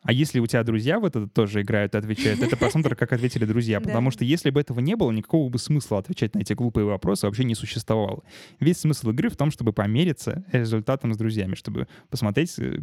А 0.01 0.13
если 0.13 0.39
у 0.39 0.47
тебя 0.47 0.63
друзья 0.63 0.99
в 0.99 1.05
это 1.05 1.27
тоже 1.27 1.61
играют 1.61 1.93
и 1.93 1.97
отвечают, 1.97 2.41
это 2.41 2.55
просмотр, 2.55 2.95
как 2.95 3.11
ответили 3.11 3.45
друзья. 3.45 3.81
Потому 3.81 4.11
что 4.11 4.23
если 4.23 4.49
бы 4.49 4.61
этого 4.61 4.79
не 4.79 4.95
было, 4.95 5.11
никакого 5.11 5.49
бы 5.49 5.59
смысла 5.59 5.99
отвечать 5.99 6.35
на 6.35 6.39
эти 6.39 6.53
глупые 6.53 6.85
вопросы 6.85 7.25
вообще 7.25 7.43
не 7.43 7.55
существовало. 7.55 8.23
Весь 8.59 8.77
смысл 8.77 9.09
игры 9.09 9.29
в 9.29 9.35
том, 9.35 9.51
чтобы 9.51 9.73
помериться 9.73 10.45
результатом 10.51 11.13
с 11.13 11.17
друзьями, 11.17 11.55
чтобы 11.55 11.87
посмотреть, 12.09 12.57
э, 12.59 12.79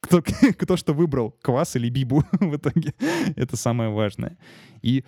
кто, 0.00 0.22
кто 0.58 0.76
что 0.76 0.94
выбрал, 0.94 1.32
квас 1.42 1.76
или 1.76 1.90
бибу 1.90 2.24
в 2.40 2.56
итоге. 2.56 2.94
Это 3.36 3.56
самое 3.56 3.90
важное. 3.90 4.38
И 4.80 5.04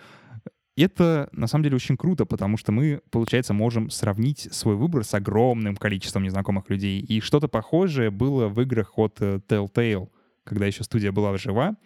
это 0.76 1.28
на 1.32 1.46
самом 1.46 1.64
деле 1.64 1.76
очень 1.76 1.96
круто, 1.96 2.24
потому 2.24 2.56
что 2.56 2.72
мы, 2.72 3.00
получается, 3.10 3.52
можем 3.52 3.90
сравнить 3.90 4.48
свой 4.52 4.76
выбор 4.76 5.02
с 5.02 5.12
огромным 5.14 5.76
количеством 5.76 6.22
незнакомых 6.22 6.70
людей. 6.70 7.00
И 7.00 7.20
что-то 7.20 7.48
похожее 7.48 8.10
было 8.10 8.48
в 8.48 8.60
играх 8.60 8.98
от 8.98 9.16
э, 9.20 9.40
Telltale, 9.48 10.08
когда 10.48 10.66
еще 10.66 10.84
студия 10.84 11.12
была 11.12 11.36
жива. 11.36 11.76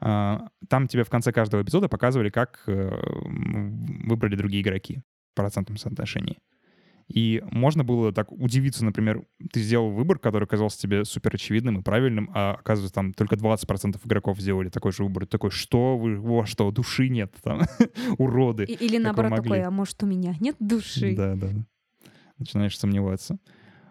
А, 0.00 0.48
Там 0.68 0.88
тебе 0.88 1.04
в 1.04 1.10
конце 1.10 1.32
каждого 1.32 1.62
эпизода 1.62 1.88
показывали, 1.88 2.30
как 2.30 2.62
э, 2.66 2.90
выбрали 4.06 4.36
другие 4.36 4.62
игроки 4.62 5.02
в 5.32 5.36
процентном 5.36 5.76
соотношении. 5.76 6.38
И 7.08 7.42
можно 7.50 7.84
было 7.84 8.12
так 8.12 8.32
удивиться, 8.32 8.84
например, 8.84 9.26
ты 9.52 9.60
сделал 9.60 9.90
выбор, 9.90 10.18
который 10.18 10.48
казался 10.48 10.80
тебе 10.80 11.04
супер 11.04 11.34
очевидным 11.34 11.78
и 11.78 11.82
правильным, 11.82 12.30
а 12.34 12.54
оказывается, 12.54 12.94
там 12.94 13.12
только 13.12 13.36
20% 13.36 14.00
игроков 14.04 14.40
сделали 14.40 14.70
такой 14.70 14.92
же 14.92 15.04
выбор. 15.04 15.26
Такой, 15.26 15.50
что 15.50 15.98
вы, 15.98 16.16
во, 16.18 16.46
что, 16.46 16.70
души 16.70 17.08
нет, 17.10 17.34
там, 17.42 17.60
уроды. 18.18 18.64
Или 18.64 18.96
наоборот 18.96 19.36
такой, 19.36 19.62
а 19.62 19.70
может 19.70 20.02
у 20.02 20.06
меня 20.06 20.34
нет 20.40 20.56
души? 20.58 21.14
Да, 21.14 21.34
да. 21.34 21.48
да. 21.48 21.66
Начинаешь 22.38 22.78
сомневаться. 22.78 23.38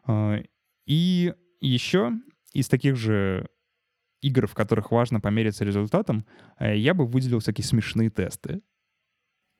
А, 0.06 0.40
И 0.88 1.34
еще 1.62 2.14
из 2.52 2.68
таких 2.68 2.96
же 2.96 3.48
игр, 4.24 4.48
в 4.48 4.54
которых 4.54 4.92
важно 4.92 5.20
помериться 5.20 5.66
результатом, 5.66 6.26
э, 6.60 6.78
я 6.78 6.94
бы 6.94 7.06
выделил 7.06 7.40
всякие 7.40 7.66
смешные 7.66 8.10
тесты. 8.10 8.62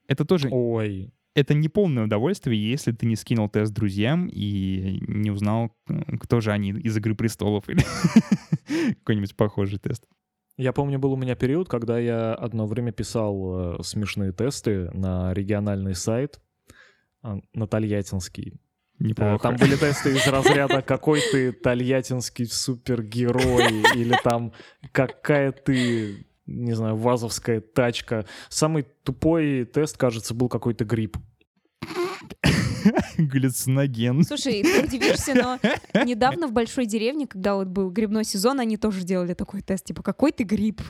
Это 0.06 0.24
тоже 0.24 0.48
Ой, 0.50 1.12
это 1.34 1.54
не 1.54 1.68
полное 1.68 2.04
удовольствие, 2.04 2.70
если 2.70 2.92
ты 2.92 3.06
не 3.06 3.16
скинул 3.16 3.48
тест 3.48 3.72
друзьям 3.72 4.28
и 4.28 5.02
не 5.08 5.30
узнал, 5.30 5.76
э, 5.88 6.16
кто 6.18 6.40
же 6.40 6.52
они 6.52 6.70
из 6.70 6.96
«Игры 6.96 7.14
престолов» 7.14 7.68
или 7.68 7.82
какой-нибудь 8.98 9.36
похожий 9.36 9.78
тест. 9.78 10.04
Я 10.56 10.72
помню, 10.72 11.00
был 11.00 11.12
у 11.12 11.16
меня 11.16 11.34
период, 11.34 11.68
когда 11.68 11.98
я 11.98 12.32
одно 12.34 12.66
время 12.66 12.92
писал 12.92 13.78
э, 13.78 13.82
смешные 13.82 14.32
тесты 14.32 14.90
на 14.92 15.34
региональный 15.34 15.96
сайт, 15.96 16.40
а, 17.22 17.40
на 17.54 17.66
Тольяттинский. 17.66 18.54
Неплохо. 18.98 19.42
Там 19.42 19.56
были 19.56 19.76
тесты 19.76 20.12
из 20.12 20.26
разряда 20.26 20.80
«Какой 20.82 21.20
ты 21.20 21.52
тольяттинский 21.52 22.46
супергерой» 22.46 23.82
или 23.94 24.16
там 24.22 24.52
«Какая 24.92 25.52
ты, 25.52 26.26
не 26.46 26.74
знаю, 26.74 26.96
вазовская 26.96 27.60
тачка». 27.60 28.24
Самый 28.48 28.86
тупой 29.02 29.64
тест, 29.64 29.96
кажется, 29.96 30.32
был 30.32 30.48
какой-то 30.48 30.84
гриб. 30.84 31.16
Галлюциноген. 33.18 34.22
Слушай, 34.24 34.62
ты 34.62 34.84
удивишься, 34.84 35.34
но 35.34 35.58
недавно 36.04 36.46
в 36.46 36.52
большой 36.52 36.86
деревне, 36.86 37.26
когда 37.26 37.56
вот 37.56 37.68
был 37.68 37.90
грибной 37.90 38.24
сезон, 38.24 38.60
они 38.60 38.76
тоже 38.76 39.04
делали 39.04 39.34
такой 39.34 39.62
тест, 39.62 39.84
типа, 39.84 40.02
какой 40.02 40.32
ты 40.32 40.44
гриб? 40.44 40.80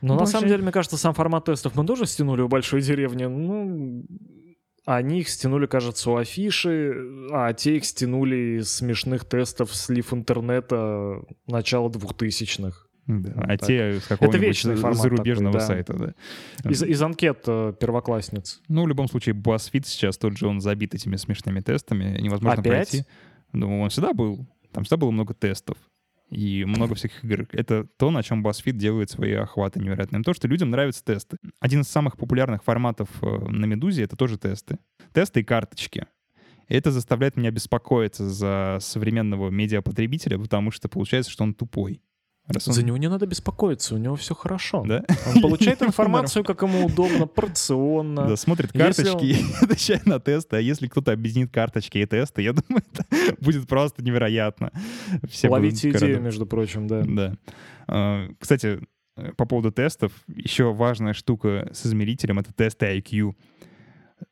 Но 0.00 0.16
на 0.16 0.26
самом 0.26 0.48
деле, 0.48 0.62
мне 0.62 0.72
кажется, 0.72 0.96
сам 0.96 1.14
формат 1.14 1.44
тестов 1.44 1.74
мы 1.76 1.86
тоже 1.86 2.06
стянули 2.06 2.42
у 2.42 2.48
большой 2.48 2.80
деревни. 2.82 3.24
Ну, 3.24 4.04
они 4.84 5.20
их 5.20 5.28
стянули, 5.28 5.66
кажется, 5.66 6.10
у 6.10 6.16
афиши, 6.16 6.94
а 7.30 7.52
те 7.52 7.76
их 7.76 7.84
стянули 7.84 8.58
из 8.60 8.72
смешных 8.72 9.24
тестов 9.24 9.74
слив 9.74 10.12
интернета 10.12 11.22
начала 11.46 11.88
двухтысячных. 11.90 12.88
Да, 13.06 13.32
Вот 13.34 13.44
а 13.44 13.58
так. 13.58 13.66
те 13.66 14.00
с 14.00 14.04
какого-нибудь 14.04 14.96
зарубежного 14.96 15.58
такой, 15.58 15.60
да. 15.60 15.66
сайта, 15.66 16.14
да. 16.62 16.70
Из, 16.70 16.82
из 16.84 17.02
анкет 17.02 17.42
э, 17.46 17.74
первоклассниц. 17.78 18.60
Ну, 18.68 18.84
в 18.84 18.88
любом 18.88 19.08
случае, 19.08 19.34
BuzzFeed 19.34 19.86
сейчас 19.86 20.18
тот 20.18 20.36
же, 20.36 20.46
он 20.46 20.60
забит 20.60 20.94
этими 20.94 21.16
смешными 21.16 21.60
тестами, 21.60 22.20
невозможно 22.20 22.60
Опять? 22.60 22.90
пройти. 22.90 23.06
Ну, 23.52 23.80
он 23.80 23.88
всегда 23.90 24.12
был. 24.12 24.46
Там 24.72 24.84
всегда 24.84 24.98
было 24.98 25.10
много 25.10 25.34
тестов 25.34 25.76
и 26.32 26.64
много 26.64 26.94
всяких 26.94 27.22
игр. 27.24 27.46
Это 27.52 27.84
то, 27.98 28.10
на 28.10 28.22
чем 28.22 28.44
BuzzFeed 28.44 28.72
делает 28.72 29.10
свои 29.10 29.32
охваты 29.32 29.80
невероятными. 29.80 30.22
То, 30.22 30.32
что 30.32 30.48
людям 30.48 30.70
нравятся 30.70 31.04
тесты. 31.04 31.36
Один 31.60 31.82
из 31.82 31.88
самых 31.88 32.16
популярных 32.16 32.64
форматов 32.64 33.08
э, 33.22 33.26
на 33.26 33.66
«Медузе»— 33.66 34.02
это 34.04 34.16
тоже 34.16 34.38
тесты. 34.38 34.78
Тесты 35.12 35.40
и 35.40 35.44
карточки. 35.44 36.06
Это 36.68 36.90
заставляет 36.90 37.36
меня 37.36 37.50
беспокоиться 37.50 38.28
за 38.28 38.78
современного 38.80 39.50
медиапотребителя, 39.50 40.38
потому 40.38 40.70
что 40.70 40.88
получается, 40.88 41.30
что 41.30 41.44
он 41.44 41.54
тупой. 41.54 42.00
Раз 42.48 42.66
он- 42.68 42.74
За 42.74 42.84
него 42.84 42.96
не 42.96 43.08
надо 43.08 43.26
беспокоиться, 43.26 43.94
у 43.94 43.98
него 43.98 44.16
все 44.16 44.34
хорошо. 44.34 44.84
Да? 44.86 45.04
Он 45.34 45.40
получает 45.42 45.80
информацию, 45.82 46.44
как 46.44 46.62
ему 46.62 46.86
удобно, 46.86 47.26
порционно. 47.26 48.26
Да, 48.28 48.36
смотрит 48.36 48.72
карточки 48.72 49.24
и 49.24 49.36
отвечает 49.60 50.06
на 50.06 50.18
тесты. 50.18 50.56
А 50.56 50.60
если 50.60 50.88
кто-то 50.88 51.12
объединит 51.12 51.52
карточки 51.52 51.98
и 51.98 52.06
тесты, 52.06 52.42
я 52.42 52.52
думаю, 52.52 52.82
это 52.92 53.36
будет 53.40 53.68
просто 53.68 54.02
невероятно. 54.02 54.72
Все 55.28 55.48
Ловите 55.48 55.90
идею, 55.90 56.20
между 56.20 56.46
прочим, 56.46 56.88
да. 56.88 57.02
Да. 57.06 57.36
А, 57.86 58.28
Кстати, 58.40 58.80
э, 59.16 59.32
по 59.36 59.46
поводу 59.46 59.70
тестов, 59.70 60.12
еще 60.26 60.72
важная 60.72 61.12
штука 61.14 61.70
с 61.72 61.86
измерителем— 61.86 62.38
это 62.40 62.52
тесты 62.52 62.86
IQ. 62.86 63.34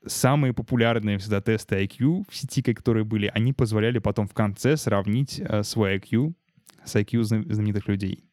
Самые 0.07 0.53
популярные 0.53 1.19
всегда 1.19 1.41
тесты 1.41 1.77
IQ 1.85 2.25
в 2.29 2.35
сети, 2.37 2.63
которые 2.63 3.05
были, 3.05 3.31
они 3.33 3.53
позволяли 3.53 3.99
потом 3.99 4.27
в 4.27 4.35
конце 4.35 4.77
сравнить 4.77 5.41
э, 5.41 5.63
свой 5.63 5.97
IQ 5.99 6.35
с 6.85 6.97
IQ 6.97 7.23
зна- 7.23 7.45
знаменитых 7.49 7.89
людей. 7.89 8.25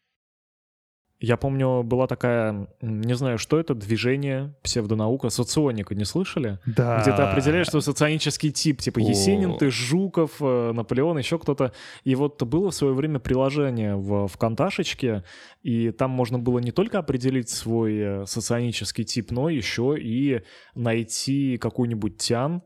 Я 1.20 1.36
помню, 1.36 1.82
была 1.82 2.06
такая, 2.06 2.68
не 2.80 3.16
знаю, 3.16 3.40
что 3.40 3.60
это, 3.60 3.74
движение, 3.74 4.54
псевдонаука, 4.62 5.30
соционика, 5.30 5.96
не 5.96 6.06
слышали? 6.06 6.60
Да. 6.68 7.02
Где 7.02 7.12
ты 7.12 7.24
определяешь 7.24 7.70
свой 7.70 7.82
соционический 7.82 8.52
тип, 8.52 8.82
типа 8.82 9.00
О. 9.00 9.02
Есенин, 9.02 9.58
ты, 9.58 9.72
Жуков, 9.72 10.34
э, 10.40 10.72
Наполеон, 10.74 11.18
еще 11.18 11.40
кто-то. 11.40 11.74
И 12.04 12.14
вот 12.14 12.44
было 12.44 12.70
в 12.70 12.76
свое 12.76 12.94
время 12.94 13.18
приложение 13.18 13.96
в 13.96 14.28
ВКонташечке, 14.28 15.24
и 15.64 15.90
там 15.90 16.12
можно 16.12 16.38
было 16.38 16.60
не 16.60 16.72
только 16.72 17.00
определить 17.00 17.50
свой 17.50 17.98
э, 17.98 18.26
соционический 18.28 19.04
тип, 19.04 19.32
но 19.32 19.50
еще 19.50 19.96
и 20.00 20.44
найти 20.76 21.58
какую-нибудь 21.58 22.18
тян 22.18 22.62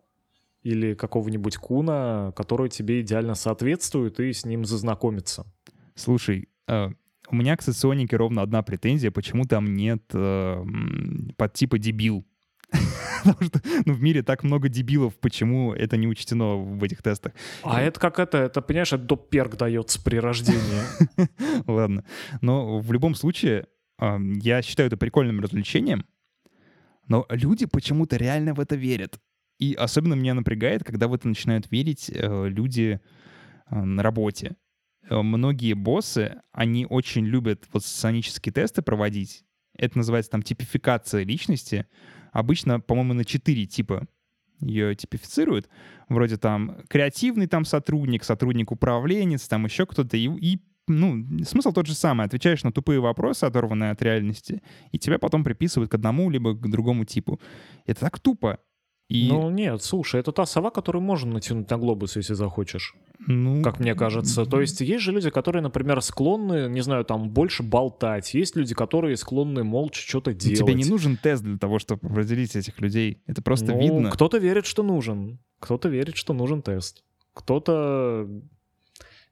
или 0.62 0.94
какого-нибудь 0.94 1.56
куна, 1.56 2.34
который 2.36 2.70
тебе 2.70 3.00
идеально 3.00 3.36
соответствует, 3.36 4.20
и 4.20 4.34
с 4.34 4.46
ним 4.46 4.66
зазнакомиться. 4.66 5.46
Слушай, 5.96 6.50
э, 6.68 6.90
у 7.30 7.36
меня 7.36 7.56
к 7.56 7.62
соционике 7.62 8.18
ровно 8.18 8.42
одна 8.42 8.62
претензия, 8.62 9.12
почему 9.12 9.46
там 9.46 9.74
нет 9.74 10.04
э, 10.14 10.66
подтипа 11.38 11.78
дебил. 11.78 12.26
Потому 13.24 13.50
что 13.50 13.62
ну, 13.86 13.94
в 13.94 14.02
мире 14.02 14.24
так 14.24 14.44
много 14.44 14.70
дебилов, 14.70 15.18
почему 15.20 15.74
это 15.74 15.98
не 15.98 16.08
учтено 16.08 16.56
в 16.58 16.84
этих 16.84 17.02
тестах. 17.02 17.34
А 17.64 17.82
это 17.82 18.00
как 18.00 18.20
это, 18.20 18.38
это, 18.38 18.62
понимаешь, 18.62 18.94
это 18.94 19.04
доп. 19.04 19.30
перк 19.30 19.56
дается 19.58 20.02
при 20.02 20.18
рождении. 20.18 20.82
Ладно. 21.68 22.04
Но 22.42 22.80
в 22.80 22.92
любом 22.92 23.16
случае, 23.16 23.68
ам, 23.98 24.34
я 24.34 24.62
считаю 24.62 24.88
это 24.88 24.98
прикольным 24.98 25.40
развлечением, 25.40 26.06
но 27.08 27.26
люди 27.30 27.66
почему-то 27.66 28.18
реально 28.18 28.54
в 28.54 28.60
это 28.60 28.76
верят. 28.76 29.20
И 29.60 29.74
особенно 29.74 30.16
меня 30.16 30.34
напрягает, 30.34 30.84
когда 30.84 31.08
в 31.08 31.14
это 31.14 31.28
начинают 31.28 31.70
верить 31.72 32.10
э, 32.14 32.48
люди 32.48 33.00
э, 33.70 33.76
на 33.76 34.02
работе. 34.02 34.56
Э, 35.10 35.22
Многие 35.22 35.74
боссы, 35.74 36.42
они 36.52 36.86
очень 36.86 37.26
любят 37.26 37.66
вот 37.74 37.84
соционические 37.84 38.54
тесты 38.54 38.82
проводить. 38.82 39.44
Это 39.78 39.98
называется 39.98 40.32
там 40.32 40.44
типификация 40.44 41.24
личности. 41.24 41.88
Обычно, 42.32 42.80
по-моему, 42.80 43.14
на 43.14 43.26
четыре 43.26 43.66
типа 43.66 44.08
ее 44.60 44.96
типифицируют. 44.96 45.70
Вроде 46.08 46.38
там 46.38 46.78
креативный 46.88 47.48
там 47.48 47.66
сотрудник, 47.66 48.24
сотрудник-управленец, 48.24 49.48
там 49.48 49.66
еще 49.66 49.86
кто-то. 49.86 50.18
И, 50.18 50.30
и, 50.40 50.62
ну, 50.88 51.44
смысл 51.44 51.72
тот 51.72 51.88
же 51.88 51.96
самый. 51.96 52.26
Отвечаешь 52.26 52.64
на 52.64 52.72
тупые 52.72 53.00
вопросы, 53.00 53.46
оторванные 53.46 53.92
от 53.92 54.02
реальности, 54.02 54.62
и 54.92 55.00
тебя 55.00 55.18
потом 55.18 55.44
приписывают 55.44 55.90
к 55.90 55.96
одному 55.96 56.30
либо 56.30 56.54
к 56.54 56.70
другому 56.70 57.06
типу. 57.06 57.40
Это 57.86 58.02
так 58.02 58.20
тупо. 58.20 58.60
И, 59.12 59.28
Ну 59.28 59.50
нет, 59.50 59.84
слушай, 59.84 60.22
это 60.22 60.32
та 60.32 60.46
сова, 60.46 60.72
которую 60.72 61.02
можно 61.02 61.34
натянуть 61.34 61.70
на 61.70 61.78
глобус, 61.78 62.16
если 62.16 62.34
захочешь. 62.34 62.96
ну, 63.28 63.62
как 63.62 63.80
мне 63.80 63.94
кажется. 63.94 64.46
То 64.46 64.62
есть 64.62 64.80
есть 64.80 65.04
же 65.04 65.12
люди, 65.12 65.30
которые, 65.30 65.62
например, 65.62 66.02
склонны, 66.02 66.70
не 66.70 66.82
знаю, 66.82 67.04
там 67.04 67.30
больше 67.30 67.62
болтать. 67.62 68.34
Есть 68.34 68.56
люди, 68.56 68.74
которые 68.74 69.18
склонны 69.18 69.64
молча 69.66 70.02
что-то 70.02 70.34
делать. 70.34 70.60
тебе 70.60 70.74
не 70.76 70.86
нужен 70.86 71.18
тест 71.18 71.44
для 71.44 71.58
того, 71.58 71.78
чтобы 71.78 72.08
определить 72.08 72.56
этих 72.56 72.80
людей. 72.80 73.22
Это 73.28 73.42
просто 73.42 73.74
Ну, 73.74 73.80
видно. 73.82 74.12
Кто-то 74.12 74.38
верит, 74.38 74.66
что 74.66 74.82
нужен. 74.82 75.40
Кто-то 75.60 75.90
верит, 75.90 76.16
что 76.16 76.34
нужен 76.34 76.62
тест. 76.62 77.04
Кто-то... 77.34 78.28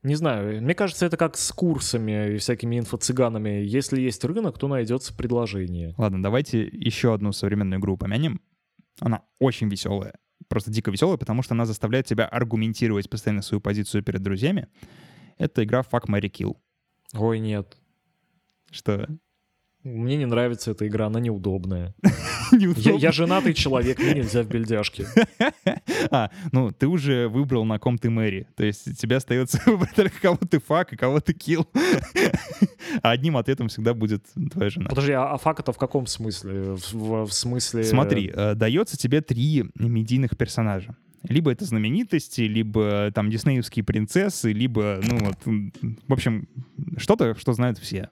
Не 0.03 0.15
знаю, 0.15 0.61
мне 0.61 0.73
кажется, 0.75 1.05
это 1.05 1.15
как 1.17 1.36
с 1.38 1.51
курсами 1.51 2.36
и 2.36 2.38
всякими 2.38 2.80
инфо-цыганами. 2.80 3.63
Если 3.65 4.01
есть 4.01 4.23
рынок, 4.25 4.57
то 4.57 4.67
найдется 4.67 5.13
предложение. 5.13 5.93
Ладно, 5.97 6.21
давайте 6.21 6.63
еще 6.63 7.13
одну 7.13 7.32
современную 7.32 7.80
игру 7.80 7.93
упомянем. 7.93 8.39
Она 9.00 9.24
очень 9.39 9.70
веселая. 9.70 10.16
Просто 10.47 10.72
дико 10.72 10.91
веселая, 10.91 11.18
потому 11.18 11.41
что 11.43 11.54
она 11.54 11.66
заставляет 11.66 12.06
тебя 12.08 12.26
аргументировать 12.26 13.10
постоянно 13.10 13.41
свою 13.41 13.62
позицию 13.62 14.04
перед 14.04 14.22
друзьями. 14.22 14.68
Это 15.38 15.64
игра 15.64 15.82
Fuck, 15.82 16.08
Mary 16.08 16.30
Kill. 16.32 16.58
Ой, 17.14 17.39
нет. 17.39 17.78
Что? 18.72 19.08
Мне 19.90 20.18
не 20.18 20.26
нравится 20.26 20.72
эта 20.72 20.88
игра, 20.88 21.08
она 21.08 21.20
неудобная. 21.28 21.94
Я, 22.52 22.94
я 22.94 23.12
женатый 23.12 23.54
человек, 23.54 24.00
мне 24.00 24.14
нельзя 24.16 24.44
в 24.44 24.48
бельдяшке. 24.48 25.06
А, 26.12 26.32
ну 26.52 26.72
ты 26.72 26.88
уже 26.88 27.28
выбрал, 27.28 27.66
на 27.66 27.78
ком 27.78 27.98
ты 27.98 28.10
Мэри. 28.10 28.48
То 28.56 28.64
есть 28.64 28.98
тебе 29.00 29.18
остается 29.18 29.62
выбрать 29.66 29.94
только 29.94 30.20
кого 30.20 30.38
ты 30.38 30.60
фак 30.60 30.94
и 30.94 30.96
кого 30.96 31.20
ты 31.20 31.34
килл. 31.34 31.68
А 33.04 33.12
одним 33.12 33.38
ответом 33.38 33.68
всегда 33.68 33.94
будет 33.94 34.26
твоя 34.52 34.70
жена. 34.70 34.90
Подожди, 34.90 35.12
а, 35.12 35.34
а 35.34 35.38
фак 35.38 35.60
это 35.60 35.72
в 35.72 35.78
каком 35.78 36.08
смысле? 36.08 36.76
В, 36.76 36.94
в- 36.94 37.26
в 37.28 37.32
смысле... 37.34 37.84
Смотри, 37.84 38.32
э, 38.34 38.56
дается 38.56 38.98
тебе 38.98 39.22
три 39.22 39.66
медийных 39.76 40.36
персонажа. 40.38 40.96
Либо 41.24 41.52
это 41.52 41.66
знаменитости, 41.66 42.42
либо 42.42 43.12
там 43.14 43.30
диснеевские 43.30 43.84
принцессы, 43.84 44.52
либо, 44.54 45.00
ну 45.04 45.18
вот, 45.18 45.38
в 46.08 46.14
общем, 46.14 46.48
что-то, 46.98 47.36
что 47.36 47.54
знают 47.54 47.78
все. 47.78 48.10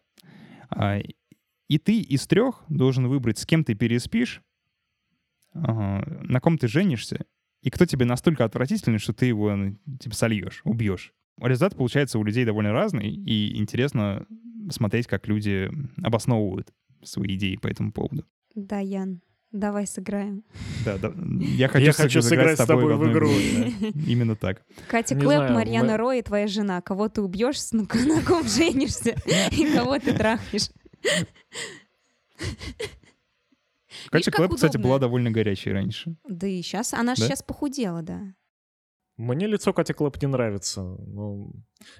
И 1.67 1.77
ты 1.79 1.99
из 1.99 2.25
трех 2.27 2.63
должен 2.69 3.07
выбрать, 3.07 3.37
с 3.39 3.45
кем 3.45 3.63
ты 3.63 3.75
переспишь, 3.75 4.41
на 5.53 6.39
ком 6.41 6.57
ты 6.57 6.67
женишься, 6.67 7.25
и 7.61 7.69
кто 7.69 7.85
тебе 7.85 8.05
настолько 8.05 8.45
отвратительный, 8.45 8.99
что 8.99 9.13
ты 9.13 9.25
его 9.25 9.55
ну, 9.55 9.77
типа 9.99 10.15
сольешь, 10.15 10.61
убьешь. 10.63 11.13
Результат 11.41 11.75
получается 11.75 12.19
у 12.19 12.23
людей 12.23 12.45
довольно 12.45 12.71
разный, 12.71 13.09
и 13.09 13.57
интересно 13.57 14.25
смотреть, 14.69 15.07
как 15.07 15.27
люди 15.27 15.69
обосновывают 16.03 16.71
свои 17.03 17.35
идеи 17.35 17.55
по 17.57 17.67
этому 17.67 17.91
поводу. 17.91 18.25
Да, 18.55 18.79
Ян, 18.79 19.21
давай 19.51 19.85
сыграем. 19.87 20.43
Да, 20.85 20.97
да. 20.97 21.13
Я 21.41 21.67
хочу, 21.67 21.85
Я 21.85 21.91
хочу 21.93 22.21
сыграть 22.21 22.57
сыграть 22.57 22.59
с 22.59 22.65
тобой 22.65 22.95
в 22.95 23.11
игру. 23.11 23.29
да. 23.29 23.87
Именно 24.07 24.35
так. 24.35 24.63
Катя 24.89 25.15
Не 25.15 25.21
Клэп, 25.21 25.37
знаю, 25.37 25.53
Марьяна 25.53 25.91
мы- 25.93 25.97
Рой 25.97 26.19
и 26.19 26.21
твоя 26.23 26.47
жена. 26.47 26.81
Кого 26.81 27.07
ты 27.09 27.21
убьешь, 27.21 27.71
на 27.71 27.85
ком 27.85 28.43
женишься 28.47 29.15
и 29.51 29.73
кого 29.73 29.99
ты 29.99 30.13
трахнешь. 30.13 30.69
Катя 34.09 34.31
Клэп, 34.31 34.53
кстати, 34.55 34.75
удобно. 34.75 34.87
была 34.89 34.99
довольно 34.99 35.31
горячей 35.31 35.71
раньше. 35.71 36.15
Да 36.27 36.47
и 36.47 36.61
сейчас, 36.61 36.93
она 36.93 37.15
же 37.15 37.21
Да? 37.21 37.27
сейчас 37.27 37.43
похудела, 37.43 38.01
да. 38.01 38.21
Мне 39.17 39.47
лицо 39.47 39.73
Кати 39.73 39.93
Клэп 39.93 40.21
не 40.21 40.27
нравится. 40.27 40.81
Ну, 40.83 41.51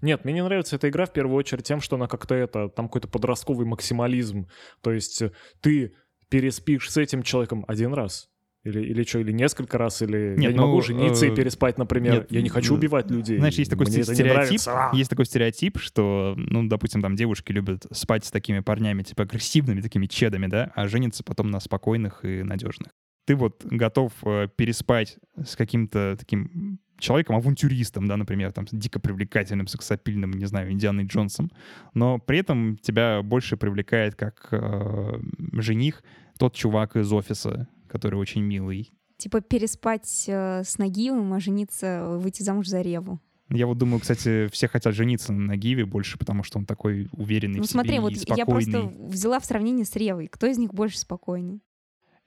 Нет, 0.01 0.24
мне 0.24 0.36
не 0.36 0.43
нравится 0.43 0.76
эта 0.76 0.88
игра 0.88 1.08
в 1.08 1.14
первую 1.14 1.36
очередь 1.36 1.66
тем, 1.66 1.82
что 1.82 1.95
она 1.95 2.08
как-то 2.08 2.36
это, 2.36 2.70
там 2.70 2.88
какой-то 2.88 3.08
подростковый 3.08 3.66
максимализм. 3.66 4.47
То 4.82 4.91
есть 4.91 5.24
ты 5.62 5.95
переспишь 6.30 6.91
с 6.91 6.97
этим 6.97 7.24
человеком 7.24 7.66
один 7.68 7.93
раз. 7.93 8.30
Или, 8.68 8.82
или 8.82 9.03
что, 9.03 9.20
или 9.20 9.32
несколько 9.32 9.78
раз, 9.78 10.01
или 10.01 10.36
Нет, 10.36 10.39
я 10.39 10.49
не 10.51 10.57
ну, 10.57 10.68
могу 10.68 10.82
жениться 10.82 11.26
и 11.26 11.32
э, 11.32 11.36
переспать, 11.36 11.78
например. 11.78 12.13
нет, 12.13 12.28
я 12.32 12.41
не 12.41 12.49
хочу 12.49 12.76
убивать 12.76 13.09
людей. 13.09 13.38
Знаешь, 13.38 13.55
есть 13.55 13.72
такой 13.72 13.86
Мне 13.86 14.03
стереотип. 14.03 14.61
А! 14.68 14.91
есть 14.93 15.09
такой 15.09 15.26
стереотип, 15.26 15.80
что, 15.80 16.34
ну, 16.36 16.68
допустим, 16.68 17.01
там 17.01 17.15
девушки 17.15 17.51
любят 17.51 17.86
спать 17.91 18.26
с 18.26 18.32
такими 18.32 18.59
парнями, 18.59 19.03
типа 19.03 19.24
агрессивными 19.24 19.82
такими 19.82 20.07
чедами, 20.07 20.47
да, 20.47 20.72
а 20.76 20.88
женятся 20.88 21.24
потом 21.24 21.49
на 21.49 21.59
спокойных 21.59 22.26
и 22.26 22.43
надежных. 22.43 22.89
Ты 23.26 23.36
вот 23.36 23.65
готов 23.65 24.11
э, 24.24 24.47
переспать 24.55 25.18
с 25.43 25.55
каким-то 25.55 26.15
таким 26.20 26.80
человеком, 26.99 27.36
авантюристом, 27.36 28.07
да, 28.07 28.18
например, 28.18 28.51
там, 28.51 28.68
с 28.68 28.72
дико 28.72 28.99
привлекательным, 28.99 29.68
сексапильным, 29.68 30.32
не 30.32 30.45
знаю, 30.45 30.72
Индианой 30.72 31.05
Джонсом, 31.05 31.51
но 31.93 32.20
при 32.20 32.39
этом 32.39 32.78
тебя 32.78 33.22
больше 33.22 33.57
привлекает 33.57 34.15
как 34.15 34.47
э, 34.51 35.20
жених 35.53 36.03
тот 36.38 36.55
чувак 36.55 36.95
из 36.95 37.11
офиса, 37.11 37.68
который 37.88 38.20
очень 38.20 38.42
милый. 38.42 38.92
Типа 39.18 39.42
переспать 39.42 40.26
э, 40.28 40.64
с 40.64 40.78
Нагиевым, 40.78 41.34
а 41.34 41.40
жениться, 41.40 42.06
выйти 42.20 42.44
замуж 42.44 42.68
за 42.68 42.82
Реву. 42.82 43.20
Я 43.50 43.66
вот 43.66 43.78
думаю, 43.78 44.02
кстати, 44.02 44.48
все 44.50 44.68
хотят 44.68 44.94
жениться 44.94 45.32
на 45.32 45.56
Гиве 45.56 45.86
больше, 45.86 46.18
потому 46.18 46.44
что 46.44 46.60
он 46.60 46.66
такой 46.66 47.08
уверенный 47.14 47.60
Ну 47.60 47.64
в 47.64 47.66
себе 47.66 47.72
смотри, 47.80 47.96
и 47.96 48.00
вот 48.00 48.16
спокойный. 48.18 48.38
я 48.40 48.46
просто 48.46 48.82
взяла 49.08 49.40
в 49.40 49.46
сравнение 49.46 49.86
с 49.86 49.96
Ревой. 49.96 50.28
Кто 50.28 50.48
из 50.48 50.58
них 50.58 50.74
больше 50.74 51.00
спокойный? 51.00 51.62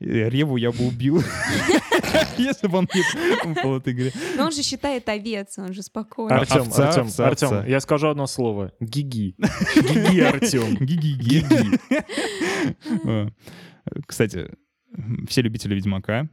Э, 0.01 0.31
Реву 0.31 0.57
я 0.57 0.73
бы 0.73 0.87
убил, 0.87 1.23
если 2.39 2.69
бы 2.69 2.79
он 2.79 2.89
не 2.95 3.55
по 3.55 3.77
этой 3.77 3.93
игре. 3.93 4.13
Но 4.39 4.47
он 4.47 4.53
же 4.53 4.63
считает 4.63 5.07
овец, 5.11 5.59
он 5.59 5.75
же 5.75 5.83
спокойный. 5.83 6.35
Ар- 6.35 6.41
Артем, 6.41 6.73
Артем, 6.75 7.23
Артем, 7.23 7.67
я 7.69 7.81
скажу 7.81 8.09
одно 8.09 8.27
слово. 8.27 8.73
Гиги. 8.81 9.35
Гиги, 9.77 10.21
Артем. 10.21 10.75
Гиги-ги. 10.77 11.45
Э, 13.05 13.29
Кстати, 14.07 14.51
все 15.29 15.43
любители 15.43 15.75
Ведьмака, 15.75 16.29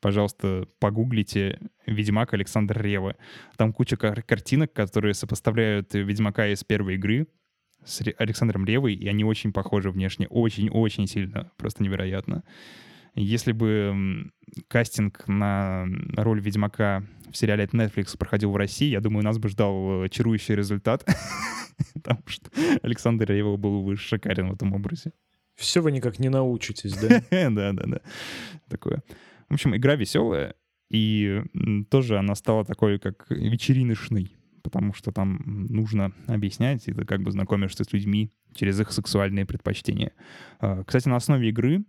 пожалуйста, 0.00 0.66
погуглите 0.78 1.58
«Ведьмак 1.86 2.34
Александр 2.34 2.80
Рева». 2.80 3.16
Там 3.56 3.72
куча 3.72 3.96
кар- 3.96 4.22
картинок, 4.22 4.72
которые 4.72 5.14
сопоставляют 5.14 5.94
Ведьмака 5.94 6.48
из 6.48 6.64
первой 6.64 6.94
игры 6.94 7.28
с 7.84 8.00
Ре- 8.00 8.14
Александром 8.18 8.64
Ревой, 8.64 8.94
и 8.94 9.08
они 9.08 9.24
очень 9.24 9.52
похожи 9.52 9.90
внешне, 9.90 10.26
очень-очень 10.28 11.06
сильно, 11.06 11.50
просто 11.56 11.82
невероятно. 11.82 12.44
Если 13.14 13.52
бы 13.52 14.30
кастинг 14.68 15.26
на 15.26 15.86
роль 16.16 16.40
Ведьмака 16.40 17.04
в 17.30 17.36
сериале 17.36 17.64
от 17.64 17.74
Netflix 17.74 18.16
проходил 18.16 18.52
в 18.52 18.56
России, 18.56 18.88
я 18.88 19.00
думаю, 19.00 19.24
нас 19.24 19.38
бы 19.38 19.48
ждал 19.48 20.04
э, 20.04 20.08
чарующий 20.08 20.54
результат, 20.54 21.04
потому 21.94 22.22
что 22.26 22.50
Александр 22.82 23.30
Рева 23.30 23.56
был 23.56 23.82
бы 23.82 23.96
шикарен 23.96 24.50
в 24.50 24.54
этом 24.54 24.72
образе. 24.74 25.12
Все 25.60 25.82
вы 25.82 25.92
никак 25.92 26.18
не 26.18 26.30
научитесь, 26.30 26.96
да? 26.96 27.22
Да, 27.50 27.72
да, 27.72 27.84
да. 27.86 28.00
Такое. 28.68 29.02
В 29.48 29.54
общем, 29.54 29.76
игра 29.76 29.94
веселая, 29.94 30.54
и 30.90 31.42
тоже 31.90 32.18
она 32.18 32.34
стала 32.34 32.64
такой, 32.64 32.98
как 32.98 33.26
вечериночной, 33.28 34.34
потому 34.62 34.94
что 34.94 35.12
там 35.12 35.66
нужно 35.68 36.12
объяснять, 36.26 36.88
и 36.88 36.92
ты 36.92 37.04
как 37.04 37.22
бы 37.22 37.30
знакомишься 37.30 37.84
с 37.84 37.92
людьми 37.92 38.32
через 38.54 38.80
их 38.80 38.90
сексуальные 38.90 39.44
предпочтения. 39.44 40.12
А, 40.60 40.82
Кстати, 40.84 41.08
на 41.08 41.16
основе 41.16 41.48
игры 41.50 41.84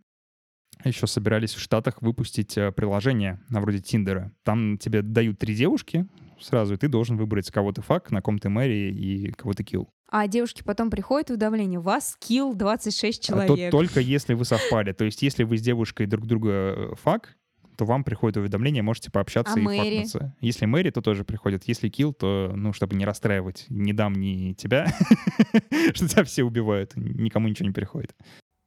еще 0.84 1.08
собирались 1.08 1.54
в 1.54 1.60
Штатах 1.60 2.02
выпустить 2.02 2.58
э, 2.58 2.72
приложение 2.72 3.40
на 3.50 3.62
вроде 3.62 3.80
Tinder 3.80 4.20
а. 4.20 4.34
Там 4.44 4.78
тебе 4.78 5.02
дают 5.02 5.40
три 5.40 5.56
девушки 5.56 6.08
сразу, 6.40 6.74
и 6.74 6.78
ты 6.78 6.88
должен 6.88 7.18
выбрать, 7.18 7.50
кого 7.52 7.72
ты 7.72 7.82
fuck, 7.82 8.12
на 8.12 8.22
ком 8.22 8.40
ты 8.40 8.50
marry 8.50 8.92
и 8.92 9.32
кого 9.32 9.54
ты 9.54 9.64
kill. 9.64 9.94
А 10.12 10.28
девушки 10.28 10.62
потом 10.62 10.90
приходят 10.92 11.30
в 11.30 11.32
уведомление. 11.32 11.80
Вас 11.80 12.18
kill 12.20 12.54
26 12.54 13.30
А 13.30 13.34
то 13.34 13.46
человек. 13.48 13.72
только 13.72 14.02
если 14.02 14.34
вы 14.34 14.44
совпали. 14.46 14.92
То 14.92 15.06
есть 15.06 15.22
если 15.22 15.44
вы 15.44 15.58
с 15.58 15.62
девушкой 15.62 16.06
друг 16.06 16.28
друга 16.28 16.50
э, 16.52 16.94
fuck, 17.02 17.38
то 17.78 17.86
вам 17.86 18.04
приходит 18.04 18.36
уведомление, 18.38 18.84
можете 18.84 19.10
пообщаться 19.10 19.54
А 19.56 19.60
и 19.60 19.62
Мэри? 19.64 19.78
факнуться. 20.04 20.36
Если 20.42 20.66
Мэри, 20.66 20.90
то 20.90 21.02
тоже 21.02 21.24
приходит. 21.24 21.64
Если 21.64 21.88
килл, 21.88 22.14
то, 22.14 22.52
ну, 22.56 22.74
чтобы 22.74 22.96
не 22.98 23.06
расстраивать, 23.06 23.66
не 23.70 23.94
дам 23.94 24.14
ни 24.14 24.52
тебя, 24.54 24.88
что 25.94 26.08
тебя 26.08 26.24
все 26.26 26.44
убивают, 26.44 26.92
никому 26.96 27.48
ничего 27.48 27.68
не 27.68 27.74
приходит. 27.74 28.14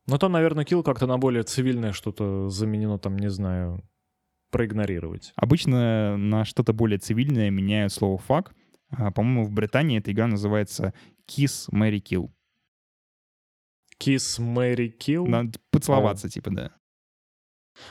Ну, 0.07 0.19
там, 0.19 0.33
наверное, 0.33 0.65
килл 0.65 0.83
как-то 0.83 1.07
на 1.07 1.19
более 1.19 1.43
цивильное 1.45 1.93
что-то 1.93 2.49
заменено, 2.49 2.99
там, 2.99 3.17
не 3.19 3.31
знаю, 3.31 3.83
проигнорировать. 4.51 5.33
Обычно 5.37 6.17
на 6.17 6.45
что-то 6.45 6.73
более 6.73 6.99
цивильное 6.99 7.51
меняют 7.51 7.93
слово 7.93 8.21
«fuck». 8.27 8.49
А, 8.91 9.11
По-моему, 9.11 9.45
в 9.45 9.51
Британии 9.51 9.99
эта 9.99 10.13
игра 10.13 10.27
называется 10.27 10.93
Kiss, 11.29 11.69
Mary 11.73 12.01
Kill. 12.03 12.31
Kiss, 13.99 14.39
Mary, 14.41 14.93
Kill. 14.99 15.27
Надо 15.27 15.59
поцеловаться, 15.71 16.29
типа, 16.29 16.51
да. 16.51 16.71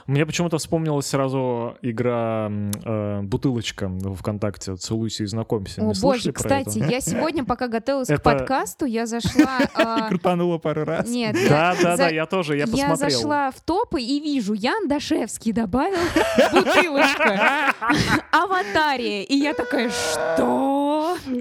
Мне 0.07 0.25
почему-то 0.25 0.57
вспомнилась 0.59 1.07
сразу 1.07 1.77
игра 1.81 2.49
э, 2.49 3.21
«Бутылочка» 3.23 3.89
в 3.89 4.15
ВКонтакте. 4.15 4.77
«Целуйся 4.77 5.23
и 5.23 5.25
знакомься». 5.25 5.81
О, 5.81 5.91
Не 5.93 5.99
боже, 5.99 6.31
кстати, 6.31 6.79
это? 6.79 6.89
я 6.89 7.01
сегодня, 7.01 7.43
пока 7.43 7.67
готовилась 7.67 8.09
Это- 8.09 8.19
к 8.21 8.23
подкасту, 8.23 8.85
я 8.85 9.05
зашла... 9.05 9.59
а, 9.73 10.07
Крутанула 10.07 10.57
пару 10.57 10.85
раз. 10.85 11.09
Нет, 11.09 11.35
я 11.35 11.49
Да, 11.49 11.75
да, 11.75 11.91
за- 11.97 12.03
да, 12.03 12.09
я 12.09 12.25
тоже, 12.25 12.53
я 12.55 12.59
Я 12.63 12.67
посмотрел. 12.67 12.97
зашла 13.19 13.51
в 13.51 13.59
топы 13.59 14.01
и 14.01 14.21
вижу, 14.21 14.53
Ян 14.53 14.87
Дашевский 14.87 15.51
добавил 15.51 15.99
бутылочка, 16.53 17.73
аватария. 18.31 19.23
И 19.23 19.35
я 19.35 19.53
такая, 19.53 19.89
что? 19.89 20.72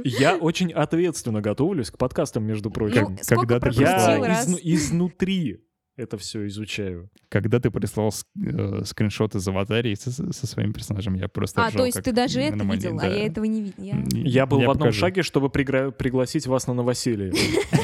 Я 0.04 0.36
очень 0.36 0.72
ответственно 0.72 1.40
готовлюсь 1.40 1.90
к 1.90 1.98
подкастам, 1.98 2.44
между 2.44 2.70
прочим. 2.70 3.16
Ну, 3.30 3.36
когда 3.36 3.60
ты 3.60 3.70
я 3.80 4.18
изну- 4.18 4.58
изнутри 4.62 5.64
это 5.96 6.16
все 6.16 6.46
изучаю. 6.46 7.10
Когда 7.28 7.60
ты 7.60 7.70
прислал 7.70 8.10
с- 8.12 8.24
э, 8.44 8.82
скриншот 8.84 9.34
из 9.34 9.46
аватарии 9.46 9.94
со, 9.94 10.10
со 10.10 10.46
своим 10.46 10.72
персонажем, 10.72 11.14
я 11.14 11.28
просто 11.28 11.62
А, 11.64 11.68
ржал, 11.68 11.78
то 11.80 11.84
есть 11.86 11.96
как 11.96 12.04
ты 12.04 12.12
даже 12.12 12.40
это 12.40 12.64
видел, 12.64 12.96
а 12.98 13.02
да. 13.02 13.06
я 13.08 13.26
этого 13.26 13.44
не 13.44 13.62
видела. 13.62 13.84
Я- 13.84 14.04
Я 14.42 14.46
был 14.46 14.58
в 14.58 14.62
одном 14.62 14.88
покажу. 14.88 15.00
шаге, 15.00 15.22
чтобы 15.22 15.48
пригра- 15.48 15.90
пригласить 15.92 16.46
вас 16.46 16.66
на 16.66 16.74
новоселье. 16.74 17.32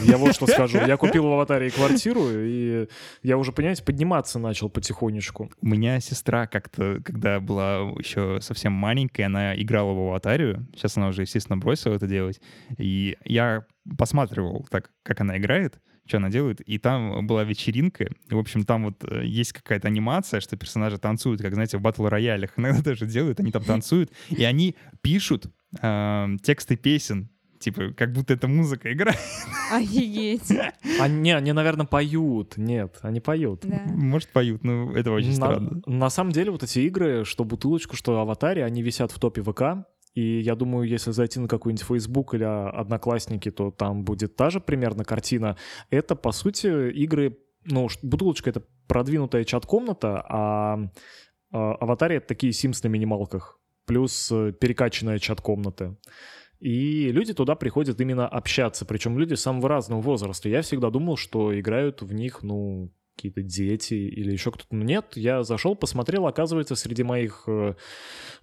Я 0.04 0.16
вот 0.16 0.34
что 0.34 0.46
скажу. 0.46 0.78
Я 0.78 0.96
купил 0.96 1.24
в 1.24 1.32
аватарии 1.32 1.68
квартиру, 1.70 2.22
и 2.30 2.88
я 3.22 3.36
уже, 3.36 3.52
понимаете, 3.52 3.82
подниматься 3.84 4.38
начал 4.38 4.70
потихонечку. 4.70 5.50
У 5.60 5.66
меня 5.66 6.00
сестра 6.00 6.46
как-то, 6.46 7.00
когда 7.04 7.40
была 7.40 7.80
еще 7.98 8.38
совсем 8.40 8.72
маленькая, 8.72 9.24
она 9.26 9.54
играла 9.60 9.92
в 9.92 9.98
аватарию. 10.08 10.66
Сейчас 10.74 10.96
она 10.96 11.08
уже, 11.08 11.22
естественно, 11.22 11.58
бросила 11.58 11.94
это 11.94 12.06
делать. 12.06 12.40
И 12.78 13.16
я 13.24 13.64
посматривал 13.96 14.66
так, 14.70 14.90
как 15.02 15.20
она 15.20 15.38
играет, 15.38 15.78
что 16.08 16.16
она 16.16 16.30
делает. 16.30 16.60
И 16.62 16.78
там 16.78 17.26
была 17.26 17.44
вечеринка. 17.44 18.04
И, 18.04 18.34
в 18.34 18.38
общем, 18.38 18.64
там 18.64 18.84
вот 18.84 19.04
э, 19.04 19.24
есть 19.24 19.52
какая-то 19.52 19.88
анимация, 19.88 20.40
что 20.40 20.56
персонажи 20.56 20.98
танцуют, 20.98 21.40
как, 21.40 21.54
знаете, 21.54 21.78
в 21.78 21.82
батл-роялях 21.82 22.50
иногда 22.56 22.82
даже 22.82 23.06
делают. 23.06 23.40
Они 23.40 23.52
там 23.52 23.62
танцуют. 23.62 24.10
И 24.30 24.42
они 24.44 24.74
пишут 25.02 25.46
э, 25.80 26.26
тексты 26.42 26.76
песен. 26.76 27.28
Типа, 27.58 27.92
как 27.96 28.12
будто 28.12 28.34
это 28.34 28.46
музыка 28.46 28.92
играет. 28.92 29.18
Офигеть. 29.72 30.52
Они, 31.00 31.32
они, 31.32 31.52
наверное, 31.52 31.86
поют. 31.86 32.56
Нет, 32.56 32.98
они 33.02 33.20
поют. 33.20 33.62
Да. 33.64 33.82
Может, 33.86 34.28
поют. 34.28 34.62
Ну, 34.62 34.92
это 34.94 35.10
очень 35.10 35.30
на, 35.30 35.34
странно. 35.34 35.82
на 35.86 36.10
самом 36.10 36.32
деле 36.32 36.52
вот 36.52 36.62
эти 36.62 36.78
игры, 36.80 37.24
что 37.24 37.44
бутылочку, 37.44 37.96
что 37.96 38.20
аватаре, 38.20 38.64
они 38.64 38.82
висят 38.82 39.10
в 39.10 39.18
топе 39.18 39.42
ВК. 39.42 39.84
И 40.14 40.40
я 40.40 40.54
думаю, 40.54 40.88
если 40.88 41.12
зайти 41.12 41.40
на 41.40 41.48
какой-нибудь 41.48 41.86
Facebook 41.86 42.34
или 42.34 42.44
Одноклассники, 42.44 43.50
то 43.50 43.70
там 43.70 44.04
будет 44.04 44.36
та 44.36 44.50
же 44.50 44.60
примерно 44.60 45.04
картина. 45.04 45.56
Это, 45.90 46.16
по 46.16 46.32
сути, 46.32 46.90
игры... 46.90 47.38
Ну, 47.64 47.88
бутылочка— 48.02 48.50
это 48.50 48.62
продвинутая 48.86 49.44
чат-комната, 49.44 50.24
а, 50.28 50.78
а 51.52 51.72
аватаре— 51.74 52.16
это 52.18 52.28
такие 52.28 52.52
Sims 52.52 52.80
на 52.82 52.88
минималках. 52.88 53.60
Плюс 53.86 54.30
э, 54.32 54.52
перекачанная 54.52 55.18
чат-комната. 55.18 55.96
И 56.60 57.12
люди 57.12 57.34
туда 57.34 57.54
приходят 57.54 58.00
именно 58.00 58.26
общаться, 58.26 58.84
причем 58.84 59.18
люди 59.18 59.34
самого 59.34 59.68
разного 59.68 60.00
возраста. 60.00 60.48
Я 60.48 60.62
всегда 60.62 60.90
думал, 60.90 61.16
что 61.16 61.58
играют 61.58 62.02
в 62.02 62.12
них, 62.12 62.42
ну, 62.42 62.92
какие-то 63.18 63.42
дети 63.42 63.94
или 63.94 64.30
еще 64.32 64.52
кто-то. 64.52 64.68
Но 64.70 64.84
нет, 64.84 65.06
я 65.16 65.42
зашел, 65.42 65.74
посмотрел, 65.74 66.26
оказывается, 66.28 66.76
среди 66.76 67.02
моих 67.02 67.42
э, 67.48 67.74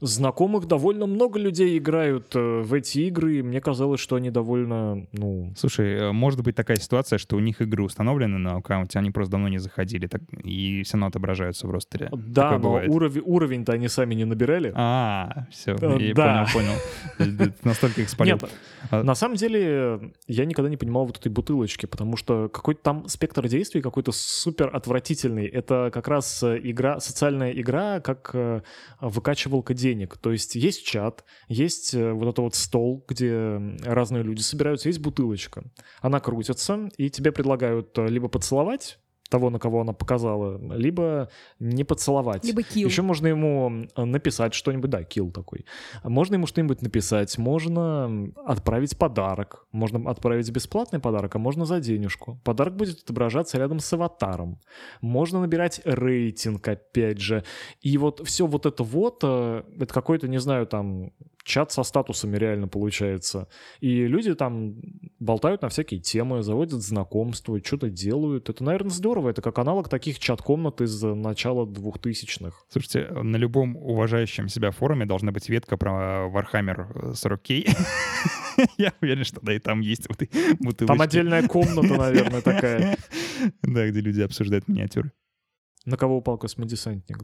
знакомых 0.01 0.65
довольно 0.67 1.05
много 1.05 1.39
людей 1.39 1.77
играют 1.77 2.35
э, 2.35 2.59
в 2.61 2.73
эти 2.73 2.99
игры, 2.99 3.37
и 3.37 3.41
мне 3.41 3.61
казалось, 3.61 4.01
что 4.01 4.17
они 4.17 4.31
довольно, 4.31 5.07
ну... 5.13 5.53
Слушай, 5.55 5.93
э, 5.93 6.11
может 6.11 6.41
быть 6.43 6.55
такая 6.55 6.75
ситуация, 6.77 7.17
что 7.17 7.37
у 7.37 7.39
них 7.39 7.61
игры 7.61 7.83
установлены 7.83 8.37
на 8.37 8.57
аккаунте, 8.57 8.99
они 8.99 9.11
просто 9.11 9.31
давно 9.31 9.47
не 9.47 9.59
заходили, 9.59 10.07
так, 10.07 10.21
и 10.43 10.83
все 10.83 10.93
равно 10.95 11.07
отображаются 11.07 11.67
в 11.67 11.71
ростере. 11.71 12.09
Да, 12.11 12.43
Такое 12.51 12.57
но 12.59 12.63
бывает. 12.63 12.89
уровень, 12.89 13.21
уровень-то 13.25 13.71
они 13.71 13.87
сами 13.87 14.13
не 14.15 14.25
набирали. 14.25 14.73
А, 14.75 15.47
все, 15.51 15.75
Э, 15.81 15.97
я 16.01 16.13
да. 16.13 16.47
понял, 16.53 16.73
понял. 17.17 17.53
Настолько 17.63 18.01
их 18.01 18.09
спалил. 18.09 18.35
Нет, 18.41 18.49
А- 18.91 19.03
на 19.03 19.15
самом 19.15 19.35
деле 19.37 20.11
я 20.27 20.45
никогда 20.45 20.69
не 20.69 20.77
понимал 20.77 21.05
вот 21.05 21.17
этой 21.17 21.29
бутылочки, 21.31 21.85
потому 21.85 22.17
что 22.17 22.49
какой-то 22.49 22.81
там 22.81 23.07
спектр 23.07 23.47
действий 23.47 23.81
какой-то 23.81 24.11
супер 24.11 24.64
отвратительный. 24.73 25.47
Это 25.47 25.89
как 25.93 26.07
раз 26.07 26.43
э, 26.43 26.59
игра, 26.63 26.99
социальная 26.99 27.51
игра, 27.51 27.99
как 27.99 28.31
э, 28.33 28.61
выкачивалка 29.01 29.73
денег. 29.73 30.17
То 30.17 30.31
есть 30.31 30.55
есть 30.55 30.85
чат, 30.85 31.23
есть 31.47 31.93
э, 31.93 32.11
вот 32.11 32.29
это 32.29 32.41
вот 32.41 32.55
стол, 32.55 33.03
где 33.07 33.59
разные 33.83 34.23
люди 34.23 34.41
собираются, 34.41 34.89
есть 34.89 34.99
бутылочка. 34.99 35.63
Она 36.01 36.19
крутится, 36.19 36.89
и 36.97 37.09
тебе 37.09 37.31
предлагают 37.31 37.97
либо 37.97 38.27
поцеловать 38.27 38.99
того, 39.29 39.49
на 39.49 39.59
кого 39.59 39.81
она 39.81 39.93
показала, 39.93 40.59
либо 40.75 41.29
не 41.59 41.83
поцеловать. 41.83 42.45
Либо 42.45 42.63
килл. 42.63 42.87
Еще 42.87 43.01
можно 43.01 43.27
ему 43.27 43.87
написать 43.95 44.53
что-нибудь, 44.53 44.89
да, 44.89 45.03
килл 45.03 45.31
такой. 45.31 45.65
Можно 46.03 46.35
ему 46.35 46.47
что-нибудь 46.47 46.81
написать, 46.81 47.37
можно 47.37 48.31
отправить 48.45 48.97
подарок, 48.97 49.65
можно 49.71 50.09
отправить 50.09 50.51
бесплатный 50.51 50.99
подарок, 50.99 51.35
а 51.35 51.39
можно 51.39 51.65
за 51.65 51.79
денежку. 51.79 52.39
Подарок 52.43 52.75
будет 52.75 53.01
отображаться 53.01 53.57
рядом 53.57 53.79
с 53.79 53.93
аватаром. 53.93 54.59
Можно 55.01 55.41
набирать 55.41 55.81
рейтинг, 55.85 56.67
опять 56.67 57.19
же. 57.19 57.43
И 57.81 57.97
вот 57.97 58.21
все 58.25 58.45
вот 58.45 58.65
это 58.65 58.83
вот, 58.83 59.19
э, 59.23 59.63
это 59.79 59.93
какой-то, 59.93 60.27
не 60.27 60.39
знаю, 60.39 60.67
там, 60.67 61.11
чат 61.45 61.71
со 61.71 61.83
статусами 61.83 62.35
реально 62.37 62.67
получается. 62.67 63.47
И 63.79 64.07
люди 64.07 64.33
там 64.35 64.75
болтают 65.19 65.61
на 65.61 65.69
всякие 65.69 66.01
темы, 66.01 66.43
заводят 66.43 66.81
знакомства, 66.81 67.59
что-то 67.63 67.89
делают. 67.89 68.49
Это, 68.49 68.63
наверное, 68.63 68.91
здорово. 68.91 69.29
Это 69.29 69.41
как 69.41 69.57
аналог 69.59 69.87
таких 69.87 70.19
чат-комнат 70.19 70.81
из 70.81 71.01
э, 71.03 71.13
начала 71.13 71.65
2000-х. 71.65 72.57
Слушайте, 72.69 73.07
на 73.11 73.37
любом 73.37 73.77
уважающем 73.77 74.49
себя 74.49 74.71
форуме 74.71 75.05
должна 75.05 75.31
быть 75.31 75.47
ветка 75.47 75.77
про 75.77 76.27
Warhammer 76.27 77.13
40k. 77.13 77.69
Я 78.77 78.93
уверен, 79.01 79.23
что 79.23 79.39
да, 79.41 79.53
и 79.53 79.59
там 79.59 79.81
есть 79.81 80.09
вот 80.09 80.21
и 80.23 80.29
бутылочки. 80.59 80.87
Там 80.87 81.01
отдельная 81.01 81.47
комната, 81.47 81.93
наверное, 81.97 82.41
такая. 82.41 82.97
Да, 83.61 83.87
где 83.87 83.99
люди 83.99 84.21
обсуждают 84.21 84.67
миниатюры. 84.67 85.11
На 85.85 85.97
кого 85.97 86.17
упал 86.17 86.37
космодесантник? 86.39 87.19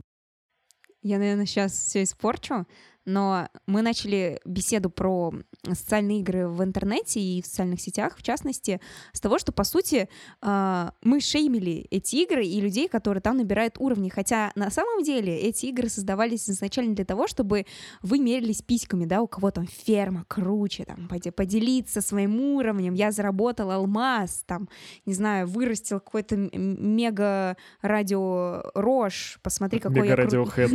Я, 1.02 1.18
наверное, 1.18 1.48
сейчас 1.48 1.72
все 1.72 2.04
испорчу, 2.04 2.68
но 3.06 3.48
мы 3.66 3.82
начали 3.82 4.40
беседу 4.46 4.90
про 4.90 5.34
социальные 5.68 6.20
игры 6.20 6.48
в 6.48 6.64
интернете 6.64 7.20
и 7.20 7.42
в 7.42 7.46
социальных 7.46 7.82
сетях, 7.82 8.18
в 8.18 8.24
частности, 8.24 8.80
с 9.14 9.20
того, 9.20 9.40
что, 9.40 9.52
по 9.52 9.64
сути, 9.64 10.08
а, 10.42 10.94
мы 11.02 11.20
шеймили 11.20 11.88
эти 11.92 12.18
игры 12.18 12.46
и 12.46 12.62
людей, 12.62 12.88
которые 12.88 13.22
там 13.22 13.38
набирают 13.38 13.76
уровни. 13.80 14.10
Хотя 14.10 14.52
на 14.56 14.70
самом 14.70 15.04
деле 15.04 15.36
эти 15.36 15.68
игры 15.68 15.90
создавались 15.90 16.50
изначально 16.50 16.96
для 16.96 17.06
того, 17.06 17.28
чтобы 17.28 17.66
вы 18.02 18.20
мерились 18.20 18.62
письками, 18.62 19.06
да, 19.06 19.22
у 19.22 19.28
кого 19.28 19.52
там 19.52 19.66
ферма 19.68 20.26
круче, 20.28 20.86
там, 20.86 21.08
поде- 21.08 21.32
поделиться 21.32 22.02
своим 22.02 22.40
уровнем. 22.40 22.94
Я 22.94 23.12
заработал 23.12 23.72
алмаз, 23.72 24.44
там, 24.46 24.70
не 25.06 25.14
знаю, 25.14 25.48
вырастил 25.48 26.00
какой-то 26.00 26.36
мега 26.36 27.58
радио 27.82 28.64
рожь, 28.76 29.40
посмотри, 29.42 29.80
какой 29.80 30.08
я 30.08 30.16
кру- 30.16 30.26
Мега-радиохэд. 30.26 30.72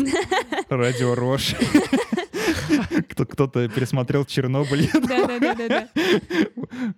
Радио 0.69 1.15
Рош. 1.15 1.55
Кто- 3.11 3.27
Кто-то 3.27 3.69
пересмотрел 3.69 4.25
Чернобыль, 4.25 4.89
Да-да-да-да-да. 4.95 5.89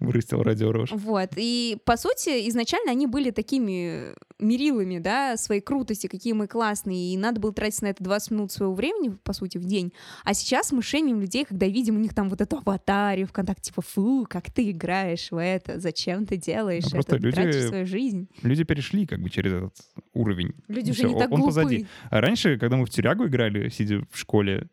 вырастил 0.00 0.42
Радио. 0.42 0.68
Вот. 0.90 1.30
И, 1.36 1.78
по 1.84 1.96
сути, 1.96 2.48
изначально 2.48 2.90
они 2.92 3.06
были 3.06 3.30
такими 3.30 4.14
мерилами, 4.38 4.98
да, 4.98 5.36
своей 5.36 5.60
крутости, 5.60 6.06
какие 6.06 6.32
мы 6.32 6.46
классные, 6.46 7.14
и 7.14 7.16
надо 7.16 7.40
было 7.40 7.52
тратить 7.52 7.82
на 7.82 7.86
это 7.88 8.04
20 8.04 8.30
минут 8.32 8.52
своего 8.52 8.74
времени, 8.74 9.16
по 9.24 9.32
сути, 9.32 9.58
в 9.58 9.64
день. 9.64 9.92
А 10.24 10.34
сейчас 10.34 10.70
мы 10.72 10.82
шеймим 10.82 11.20
людей, 11.20 11.44
когда 11.44 11.66
видим 11.66 11.96
у 11.96 11.98
них 11.98 12.14
там 12.14 12.28
вот 12.28 12.40
эту 12.40 12.58
аватарию 12.58 13.26
ВКонтакте, 13.26 13.70
типа, 13.70 13.82
фу, 13.82 14.26
как 14.28 14.50
ты 14.52 14.70
играешь 14.70 15.30
в 15.30 15.40
это, 15.42 15.80
зачем 15.80 16.26
ты 16.26 16.36
делаешь 16.36 16.84
просто 16.90 17.16
это, 17.16 17.24
люди- 17.24 17.34
тратишь 17.34 17.66
свою 17.66 17.86
жизнь. 17.86 18.28
Люди 18.42 18.64
перешли 18.64 19.06
как 19.06 19.20
бы 19.20 19.30
через 19.30 19.52
этот 19.52 19.74
уровень. 20.12 20.52
Люди 20.68 20.90
уже 20.90 21.04
не 21.04 21.18
так 21.18 21.30
он 21.32 21.40
глупы. 21.40 21.46
позади. 21.46 21.86
А 22.10 22.20
раньше, 22.20 22.58
когда 22.58 22.76
мы 22.76 22.86
в 22.86 22.90
тюрягу 22.90 23.26
играли, 23.26 23.68
сидя 23.70 24.02
в 24.12 24.18
школе, 24.18 24.68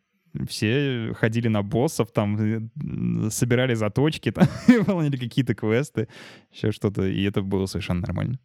все 0.48 1.14
ходили 1.14 1.48
на 1.48 1.64
боссов, 1.64 2.12
там, 2.12 2.70
собирали 3.30 3.76
заточки, 3.76 4.32
там, 4.34 4.48
выполняли 4.68 5.18
какие-то 5.18 5.56
квесты, 5.56 6.08
еще 6.52 6.72
что-то, 6.72 7.06
и 7.06 7.24
это 7.24 7.42
было 7.42 7.66
совершенно 7.66 8.02
нормально. 8.02 8.40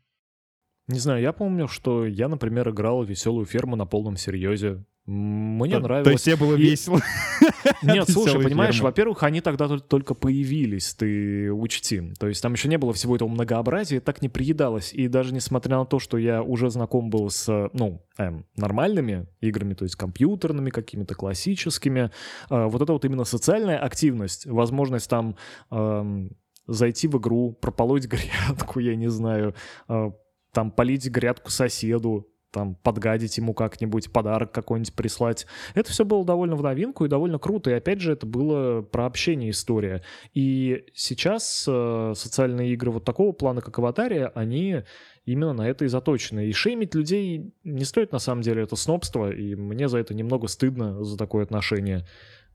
Не 0.90 0.98
знаю, 0.98 1.22
я 1.22 1.32
помню, 1.32 1.68
что 1.68 2.04
я, 2.04 2.28
например, 2.28 2.68
играл 2.70 3.04
веселую 3.04 3.46
ферму 3.46 3.76
на 3.76 3.86
полном 3.86 4.16
серьезе. 4.16 4.84
Мне 5.06 5.74
то, 5.76 5.80
нравилось. 5.80 6.04
То 6.04 6.10
есть 6.10 6.24
тебе 6.24 6.36
было 6.36 6.56
И- 6.56 6.62
весело? 6.62 7.00
Нет, 7.82 8.08
слушай, 8.10 8.42
понимаешь, 8.42 8.80
во-первых, 8.80 9.22
они 9.22 9.40
тогда 9.40 9.66
тол- 9.66 9.80
только 9.80 10.14
появились, 10.14 10.94
ты 10.94 11.52
учти. 11.52 12.12
То 12.18 12.26
есть 12.26 12.42
там 12.42 12.52
еще 12.52 12.68
не 12.68 12.76
было 12.76 12.92
всего 12.92 13.14
этого 13.14 13.28
многообразия, 13.28 14.00
так 14.00 14.20
не 14.20 14.28
приедалось. 14.28 14.92
И 14.92 15.06
даже 15.08 15.32
несмотря 15.32 15.78
на 15.78 15.84
то, 15.84 16.00
что 16.00 16.18
я 16.18 16.42
уже 16.42 16.70
знаком 16.70 17.08
был 17.08 17.30
с, 17.30 17.70
ну, 17.72 18.04
эм, 18.18 18.46
нормальными 18.56 19.26
играми, 19.40 19.74
то 19.74 19.84
есть 19.84 19.94
компьютерными, 19.94 20.70
какими-то 20.70 21.14
классическими, 21.14 22.10
э, 22.50 22.64
вот 22.66 22.82
это 22.82 22.92
вот 22.92 23.04
именно 23.04 23.24
социальная 23.24 23.78
активность, 23.78 24.46
возможность 24.46 25.08
там 25.08 25.36
эм, 25.70 26.36
зайти 26.66 27.08
в 27.08 27.16
игру, 27.18 27.52
прополоть 27.60 28.06
грядку, 28.08 28.80
я 28.80 28.96
не 28.96 29.08
знаю, 29.08 29.54
э, 29.88 30.10
там 30.52 30.70
полить 30.70 31.08
грядку 31.08 31.50
соседу, 31.50 32.30
там 32.50 32.74
подгадить 32.74 33.38
ему 33.38 33.54
как-нибудь, 33.54 34.12
подарок 34.12 34.52
какой-нибудь 34.52 34.94
прислать. 34.94 35.46
Это 35.74 35.90
все 35.90 36.04
было 36.04 36.24
довольно 36.24 36.56
в 36.56 36.62
новинку 36.62 37.04
и 37.04 37.08
довольно 37.08 37.38
круто. 37.38 37.70
И 37.70 37.74
опять 37.74 38.00
же, 38.00 38.12
это 38.12 38.26
было 38.26 38.82
про 38.82 39.06
общение 39.06 39.50
история. 39.50 40.02
И 40.34 40.84
сейчас 40.94 41.64
э, 41.68 42.12
социальные 42.16 42.72
игры 42.72 42.90
вот 42.90 43.04
такого 43.04 43.32
плана, 43.32 43.60
как 43.60 43.78
Аватария, 43.78 44.28
они 44.34 44.82
именно 45.24 45.52
на 45.52 45.68
это 45.68 45.84
и 45.84 45.88
заточены. 45.88 46.46
И 46.46 46.52
шеймить 46.52 46.94
людей 46.94 47.54
не 47.62 47.84
стоит 47.84 48.12
на 48.12 48.18
самом 48.18 48.42
деле, 48.42 48.62
это 48.62 48.76
снобство, 48.76 49.30
и 49.30 49.54
мне 49.54 49.88
за 49.88 49.98
это 49.98 50.14
немного 50.14 50.48
стыдно, 50.48 51.04
за 51.04 51.16
такое 51.16 51.44
отношение. 51.44 52.06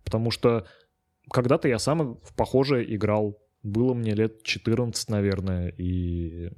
Потому 0.03 0.31
что 0.31 0.65
когда-то 1.31 1.67
я 1.67 1.79
сам 1.79 2.19
в 2.21 2.35
похожее 2.35 2.93
играл. 2.95 3.39
Было 3.63 3.95
мне 3.95 4.13
лет 4.13 4.43
14, 4.43 5.09
наверное, 5.09 5.69
и 5.69 6.51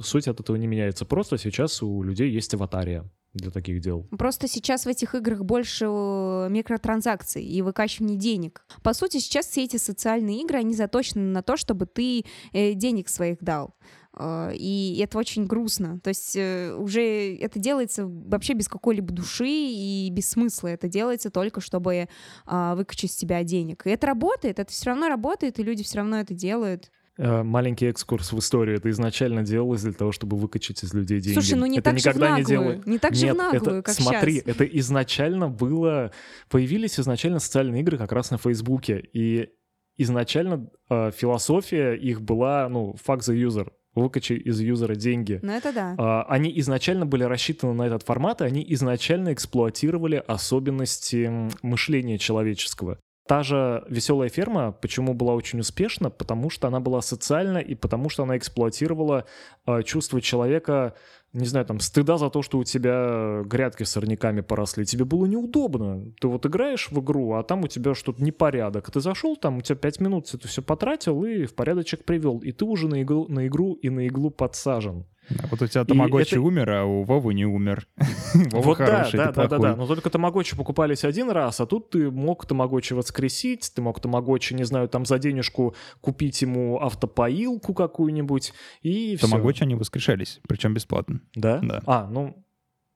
суть 0.00 0.28
от 0.28 0.40
этого 0.40 0.56
не 0.56 0.66
меняется. 0.66 1.04
Просто 1.04 1.38
сейчас 1.38 1.82
у 1.82 2.02
людей 2.02 2.30
есть 2.30 2.54
аватария 2.54 3.04
для 3.32 3.50
таких 3.50 3.80
дел. 3.80 4.06
Просто 4.18 4.48
сейчас 4.48 4.84
в 4.84 4.88
этих 4.88 5.14
играх 5.14 5.44
больше 5.44 5.84
э, 5.86 6.48
микротранзакций 6.50 7.44
и 7.44 7.62
выкачивания 7.62 8.16
денег. 8.16 8.64
По 8.82 8.92
сути, 8.92 9.18
сейчас 9.18 9.46
все 9.46 9.64
эти 9.64 9.76
социальные 9.76 10.42
игры, 10.42 10.58
они 10.58 10.74
заточены 10.74 11.22
на 11.22 11.42
то, 11.42 11.56
чтобы 11.56 11.86
ты 11.86 12.24
э, 12.52 12.72
денег 12.74 13.08
своих 13.08 13.38
дал. 13.40 13.76
Э, 14.18 14.52
И 14.54 14.98
это 15.00 15.16
очень 15.16 15.46
грустно. 15.46 16.00
То 16.00 16.08
есть 16.08 16.36
уже 16.36 17.36
это 17.36 17.60
делается 17.60 18.06
вообще 18.06 18.54
без 18.54 18.66
какой-либо 18.66 19.12
души 19.12 19.48
и 19.48 20.10
без 20.10 20.30
смысла. 20.30 20.68
Это 20.68 20.88
делается 20.88 21.30
только, 21.30 21.60
чтобы 21.60 22.08
а, 22.46 22.74
выкачать 22.74 23.12
с 23.12 23.16
тебя 23.16 23.44
денег. 23.44 23.86
И 23.86 23.90
это 23.90 24.08
работает, 24.08 24.58
это 24.58 24.72
все 24.72 24.86
равно 24.86 25.08
работает, 25.08 25.58
и 25.58 25.62
люди 25.62 25.84
все 25.84 25.98
равно 25.98 26.18
это 26.18 26.34
делают. 26.34 26.90
Э, 27.22 27.42
Маленький 27.42 27.84
экскурс 27.86 28.32
в 28.32 28.38
историю. 28.38 28.78
Это 28.78 28.88
изначально 28.88 29.42
делалось 29.42 29.82
для 29.82 29.92
того, 29.92 30.10
чтобы 30.10 30.38
выкачать 30.38 30.82
из 30.82 30.94
людей 30.94 31.20
деньги. 31.20 31.34
Слушай, 31.38 31.58
ну 31.58 31.66
не 31.66 31.78
это 31.78 31.90
так 31.90 31.98
же 31.98 32.10
в 32.10 32.14
никогда 32.14 32.26
не 32.28 32.42
наглую. 32.42 32.46
делают. 32.46 32.86
Не 32.86 32.98
так 32.98 33.14
же 33.14 33.26
Нет, 33.26 33.34
в 33.34 33.38
наглую, 33.38 33.62
это, 33.62 33.82
как 33.82 33.94
смотри, 33.94 34.32
сейчас. 34.36 34.46
это 34.46 34.64
изначально 34.64 35.48
было... 35.48 36.12
Появились 36.48 36.98
изначально 36.98 37.38
социальные 37.38 37.82
игры 37.82 37.98
как 37.98 38.12
раз 38.12 38.30
на 38.30 38.38
Фейсбуке. 38.38 39.04
И 39.12 39.50
изначально 39.98 40.70
э, 40.88 41.10
философия 41.14 41.92
их 41.92 42.22
была, 42.22 42.66
ну, 42.70 42.96
fuck 43.06 43.18
the 43.18 43.34
user. 43.36 43.70
Выкачай 43.94 44.38
из 44.38 44.58
юзера 44.60 44.94
деньги. 44.94 45.40
Ну 45.42 45.52
это 45.52 45.74
да. 45.74 45.94
А, 45.98 46.22
Они 46.22 46.50
изначально 46.60 47.04
были 47.04 47.24
рассчитаны 47.24 47.74
на 47.74 47.82
этот 47.82 48.02
формат, 48.02 48.40
и 48.40 48.44
они 48.44 48.64
изначально 48.70 49.34
эксплуатировали 49.34 50.22
особенности 50.26 51.30
мышления 51.60 52.16
человеческого. 52.16 52.98
Та 53.30 53.44
же 53.44 53.84
«Веселая 53.88 54.28
ферма» 54.28 54.72
почему 54.72 55.14
была 55.14 55.34
очень 55.34 55.60
успешна? 55.60 56.10
Потому 56.10 56.50
что 56.50 56.66
она 56.66 56.80
была 56.80 57.00
социальна 57.00 57.58
и 57.58 57.76
потому 57.76 58.08
что 58.08 58.24
она 58.24 58.36
эксплуатировала 58.36 59.24
э, 59.68 59.84
чувство 59.84 60.20
человека, 60.20 60.94
не 61.32 61.46
знаю, 61.46 61.64
там, 61.64 61.78
стыда 61.78 62.18
за 62.18 62.28
то, 62.28 62.42
что 62.42 62.58
у 62.58 62.64
тебя 62.64 63.42
грядки 63.44 63.84
с 63.84 63.90
сорняками 63.90 64.40
поросли. 64.40 64.84
Тебе 64.84 65.04
было 65.04 65.26
неудобно. 65.26 66.12
Ты 66.20 66.26
вот 66.26 66.44
играешь 66.44 66.88
в 66.90 66.98
игру, 66.98 67.34
а 67.34 67.44
там 67.44 67.62
у 67.62 67.68
тебя 67.68 67.94
что-то 67.94 68.20
непорядок. 68.20 68.90
Ты 68.90 68.98
зашел, 68.98 69.36
там 69.36 69.58
у 69.58 69.60
тебя 69.60 69.76
пять 69.76 70.00
минут 70.00 70.34
это 70.34 70.48
все 70.48 70.60
потратил 70.60 71.24
и 71.24 71.44
в 71.44 71.54
порядочек 71.54 72.04
привел. 72.04 72.38
И 72.38 72.50
ты 72.50 72.64
уже 72.64 72.88
на 72.88 73.00
игру, 73.00 73.28
на 73.28 73.46
игру 73.46 73.74
и 73.74 73.90
на 73.90 74.08
иглу 74.08 74.30
подсажен. 74.30 75.04
Вот 75.50 75.62
у 75.62 75.66
тебя 75.66 75.84
Тамагочи 75.84 76.34
это- 76.34 76.40
умер, 76.40 76.70
а 76.70 76.84
у 76.84 77.04
Вовы 77.04 77.34
не 77.34 77.46
умер. 77.46 77.86
Вова 78.52 78.64
Вот 78.64 78.78
да, 78.78 78.86
хороший, 78.86 79.16
да, 79.16 79.32
да, 79.32 79.46
да, 79.48 79.58
да. 79.58 79.76
Но 79.76 79.86
только 79.86 80.10
тамагочи 80.10 80.56
покупались 80.56 81.04
один 81.04 81.30
раз, 81.30 81.60
а 81.60 81.66
тут 81.66 81.90
ты 81.90 82.10
мог 82.10 82.46
тамагочи 82.46 82.92
воскресить, 82.92 83.72
ты 83.74 83.82
мог 83.82 84.00
тамагочи, 84.00 84.54
не 84.54 84.64
знаю, 84.64 84.88
там 84.88 85.04
за 85.06 85.18
денежку 85.18 85.74
купить 86.00 86.42
ему 86.42 86.80
автопоилку 86.80 87.74
какую-нибудь, 87.74 88.52
и 88.82 89.16
все. 89.16 89.28
Тамагочи 89.28 89.62
они 89.62 89.74
воскрешались, 89.74 90.40
причем 90.48 90.74
бесплатно. 90.74 91.20
Да? 91.34 91.60
Да. 91.62 91.82
А, 91.86 92.06
ну, 92.10 92.44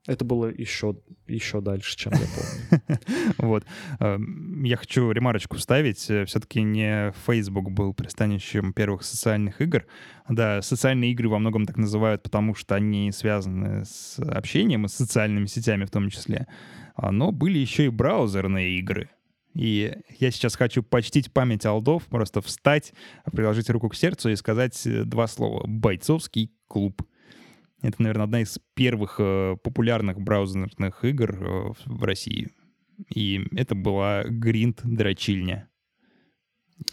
это 0.06 0.24
было 0.24 0.46
еще, 0.46 0.96
еще 1.26 1.60
дальше, 1.60 1.96
чем 1.96 2.12
я 2.12 2.18
помню. 2.18 2.98
Вот. 3.38 3.64
Эм, 4.00 4.62
Я 4.64 4.76
хочу 4.76 5.10
ремарочку 5.10 5.56
вставить. 5.56 5.98
Все-таки 5.98 6.62
не 6.62 7.12
Facebook 7.26 7.70
был 7.70 7.94
пристанищем 7.94 8.72
первых 8.72 9.02
социальных 9.02 9.60
игр. 9.60 9.86
Да, 10.28 10.60
социальные 10.62 11.12
игры 11.12 11.28
во 11.28 11.38
многом 11.38 11.66
так 11.66 11.76
называют, 11.76 12.22
потому 12.22 12.54
что 12.54 12.74
они 12.74 13.10
связаны 13.12 13.84
с 13.84 14.18
общением 14.18 14.84
и 14.84 14.88
с 14.88 14.94
социальными 14.94 15.46
сетями 15.46 15.84
в 15.84 15.90
том 15.90 16.10
числе. 16.10 16.46
А, 16.94 17.10
Но 17.10 17.32
были 17.32 17.58
еще 17.58 17.86
и 17.86 17.90
браузерные 17.90 18.78
игры. 18.78 19.10
И 19.54 19.96
я 20.18 20.30
сейчас 20.30 20.56
хочу 20.56 20.82
почтить 20.82 21.32
память 21.32 21.64
алдов, 21.64 22.04
просто 22.06 22.40
встать, 22.40 22.92
приложить 23.32 23.70
руку 23.70 23.88
к 23.88 23.94
сердцу 23.94 24.30
и 24.30 24.36
сказать 24.36 24.86
э, 24.86 25.04
два 25.04 25.28
слова. 25.28 25.64
Бойцовский 25.66 26.50
клуб. 26.66 27.02
Это, 27.84 28.00
наверное, 28.02 28.24
одна 28.24 28.40
из 28.40 28.58
первых 28.74 29.16
э, 29.18 29.56
популярных 29.62 30.18
браузерных 30.18 31.04
игр 31.04 31.30
э, 31.34 31.72
в 31.84 32.02
России. 32.02 32.48
И 33.14 33.42
это 33.54 33.74
была 33.74 34.24
гринд-дрочильня. 34.24 35.68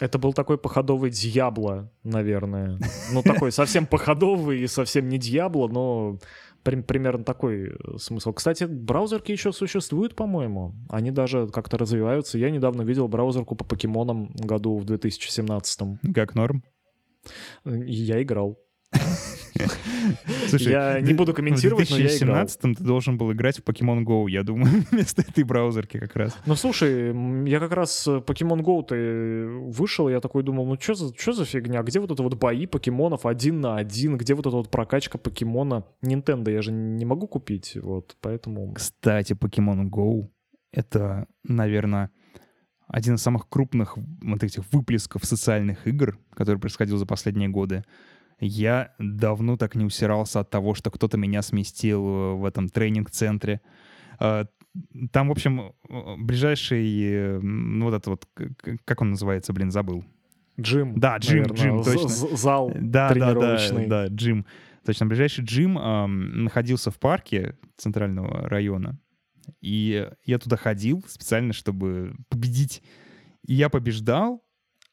Это 0.02 0.20
был 0.20 0.34
такой 0.34 0.58
походовый 0.58 1.10
Дьябло, 1.10 1.94
наверное. 2.04 2.78
Ну, 3.14 3.24
такой 3.24 3.52
совсем 3.54 3.88
походовый 3.88 4.60
и 4.60 4.68
совсем 4.68 5.08
не 5.08 5.18
Дьябло, 5.18 5.70
но 5.70 6.20
при- 6.64 6.82
примерно 6.82 7.24
такой 7.24 7.70
э, 7.70 7.98
смысл. 7.98 8.34
Кстати, 8.34 8.66
браузерки 8.66 9.32
еще 9.32 9.54
существуют, 9.54 10.18
по-моему. 10.18 10.76
Они 10.89 11.10
даже 11.10 11.48
как-то 11.48 11.78
развиваются. 11.78 12.38
Я 12.38 12.52
недавно 12.52 12.82
видел 12.82 13.08
браузерку 13.08 13.56
по 13.56 13.64
покемонам 13.64 14.34
году 14.34 14.78
в 14.78 14.84
2017. 14.84 16.02
Как 16.14 16.36
норм? 16.36 16.66
Я 17.64 18.22
играл. 18.22 18.60
Слушай, 20.47 20.72
Я 20.72 21.01
не 21.01 21.14
буду 21.14 21.34
комментировать, 21.34 21.88
В 21.88 21.91
но 21.91 21.97
я 21.97 22.05
играл. 22.05 22.45
2017 22.45 22.78
ты 22.78 22.84
должен 22.84 23.18
был 23.18 23.32
играть 23.32 23.59
в 23.59 23.64
Pokemon 23.64 24.03
Go, 24.03 24.30
я 24.30 24.43
думаю, 24.43 24.84
вместо 24.91 25.22
этой 25.22 25.43
браузерки 25.43 25.99
как 25.99 26.16
раз. 26.16 26.38
Ну, 26.45 26.55
слушай, 26.55 27.14
я 27.49 27.59
как 27.59 27.72
раз 27.74 28.07
э, 28.07 28.18
Pokemon 28.18 28.62
Go-то 28.62 28.95
э, 28.95 29.47
вышел, 29.47 30.09
я 30.09 30.20
такой 30.20 30.43
думал, 30.43 30.66
ну 30.66 30.78
что 30.80 30.93
за, 30.93 31.14
чё 31.14 31.34
за 31.34 31.45
фигня? 31.45 31.82
Где 31.84 31.99
вот 31.99 32.12
это 32.12 32.24
вот 32.24 32.36
бои 32.36 32.66
покемонов 32.66 33.26
один 33.26 33.62
на 33.62 33.78
один? 33.78 34.18
Где 34.18 34.34
вот 34.34 34.47
эта 34.47 34.55
вот 34.55 34.70
прокачка 34.70 35.18
покемона? 35.18 35.86
Nintendo 36.03 36.51
я 36.51 36.62
же 36.62 36.72
не 36.72 37.05
могу 37.05 37.28
купить, 37.28 37.78
вот, 37.82 38.16
поэтому... 38.22 38.74
Кстати, 38.74 39.34
Pokemon 39.34 39.89
Go— 39.89 40.28
это, 40.72 41.28
наверное, 41.43 42.12
один 42.91 43.16
из 43.16 43.22
самых 43.22 43.47
крупных 43.47 43.97
вот 44.22 44.43
этих 44.43 44.64
выплесков 44.74 45.24
социальных 45.24 45.88
игр, 45.88 46.20
который 46.34 46.57
происходил 46.59 46.97
за 46.97 47.05
последние 47.05 47.47
годы. 47.47 47.84
Я 48.42 48.94
давно 48.98 49.56
так 49.56 49.76
не 49.76 49.86
усирался 49.86 50.39
от 50.39 50.50
того, 50.50 50.74
что 50.74 50.89
кто-то 50.92 51.18
меня 51.18 51.42
сместил 51.44 52.06
э, 52.06 52.34
в 52.34 52.46
этом 52.46 52.70
тренинг-центре. 52.70 53.62
Э, 54.20 54.46
Там, 55.12 55.28
в 55.30 55.32
общем, 55.32 55.74
э, 55.89 56.16
ближайший, 56.18 57.02
э, 57.04 57.39
ну 57.39 57.86
вот 57.86 57.94
это 57.94 58.10
вот, 58.10 58.28
как 58.86 59.02
он 59.02 59.12
называется, 59.12 59.54
блин, 59.54 59.70
забыл. 59.72 60.04
Джим. 60.60 61.00
Да, 61.00 61.18
Джим, 61.18 61.44
наверное, 61.44 61.84
Джим, 61.84 61.84
точно. 61.84 62.10
Зал 62.10 62.72
Да, 62.74 62.80
да, 62.80 63.08
да, 63.08 63.14
тренировочный. 63.14 63.88
да, 63.88 64.08
Джим. 64.08 64.46
Точно, 64.86 65.06
ближайший 65.06 65.46
Джим 65.46 65.78
ам, 65.78 66.44
находился 66.44 66.89
в 66.89 67.00
парке 67.00 67.56
центрального 67.78 68.50
района. 68.50 68.98
И 69.62 70.10
я 70.26 70.39
туда 70.39 70.58
ходил 70.58 71.04
специально, 71.08 71.54
чтобы 71.54 72.16
победить. 72.30 72.82
И 73.46 73.54
я 73.54 73.70
побеждал, 73.70 74.44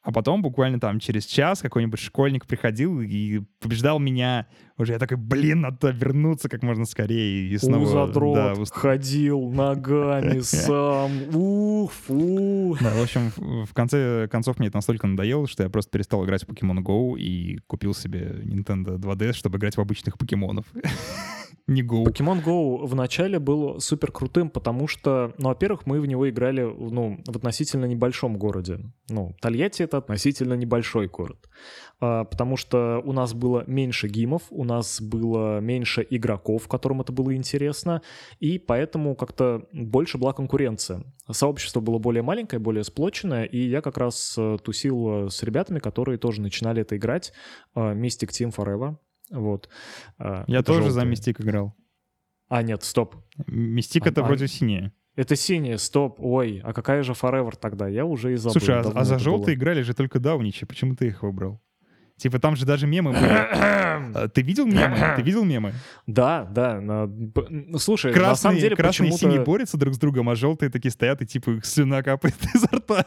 а 0.09 0.11
потом 0.11 0.40
буквально 0.40 0.80
там 0.80 1.00
через 1.00 1.26
час 1.26 1.61
какой-нибудь 1.61 2.00
школьник 2.00 2.46
приходил 2.46 3.02
и 3.02 3.42
побеждал 3.61 3.98
меня. 3.98 4.46
Уже 4.78 4.94
я 4.94 4.98
такой, 4.98 5.18
блин, 5.18 5.61
надо 5.61 5.90
вернуться 5.90 6.48
как 6.48 6.62
можно 6.62 6.86
скорее. 6.86 7.46
И 7.46 7.59
снова... 7.59 7.82
У, 7.82 7.84
задрот, 7.84 8.34
да, 8.34 8.52
выс- 8.54 8.72
ходил 8.72 9.50
ногами 9.50 10.40
сам. 10.40 11.12
Ух, 11.34 11.92
фу. 11.92 12.74
Да, 12.80 12.94
в 12.94 13.02
общем, 13.02 13.32
в 13.36 13.66
в 13.66 13.74
конце 13.74 14.28
концов 14.28 14.59
мне 14.59 14.68
это 14.68 14.78
настолько 14.78 15.06
надоело, 15.06 15.46
что 15.46 15.64
я 15.64 15.68
просто 15.68 15.90
перестал 15.90 16.24
играть 16.24 16.42
в 16.44 16.48
Pokemon 16.48 16.78
Go 16.78 17.18
и 17.18 17.59
купил 17.66 17.92
себе 17.92 18.40
Nintendo 18.44 18.96
2DS, 18.96 19.34
чтобы 19.34 19.59
играть 19.59 19.76
в 19.76 19.80
обычных 19.82 20.16
покемонов. 20.16 20.64
Не 21.68 21.82
Go. 21.82 22.02
Pokemon 22.02 22.42
Go 22.42 22.86
в 22.86 22.94
начале 22.94 23.38
был 23.38 23.78
супер 23.78 24.10
крутым, 24.10 24.48
потому 24.48 24.88
что, 24.88 25.34
ну, 25.36 25.48
во-первых, 25.48 25.84
мы 25.84 26.00
в 26.00 26.06
него 26.06 26.28
играли, 26.28 26.62
ну, 26.62 27.20
в 27.26 27.36
относительно 27.36 27.84
небольшом 27.84 28.38
городе. 28.38 28.80
Ну, 29.10 29.36
Тольятти— 29.42 29.82
это 29.84 29.98
относительно 29.98 30.54
небольшой 30.54 31.08
город. 31.08 31.46
А, 32.00 32.24
потому 32.24 32.56
что 32.56 33.02
у 33.04 33.12
нас 33.12 33.34
было 33.34 33.64
меньше 33.66 34.08
гимов, 34.08 34.44
у 34.48 34.64
нас 34.64 34.98
было 35.02 35.60
меньше 35.60 36.06
игроков, 36.08 36.68
которым 36.68 37.02
это 37.02 37.12
было 37.12 37.36
интересно, 37.36 38.00
и 38.40 38.58
поэтому 38.58 39.14
как-то 39.14 39.66
больше 39.72 40.16
была 40.16 40.32
конкуренция. 40.32 41.04
Сообщество 41.30 41.80
было 41.80 41.98
более 41.98 42.22
маленькое, 42.22 42.60
более 42.60 42.82
сплоченное, 42.82 43.44
и 43.44 43.58
я 43.58 43.82
как 43.82 43.98
раз 43.98 44.34
э, 44.38 44.56
тусил 44.64 45.26
э, 45.26 45.28
с 45.28 45.42
ребятами, 45.42 45.80
которые 45.80 46.16
тоже 46.16 46.40
начинали 46.40 46.80
это 46.80 46.96
играть. 46.96 47.34
А, 47.74 47.92
Mystic 47.92 48.30
Team 48.30 48.54
Forever, 48.56 48.96
вот. 49.31 49.68
А, 50.18 50.45
Я 50.47 50.59
это 50.61 50.66
тоже 50.72 50.85
за 50.85 50.91
желтые. 50.91 51.11
Мистик 51.11 51.41
играл. 51.41 51.74
А, 52.49 52.62
нет, 52.62 52.83
стоп. 52.83 53.16
Мистик 53.47 54.07
А- 54.07 54.09
это 54.11 54.22
а- 54.22 54.24
вроде 54.24 54.49
синяя. 54.49 54.93
Это 55.16 55.35
синяя, 55.35 55.79
стоп, 55.79 56.20
ой, 56.20 56.61
а 56.62 56.72
какая 56.72 57.03
же 57.03 57.12
Forever 57.12 57.55
тогда? 57.61 57.89
Я 57.89 58.05
уже 58.05 58.35
и 58.35 58.37
забыл. 58.37 58.53
Слушай, 58.61 58.76
а, 58.81 58.93
а 58.95 59.05
за 59.05 59.18
желтые 59.18 59.57
было. 59.57 59.62
играли 59.62 59.83
же 59.83 59.93
только 59.93 60.20
Дауничи. 60.20 60.64
Почему 60.64 60.95
ты 60.95 61.09
их 61.09 61.22
выбрал? 61.24 61.61
Типа 62.18 62.38
там 62.38 62.56
же 62.56 62.66
даже 62.66 62.86
мемы 62.86 63.12
были. 63.12 63.28
А, 64.14 64.28
Ты 64.28 64.42
видел 64.42 64.66
мемы? 64.66 64.96
Ты 65.16 65.22
видел 65.22 65.44
мемы? 65.44 65.72
Да, 66.06 66.44
да. 66.44 66.80
б- 67.06 67.46
ну, 67.48 67.78
Слушай, 67.78 68.12
на 68.12 68.14
самом 68.14 68.28
Красные, 68.28 68.60
деле 68.60 68.76
красные 68.76 69.10
и 69.10 69.12
синие 69.12 69.40
борются 69.44 69.76
друг 69.76 69.94
с 69.94 69.98
другом, 69.98 70.28
а 70.30 70.36
желтые 70.36 70.70
такие 70.70 70.92
стоят 70.92 71.20
и 71.20 71.26
типа 71.26 71.50
их 71.50 71.66
слюна 71.66 72.02
капает 72.02 72.36
изо 72.54 72.68
рта. 72.72 73.06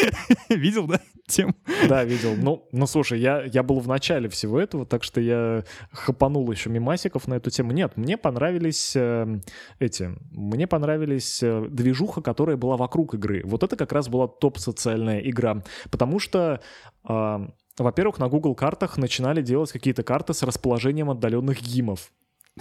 Видел, 0.48 0.86
да? 0.88 1.00
Тему? 1.28 1.54
Да, 1.88 2.04
видел. 2.04 2.34
Ну, 2.36 2.68
ну 2.72 2.86
слушай, 2.86 3.20
я, 3.20 3.42
я 3.44 3.62
был 3.62 3.78
в 3.78 3.86
начале 3.86 4.28
всего 4.28 4.60
этого, 4.60 4.84
так 4.84 5.04
что 5.04 5.20
я 5.20 5.64
хапанул 5.92 6.50
еще 6.50 6.68
мимасиков 6.70 7.28
на 7.28 7.34
эту 7.34 7.50
тему. 7.50 7.72
Нет, 7.72 7.96
мне 7.96 8.16
понравились 8.16 8.94
э, 8.96 9.40
эти... 9.78 10.10
Мне 10.32 10.66
понравились 10.66 11.40
э, 11.42 11.66
движуха, 11.70 12.20
которая 12.20 12.56
была 12.56 12.76
вокруг 12.76 13.14
игры. 13.14 13.42
Вот 13.44 13.62
это 13.62 13.76
как 13.76 13.92
раз 13.92 14.08
была 14.08 14.26
топ-социальная 14.26 15.20
игра. 15.20 15.62
Потому 15.90 16.18
что... 16.18 16.60
э, 17.08 17.38
во-первых, 17.78 18.18
на 18.18 18.28
Google 18.28 18.54
картах 18.54 18.98
начинали 18.98 19.42
делать 19.42 19.72
какие-то 19.72 20.02
карты 20.02 20.34
с 20.34 20.42
расположением 20.42 21.10
отдаленных 21.10 21.62
гимов. 21.62 22.12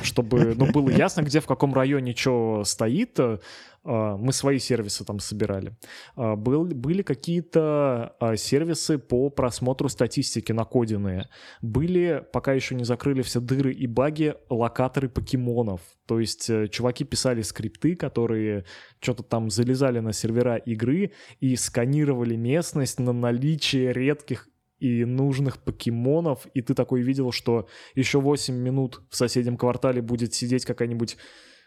Чтобы 0.01 0.55
ну, 0.55 0.72
было 0.72 0.89
ясно, 0.89 1.22
где 1.22 1.41
в 1.41 1.47
каком 1.47 1.74
районе 1.74 2.16
что 2.16 2.64
стоит. 2.64 3.20
э, 3.20 3.39
а, 3.84 4.16
Мы 4.16 4.32
свои 4.32 4.57
сервисы 4.57 5.03
там 5.03 5.20
собирали. 5.20 5.76
А, 6.16 6.38
был- 6.38 6.64
Были 6.64 7.01
какие-то 7.01 8.16
а, 8.22 8.38
сервисы 8.38 8.97
по 8.97 9.30
просмотру 9.30 9.89
статистики 9.89 10.53
накоденные. 10.53 11.28
Были, 11.62 12.24
пока 12.32 12.53
еще 12.53 12.74
не 12.76 12.86
закрыли 12.86 13.22
все 13.22 13.41
дыры 13.41 13.74
и 13.74 13.86
баги, 13.86 14.36
локаторы 14.49 15.09
покемонов. 15.09 15.82
То 16.05 16.22
есть 16.22 16.49
э, 16.49 16.70
чуваки 16.70 17.03
писали 17.03 17.41
скрипты, 17.41 17.97
которые 17.97 18.64
что-то 19.01 19.24
там 19.24 19.49
залезали 19.49 19.99
на 19.99 20.14
сервера 20.14 20.55
игры 20.55 21.12
и 21.41 21.57
сканировали 21.57 22.38
местность 22.38 22.97
на 22.97 23.12
наличие 23.12 23.91
редких 23.91 24.47
и 24.82 25.05
нужных 25.05 25.63
покемонов, 25.63 26.47
и 26.53 26.61
ты 26.61 26.73
такой 26.73 27.01
видел, 27.01 27.32
что 27.32 27.67
еще 27.95 28.19
8 28.19 28.53
минут 28.55 29.01
в 29.09 29.15
соседнем 29.15 29.55
квартале 29.55 30.01
будет 30.01 30.34
сидеть 30.34 30.65
какая-нибудь, 30.65 31.17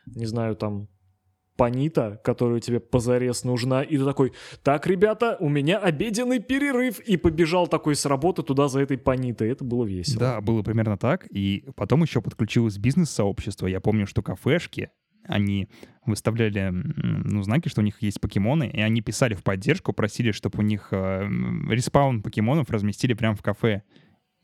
не 0.06 0.26
знаю, 0.26 0.56
там, 0.56 0.88
панита, 1.56 2.20
которая 2.24 2.58
тебе 2.58 2.80
позарез 2.80 3.44
нужна, 3.44 3.82
и 3.82 3.96
ты 3.96 4.04
такой, 4.04 4.32
так, 4.64 4.86
ребята, 4.88 5.36
у 5.38 5.48
меня 5.48 5.78
обеденный 5.78 6.40
перерыв, 6.40 6.98
и 6.98 7.16
побежал 7.16 7.68
такой 7.68 7.94
с 7.94 8.04
работы 8.06 8.42
туда 8.42 8.66
за 8.66 8.80
этой 8.80 8.98
панитой. 8.98 9.50
Это 9.50 9.64
было 9.64 9.84
весело. 9.84 10.18
Да, 10.18 10.40
было 10.40 10.62
примерно 10.62 10.98
так. 10.98 11.26
И 11.30 11.64
потом 11.76 12.02
еще 12.02 12.20
подключилось 12.20 12.78
бизнес-сообщество. 12.78 13.68
Я 13.68 13.80
помню, 13.80 14.06
что 14.06 14.22
кафешки, 14.22 14.90
они 15.26 15.68
выставляли 16.06 16.70
ну, 16.72 17.42
знаки, 17.42 17.68
что 17.68 17.80
у 17.80 17.84
них 17.84 18.02
есть 18.02 18.20
покемоны, 18.20 18.68
и 18.68 18.80
они 18.80 19.00
писали 19.00 19.34
в 19.34 19.42
поддержку, 19.42 19.92
просили, 19.92 20.32
чтобы 20.32 20.58
у 20.58 20.62
них 20.62 20.88
э, 20.90 21.22
респаун 21.70 22.22
покемонов 22.22 22.70
разместили 22.70 23.14
прямо 23.14 23.36
в 23.36 23.42
кафе. 23.42 23.82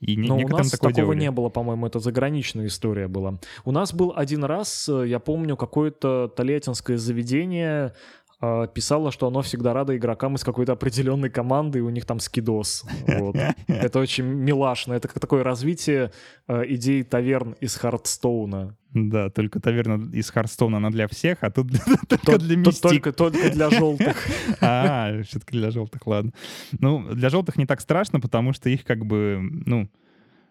И 0.00 0.16
не- 0.16 0.28
Но 0.28 0.36
у 0.38 0.48
нас 0.48 0.70
такое 0.70 0.92
такого 0.92 1.14
делали. 1.14 1.20
не 1.20 1.30
было, 1.30 1.50
по-моему, 1.50 1.86
это 1.86 1.98
заграничная 1.98 2.66
история 2.66 3.06
была. 3.06 3.38
У 3.66 3.70
нас 3.70 3.92
был 3.92 4.14
один 4.16 4.44
раз, 4.44 4.88
э, 4.88 5.06
я 5.06 5.18
помню, 5.18 5.56
какое-то 5.58 6.28
тольяттинское 6.28 6.96
заведение 6.96 7.92
э, 8.40 8.66
писало, 8.72 9.12
что 9.12 9.26
оно 9.26 9.42
всегда 9.42 9.72
радо 9.72 9.96
игрокам 9.96 10.34
из 10.34 10.44
какой-то 10.44 10.72
определенной 10.72 11.30
команды, 11.30 11.78
и 11.78 11.82
у 11.82 11.90
них 11.90 12.04
там 12.06 12.20
скидос. 12.20 12.84
Вот. 13.06 13.36
Это 13.66 13.98
очень 13.98 14.24
милашно. 14.24 14.94
Это 14.94 15.08
как 15.08 15.20
такое 15.20 15.42
развитие 15.42 16.12
э, 16.48 16.62
идеи 16.68 17.02
таверн 17.02 17.52
из 17.60 17.76
Хардстоуна. 17.76 18.76
Да, 18.92 19.30
только 19.30 19.60
таверна 19.60 20.10
из 20.12 20.30
Харстона, 20.30 20.78
она 20.78 20.90
для 20.90 21.06
всех, 21.06 21.38
а 21.42 21.50
тут 21.50 21.68
только 22.08 22.38
для 22.38 22.56
мистик. 22.56 23.14
Только 23.14 23.50
для 23.50 23.70
желтых. 23.70 24.16
А, 24.60 25.22
все-таки 25.22 25.56
для 25.56 25.70
желтых, 25.70 26.06
ладно. 26.06 26.32
Ну, 26.78 27.06
для 27.14 27.28
желтых 27.28 27.56
не 27.56 27.66
так 27.66 27.80
страшно, 27.80 28.20
потому 28.20 28.52
что 28.52 28.68
их 28.68 28.84
как 28.84 29.06
бы, 29.06 29.38
ну, 29.64 29.88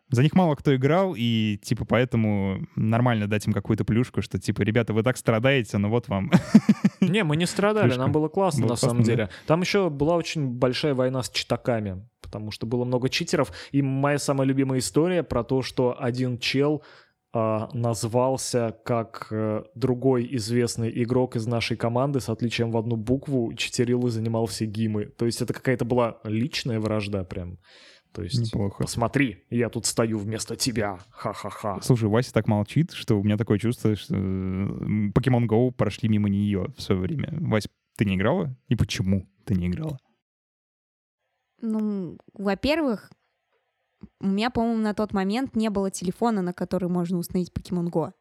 за 0.10 0.24
них 0.24 0.36
мало 0.36 0.56
кто 0.56 0.76
играл, 0.76 1.14
и, 1.16 1.60
типа, 1.62 1.86
поэтому 1.86 2.68
нормально 2.76 3.28
дать 3.28 3.46
им 3.48 3.54
какую-то 3.54 3.86
плюшку, 3.86 4.22
что, 4.22 4.40
типа, 4.40 4.62
ребята, 4.62 4.94
вы 4.94 5.04
так 5.04 5.18
страдаете, 5.18 5.78
ну 5.78 5.90
вот 5.90 6.08
вам. 6.08 6.32
Не, 7.02 7.24
мы 7.24 7.38
не 7.38 7.46
страдали, 7.46 7.86
Плюшка. 7.86 8.02
нам 8.02 8.12
было 8.12 8.28
классно 8.28 8.64
Было 8.64 8.72
на 8.72 8.76
самом 8.76 8.98
классно, 8.98 9.12
деле. 9.12 9.30
Там 9.48 9.62
еще 9.62 9.90
была 9.90 10.16
очень 10.16 10.48
большая 10.48 10.94
война 10.94 11.24
с 11.24 11.30
читаками, 11.30 12.06
потому 12.22 12.52
что 12.52 12.66
было 12.66 12.84
много 12.84 13.10
читеров. 13.10 13.52
И 13.72 13.82
моя 13.82 14.18
самая 14.18 14.48
любимая 14.48 14.80
история 14.80 15.24
про 15.24 15.44
то, 15.44 15.62
что 15.62 15.96
один 15.98 16.38
чел 16.40 16.84
а, 17.32 17.70
назвался 17.74 18.76
как 18.84 19.28
э, 19.30 19.64
другой 19.76 20.28
известный 20.36 20.92
игрок 21.04 21.36
из 21.36 21.46
нашей 21.46 21.78
команды 21.78 22.20
с 22.20 22.28
отличием 22.28 22.72
в 22.72 22.78
одну 22.78 22.96
букву, 22.96 23.54
читерил 23.54 24.08
и 24.08 24.10
занимал 24.10 24.48
все 24.48 24.66
гимы. 24.66 25.06
То 25.06 25.28
есть 25.28 25.42
это 25.42 25.54
какая-то 25.54 25.86
была 25.86 26.18
личная 26.24 26.80
вражда 26.80 27.24
прям. 27.24 27.60
То 28.12 28.24
есть, 28.24 28.54
Неплохо. 28.54 28.84
посмотри, 28.84 29.44
я 29.52 29.70
тут 29.70 29.86
стою 29.86 30.18
вместо 30.18 30.56
тебя, 30.56 30.98
ха-ха-ха. 31.12 31.80
Слушай, 31.82 32.10
Вася 32.10 32.34
так 32.34 32.48
молчит, 32.48 32.92
что 32.92 33.20
у 33.20 33.24
меня 33.24 33.38
такое 33.38 33.60
чувство, 33.60 33.96
что 33.96 34.16
Pokemon 34.16 35.46
Go 35.48 35.72
прошли 35.72 36.10
мимо 36.10 36.28
нее 36.28 36.74
в 36.76 36.82
свое 36.82 37.00
время. 37.02 37.30
Вась, 37.40 37.68
ты 37.98 38.06
не 38.06 38.16
играла? 38.16 38.56
И 38.68 38.76
почему 38.76 39.30
ты 39.46 39.54
не 39.54 39.68
играла? 39.68 40.00
Ну, 41.62 42.18
во-первых, 42.34 43.12
у 44.20 44.28
меня, 44.28 44.50
по-моему, 44.50 44.82
на 44.82 44.94
тот 44.94 45.14
момент 45.14 45.56
не 45.56 45.70
было 45.70 45.92
телефона, 45.92 46.42
на 46.42 46.54
который 46.54 46.90
можно 46.90 47.18
установить 47.18 47.52
Pokemon 47.54 47.90
Go. 47.92 48.14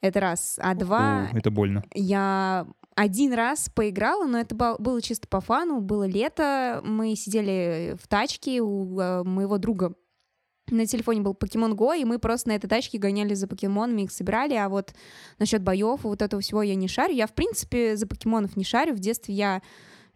Это 0.00 0.20
раз. 0.20 0.58
А 0.62 0.74
два, 0.74 1.28
О, 1.32 1.36
это 1.36 1.50
больно. 1.50 1.82
я 1.94 2.66
один 2.98 3.32
раз 3.32 3.70
поиграла, 3.72 4.26
но 4.26 4.40
это 4.40 4.56
был- 4.56 4.76
было 4.80 5.00
чисто 5.00 5.28
по 5.28 5.40
фану, 5.40 5.80
было 5.80 6.04
лето, 6.04 6.80
мы 6.84 7.14
сидели 7.14 7.96
в 8.02 8.08
тачке 8.08 8.60
у 8.60 8.98
э, 8.98 9.22
моего 9.22 9.58
друга. 9.58 9.94
На 10.68 10.84
телефоне 10.84 11.20
был 11.20 11.32
Pokemon 11.32 11.76
Go, 11.76 11.96
и 11.96 12.04
мы 12.04 12.18
просто 12.18 12.48
на 12.48 12.56
этой 12.56 12.66
тачке 12.66 12.98
гоняли 12.98 13.34
за 13.34 13.46
покемонами, 13.46 14.02
их 14.02 14.10
собирали, 14.10 14.54
а 14.54 14.68
вот 14.68 14.94
насчет 15.38 15.62
боев 15.62 16.00
вот 16.02 16.22
этого 16.22 16.42
всего 16.42 16.60
я 16.60 16.74
не 16.74 16.88
шарю. 16.88 17.14
Я, 17.14 17.28
в 17.28 17.34
принципе, 17.34 17.96
за 17.96 18.08
покемонов 18.08 18.56
не 18.56 18.64
шарю. 18.64 18.94
В 18.94 18.98
детстве 18.98 19.32
я 19.32 19.62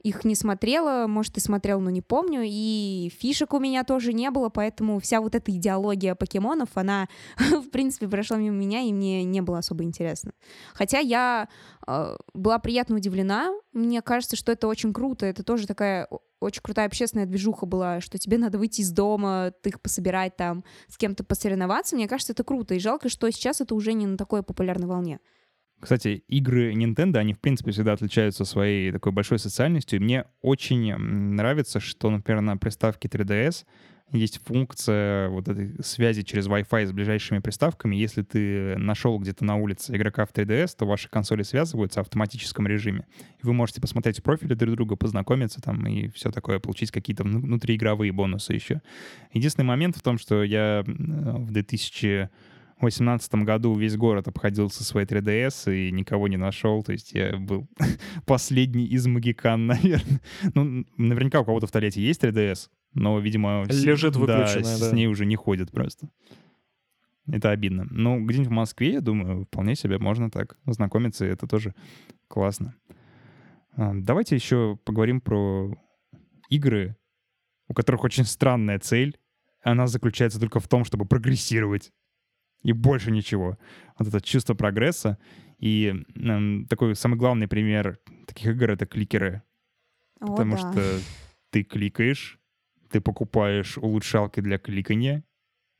их 0.03 0.25
не 0.25 0.35
смотрела, 0.35 1.07
может, 1.07 1.37
и 1.37 1.41
смотрела, 1.41 1.81
но 1.81 1.91
не 1.91 2.03
помню, 2.03 2.43
и 2.45 3.11
фишек 3.19 3.55
у 3.55 3.59
меня 3.59 3.85
тоже 3.85 4.13
не 4.13 4.31
было, 4.31 4.49
поэтому 4.49 4.99
вся 5.01 5.21
вот 5.21 5.35
эта 5.35 5.51
идеология 5.53 6.15
покемонов, 6.15 6.71
она, 6.75 7.09
в 7.39 7.71
принципе, 7.71 8.09
прошла 8.09 8.37
мимо 8.37 8.57
меня, 8.57 8.81
и 8.81 8.93
мне 8.93 9.25
не 9.25 9.41
было 9.41 9.59
особо 9.59 9.85
интересно. 9.85 10.33
Хотя 10.75 10.99
я 10.99 11.49
э, 11.87 12.17
была 12.35 12.59
приятно 12.59 12.97
удивлена, 12.97 13.53
мне 13.73 14.03
кажется, 14.03 14.37
что 14.37 14.53
это 14.53 14.69
очень 14.69 14.93
круто, 14.93 15.27
это 15.27 15.43
тоже 15.43 15.67
такая 15.67 16.09
очень 16.41 16.63
крутая 16.63 16.87
общественная 16.87 17.27
движуха 17.27 17.67
была, 17.67 18.01
что 18.01 18.19
тебе 18.19 18.37
надо 18.37 18.59
выйти 18.59 18.81
из 18.81 18.91
дома, 18.91 19.53
ты 19.63 19.71
их 19.71 19.81
пособирать 19.81 20.37
там, 20.37 20.65
с 20.89 20.97
кем-то 20.97 21.25
посоревноваться, 21.25 21.95
мне 21.95 22.09
кажется, 22.09 22.33
это 22.33 22.45
круто, 22.45 22.75
и 22.75 22.81
жалко, 22.81 23.09
что 23.09 23.31
сейчас 23.31 23.61
это 23.61 23.75
уже 23.75 23.93
не 23.93 24.07
на 24.07 24.17
такой 24.17 24.43
популярной 24.43 24.89
волне. 24.89 25.21
Кстати, 25.83 26.23
игры 26.29 26.73
Nintendo, 26.75 27.19
они, 27.19 27.35
в 27.35 27.41
принципе, 27.41 27.73
всегда 27.73 27.95
отличаются 27.95 28.45
своей 28.45 28.93
такой 28.93 29.11
большой 29.11 29.41
социальностью. 29.41 29.99
И 29.99 30.03
мне 30.03 30.27
очень 30.41 30.95
нравится, 30.95 31.81
что, 31.81 32.09
например, 32.09 32.41
на 32.41 32.57
приставке 32.57 33.09
3DS 33.09 33.65
есть 34.13 34.41
функция 34.45 35.29
вот 35.29 35.49
этой 35.49 35.75
связи 35.83 36.23
через 36.23 36.47
Wi-Fi 36.47 36.87
с 36.87 36.93
ближайшими 36.93 37.41
приставками. 37.41 37.97
Если 37.97 38.23
ты 38.23 38.77
нашел 38.77 39.19
где-то 39.19 39.45
на 39.45 39.57
улице 39.57 39.97
игрока 39.97 40.25
в 40.25 40.33
3DS, 40.33 40.77
то 40.79 40.87
ваши 40.87 41.09
консоли 41.09 41.43
связываются 41.43 41.99
в 41.99 42.07
автоматическом 42.07 42.69
режиме. 42.69 43.05
Вы 43.43 43.53
можете 43.53 43.81
посмотреть 43.81 44.23
профили 44.23 44.55
друг 44.55 44.77
друга, 44.77 44.95
познакомиться 44.95 45.61
там 45.61 45.85
и 45.89 46.07
все 46.11 46.31
такое, 46.31 46.61
получить 46.61 46.93
какие-то 46.93 47.25
вну- 47.25 47.41
внутриигровые 47.41 48.13
бонусы 48.13 48.53
еще. 48.53 48.83
Единственный 49.33 49.65
момент 49.65 49.97
в 49.97 50.03
том, 50.03 50.17
что 50.17 50.45
я 50.45 50.85
в 50.87 51.51
2000 51.51 52.29
в 52.91 52.95
2018 52.95 53.35
году 53.47 53.75
весь 53.75 53.97
город 53.97 54.29
обходил 54.29 54.71
со 54.71 54.85
своей 54.85 55.07
3DS 55.07 55.89
и 55.89 55.93
никого 55.93 56.29
не 56.29 56.37
нашел. 56.37 56.83
То 56.83 56.93
есть 56.93 57.13
я 57.13 57.37
был 57.37 57.69
последний 58.27 58.87
из 58.87 59.07
магикан, 59.07 59.67
наверное. 59.67 60.21
Ну, 60.55 60.85
наверняка 60.97 61.41
у 61.41 61.45
кого-то 61.45 61.67
в 61.67 61.73
туалете 61.73 62.03
есть 62.03 62.23
3DS, 62.23 62.69
но, 62.95 63.19
видимо... 63.19 63.65
с- 63.69 63.85
Лежит 63.85 64.15
да, 64.15 64.21
выключенная, 64.21 64.77
с 64.77 64.91
да. 64.91 64.97
ней 64.97 65.07
уже 65.07 65.27
не 65.27 65.37
ходят 65.37 65.71
просто. 65.71 66.09
Это 67.31 67.51
обидно. 67.51 67.87
Но 67.91 68.19
где-нибудь 68.21 68.49
в 68.49 68.55
Москве, 68.55 68.95
я 68.95 69.01
думаю, 69.01 69.45
вполне 69.45 69.77
себе 69.77 69.99
можно 69.99 70.31
так 70.31 70.59
знакомиться, 70.67 71.25
и 71.25 71.29
это 71.29 71.47
тоже 71.47 71.75
классно. 72.29 72.75
А, 73.77 73.93
давайте 73.95 74.35
еще 74.35 74.79
поговорим 74.85 75.21
про 75.21 75.71
игры, 76.51 76.97
у 77.69 77.75
которых 77.75 78.05
очень 78.05 78.25
странная 78.25 78.79
цель. 78.79 79.19
Она 79.63 79.87
заключается 79.87 80.41
только 80.41 80.59
в 80.59 80.67
том, 80.67 80.85
чтобы 80.85 81.07
прогрессировать. 81.07 81.93
И 82.63 82.73
больше 82.73 83.11
ничего. 83.11 83.59
Вот 83.99 84.09
это 84.09 84.21
чувство 84.21 84.55
прогресса. 84.55 85.19
И 85.59 85.95
эм, 86.17 86.67
такой 86.69 86.95
самый 86.97 87.17
главный 87.17 87.49
пример 87.49 87.99
таких 88.27 88.49
игр— 88.49 88.71
это 88.73 88.87
кликеры. 88.87 89.43
О, 90.21 90.27
потому 90.27 90.53
да. 90.53 90.59
что 90.59 90.99
ты 91.51 91.63
кликаешь, 91.65 92.39
ты 92.91 93.01
покупаешь 93.01 93.79
улучшалки 93.79 94.41
для 94.41 94.59
кликания, 94.59 95.25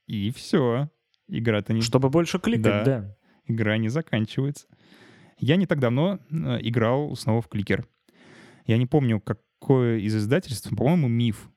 и 0.07 0.31
все. 0.33 0.91
Игра-то 1.29 1.73
не... 1.73 1.81
Чтобы 1.81 2.11
больше 2.11 2.39
кликать, 2.39 2.85
Да. 2.85 2.85
да. 2.85 3.17
Игра 3.47 3.77
не 3.77 3.89
заканчивается. 3.89 4.67
Я 5.39 5.57
не 5.57 5.67
так 5.67 5.81
давно 5.81 6.21
э, 6.31 6.59
играл 6.61 7.17
снова 7.17 7.43
в 7.43 7.49
кликер. 7.49 7.87
Я 8.67 8.77
не 8.77 8.87
помню, 8.87 9.21
какое 9.21 9.99
из 9.99 10.15
издательств, 10.15 10.71
по-моему, 10.77 11.09
Миф. 11.09 11.51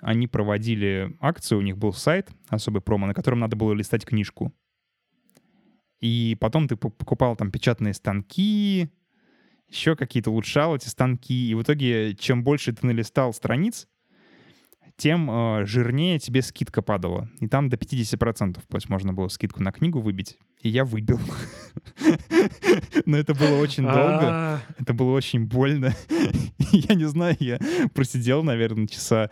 Они 0.00 0.26
проводили 0.26 1.16
акцию, 1.20 1.58
у 1.58 1.62
них 1.62 1.78
был 1.78 1.92
сайт, 1.92 2.30
особый 2.48 2.82
промо, 2.82 3.06
на 3.06 3.14
котором 3.14 3.38
надо 3.38 3.56
было 3.56 3.72
листать 3.72 4.04
книжку. 4.04 4.52
И 6.00 6.36
потом 6.40 6.66
ты 6.66 6.76
покупал 6.76 7.36
там 7.36 7.50
печатные 7.50 7.94
станки, 7.94 8.90
еще 9.68 9.96
какие-то 9.96 10.30
улучшал 10.30 10.76
эти 10.76 10.88
станки. 10.88 11.50
И 11.50 11.54
в 11.54 11.62
итоге, 11.62 12.14
чем 12.14 12.42
больше 12.42 12.72
ты 12.72 12.86
налистал 12.86 13.32
страниц, 13.32 13.86
тем 15.00 15.30
э, 15.30 15.64
жирнее 15.64 16.18
тебе 16.18 16.42
скидка 16.42 16.82
падала. 16.82 17.30
И 17.40 17.48
там 17.48 17.70
до 17.70 17.76
50% 17.78 18.52
то 18.54 18.76
есть 18.76 18.90
можно 18.90 19.14
было 19.14 19.28
скидку 19.28 19.62
на 19.62 19.72
книгу 19.72 20.00
выбить. 20.00 20.36
И 20.60 20.68
я 20.68 20.84
выбил. 20.84 21.18
Но 23.06 23.16
это 23.16 23.34
было 23.34 23.58
очень 23.60 23.84
долго. 23.84 24.20
А, 24.22 24.60
Это 24.78 24.92
было 24.92 25.12
очень 25.12 25.46
больно. 25.46 25.94
Я 26.72 26.94
не 26.94 27.06
знаю, 27.06 27.36
я 27.40 27.58
просидел, 27.94 28.44
наверное, 28.44 28.86
часа 28.86 29.28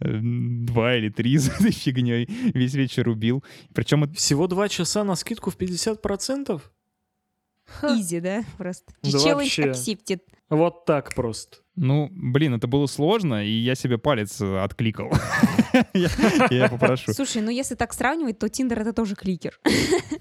э, 0.00 0.18
два 0.22 0.96
или 0.96 1.08
три 1.10 1.36
за 1.38 1.52
этой 1.52 1.70
фигней. 1.70 2.26
Весь 2.54 2.74
вечер 2.74 3.08
убил. 3.08 3.44
Причем 3.74 4.10
Всего 4.14 4.46
два 4.46 4.68
часа 4.68 5.04
на 5.04 5.14
скидку 5.14 5.50
в 5.50 5.56
50%? 5.56 6.60
Изи, 7.82 8.20
да? 8.20 8.42
Просто. 8.56 8.92
Вообще. 9.04 9.68
accepted. 9.68 10.22
Вот 10.50 10.84
так 10.84 11.14
просто. 11.14 11.58
Ну, 11.76 12.10
блин, 12.12 12.54
это 12.54 12.66
было 12.66 12.86
сложно, 12.86 13.44
и 13.44 13.50
я 13.50 13.74
себе 13.74 13.96
палец 13.96 14.40
э, 14.40 14.58
откликал. 14.58 15.10
Я 16.50 16.68
попрошу. 16.68 17.12
Слушай, 17.14 17.42
ну 17.42 17.50
если 17.50 17.76
так 17.76 17.92
сравнивать, 17.92 18.38
то 18.38 18.48
Тиндер 18.48 18.80
это 18.80 18.92
тоже 18.92 19.14
кликер. 19.14 19.58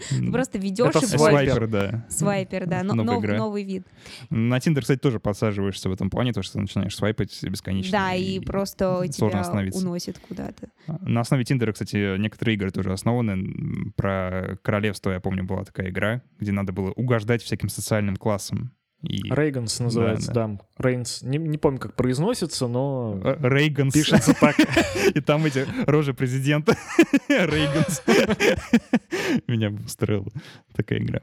Ты 0.09 0.31
просто 0.31 0.59
ведешь 0.59 0.95
и 0.95 1.05
swiper. 1.05 1.53
Swiper, 1.53 1.67
да. 1.67 2.05
Swiper, 2.09 2.67
да, 2.67 2.83
новый 2.83 3.63
вид. 3.63 3.85
На 4.29 4.59
Tinder, 4.59 4.83
кстати, 4.83 4.99
тоже 4.99 5.19
подсаживаешься 5.19 5.89
в 5.89 5.91
этом 5.91 6.09
плане, 6.09 6.31
то, 6.31 6.43
что 6.43 6.53
ты 6.53 6.61
начинаешь 6.61 6.95
свайпать 6.95 7.37
бесконечно. 7.43 7.91
Да, 7.91 8.13
и 8.13 8.39
просто 8.39 9.03
тебя 9.07 9.43
уносит 9.73 10.19
куда-то. 10.19 10.69
На 11.01 11.21
основе 11.21 11.43
Tinder 11.43 11.66
а, 11.66 11.73
кстати, 11.73 12.17
некоторые 12.17 12.55
игры 12.55 12.71
тоже 12.71 12.93
основаны. 12.93 13.91
Про 13.97 14.57
королевство, 14.61 15.11
я 15.11 15.19
помню, 15.19 15.43
была 15.43 15.63
такая 15.63 15.89
игра, 15.89 16.21
где 16.39 16.51
надо 16.51 16.71
было 16.71 16.91
угождать 16.91 17.41
всяким 17.41 17.69
социальным 17.69 18.15
классам. 18.15 18.71
И 19.01 19.31
Reigns 19.31 19.79
называется, 19.79 20.31
да. 20.33 20.59
Reigns. 20.77 21.21
Не, 21.21 21.37
не 21.37 21.57
помню, 21.57 21.79
как 21.79 21.95
произносится, 21.95 22.67
но 22.67 23.19
Э, 23.23 23.37
Reigns. 23.41 23.93
пишется 23.93 24.33
так. 24.39 24.55
И 25.15 25.21
там 25.21 25.45
эти 25.45 25.65
рожи 25.89 26.13
президента. 26.13 26.75
Рейганс. 27.29 28.03
Меня 29.47 29.69
устроила 29.71 30.27
такая 30.75 30.99
игра. 30.99 31.21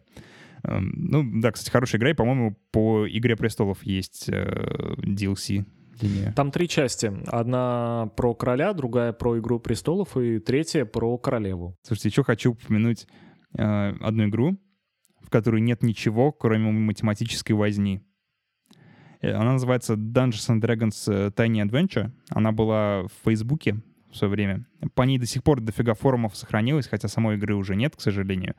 Эм, 0.64 0.93
Ну, 0.97 1.41
да, 1.41 1.53
кстати, 1.53 1.70
хорошая 1.70 1.99
игра. 1.99 2.11
И, 2.11 2.14
по-моему, 2.14 2.57
по 2.72 3.07
«Игре 3.09 3.37
престолов» 3.37 3.83
есть 3.85 4.29
э, 4.29 4.95
DLC 5.03 5.64
для. 6.01 6.33
Там 6.33 6.51
три 6.51 6.68
части. 6.68 7.12
Одна 7.27 8.11
про 8.16 8.35
короля, 8.35 8.72
другая 8.72 9.12
про 9.12 9.39
Игру 9.39 9.61
престолов 9.61 10.16
и 10.16 10.39
третья 10.39 10.85
про 10.87 11.16
королеву. 11.18 11.77
Слушайте, 11.83 12.09
еще 12.09 12.24
хочу 12.24 12.53
упомянуть 12.53 13.07
э, 13.57 13.93
одну 14.01 14.29
игру, 14.29 14.57
в 15.27 15.31
которой 15.31 15.61
нет 15.61 15.83
ничего, 15.83 16.31
кроме 16.31 16.70
математической 16.70 17.53
возни. 17.53 18.01
Э, 19.20 19.33
Она 19.33 19.55
называется 19.55 19.95
Dungeons 19.95 20.49
and 20.49 20.61
Dragons 20.61 21.12
э, 21.12 21.31
Tiny 21.31 21.66
Adventure. 21.66 22.12
Она 22.31 22.53
была 22.53 23.03
в 23.03 23.11
Фейсбуке 23.24 23.83
в 24.11 24.16
свое 24.16 24.31
время. 24.31 24.66
По 24.95 25.03
ней 25.03 25.18
до 25.18 25.27
сих 25.27 25.43
пор 25.43 25.61
дофига 25.61 25.95
форумов 25.95 26.37
сохранилось, 26.37 26.87
хотя 26.87 27.09
самой 27.09 27.37
игры 27.37 27.57
уже 27.57 27.74
нет, 27.74 27.97
к 27.97 28.01
сожалению. 28.01 28.55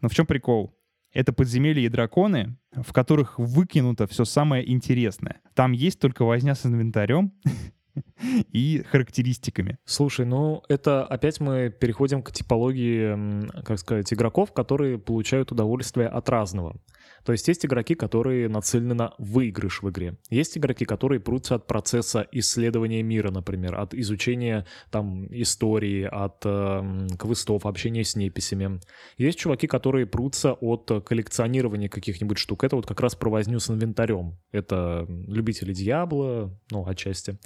Но 0.00 0.08
в 0.08 0.14
чем 0.14 0.24
прикол? 0.24 0.72
Это 1.12 1.32
подземелья 1.32 1.82
и 1.82 1.88
драконы, 1.88 2.56
в 2.72 2.92
которых 2.92 3.38
выкинуто 3.38 4.06
все 4.06 4.24
самое 4.24 4.68
интересное. 4.70 5.40
Там 5.54 5.72
есть 5.72 5.98
только 5.98 6.24
возня 6.24 6.54
с 6.54 6.64
инвентарем 6.64 7.32
и 8.52 8.82
характеристиками. 8.90 9.78
Слушай, 9.84 10.26
ну 10.26 10.62
это 10.68 11.04
опять 11.04 11.40
мы 11.40 11.70
переходим 11.70 12.22
к 12.22 12.32
типологии, 12.32 13.62
как 13.62 13.78
сказать, 13.78 14.12
игроков, 14.12 14.52
которые 14.52 14.98
получают 14.98 15.52
удовольствие 15.52 16.08
от 16.08 16.28
разного. 16.28 16.80
То 17.24 17.32
есть 17.32 17.48
есть 17.48 17.64
игроки, 17.64 17.94
которые 17.94 18.48
нацелены 18.48 18.94
на 18.94 19.14
выигрыш 19.18 19.82
в 19.82 19.88
игре. 19.88 20.18
Есть 20.28 20.58
игроки, 20.58 20.84
которые 20.84 21.20
прутся 21.20 21.54
от 21.54 21.66
процесса 21.66 22.26
исследования 22.32 23.02
мира, 23.02 23.30
например, 23.30 23.76
от 23.76 23.94
изучения 23.94 24.66
там 24.90 25.26
истории, 25.30 26.04
от 26.04 26.44
эм, 26.44 27.08
квестов, 27.18 27.64
общения 27.64 28.04
с 28.04 28.14
неписями. 28.14 28.80
Есть 29.16 29.38
чуваки, 29.38 29.66
которые 29.66 30.06
прутся 30.06 30.52
от 30.52 30.90
э, 30.90 31.00
коллекционирования 31.00 31.88
каких-нибудь 31.88 32.36
штук. 32.36 32.62
Это 32.62 32.76
вот 32.76 32.86
как 32.86 33.00
раз 33.00 33.14
про 33.14 33.30
возню 33.30 33.58
с 33.58 33.70
инвентарем. 33.70 34.38
Это 34.52 35.06
любители 35.08 35.72
Диабло, 35.72 36.54
ну, 36.70 36.86
отчасти. 36.86 37.38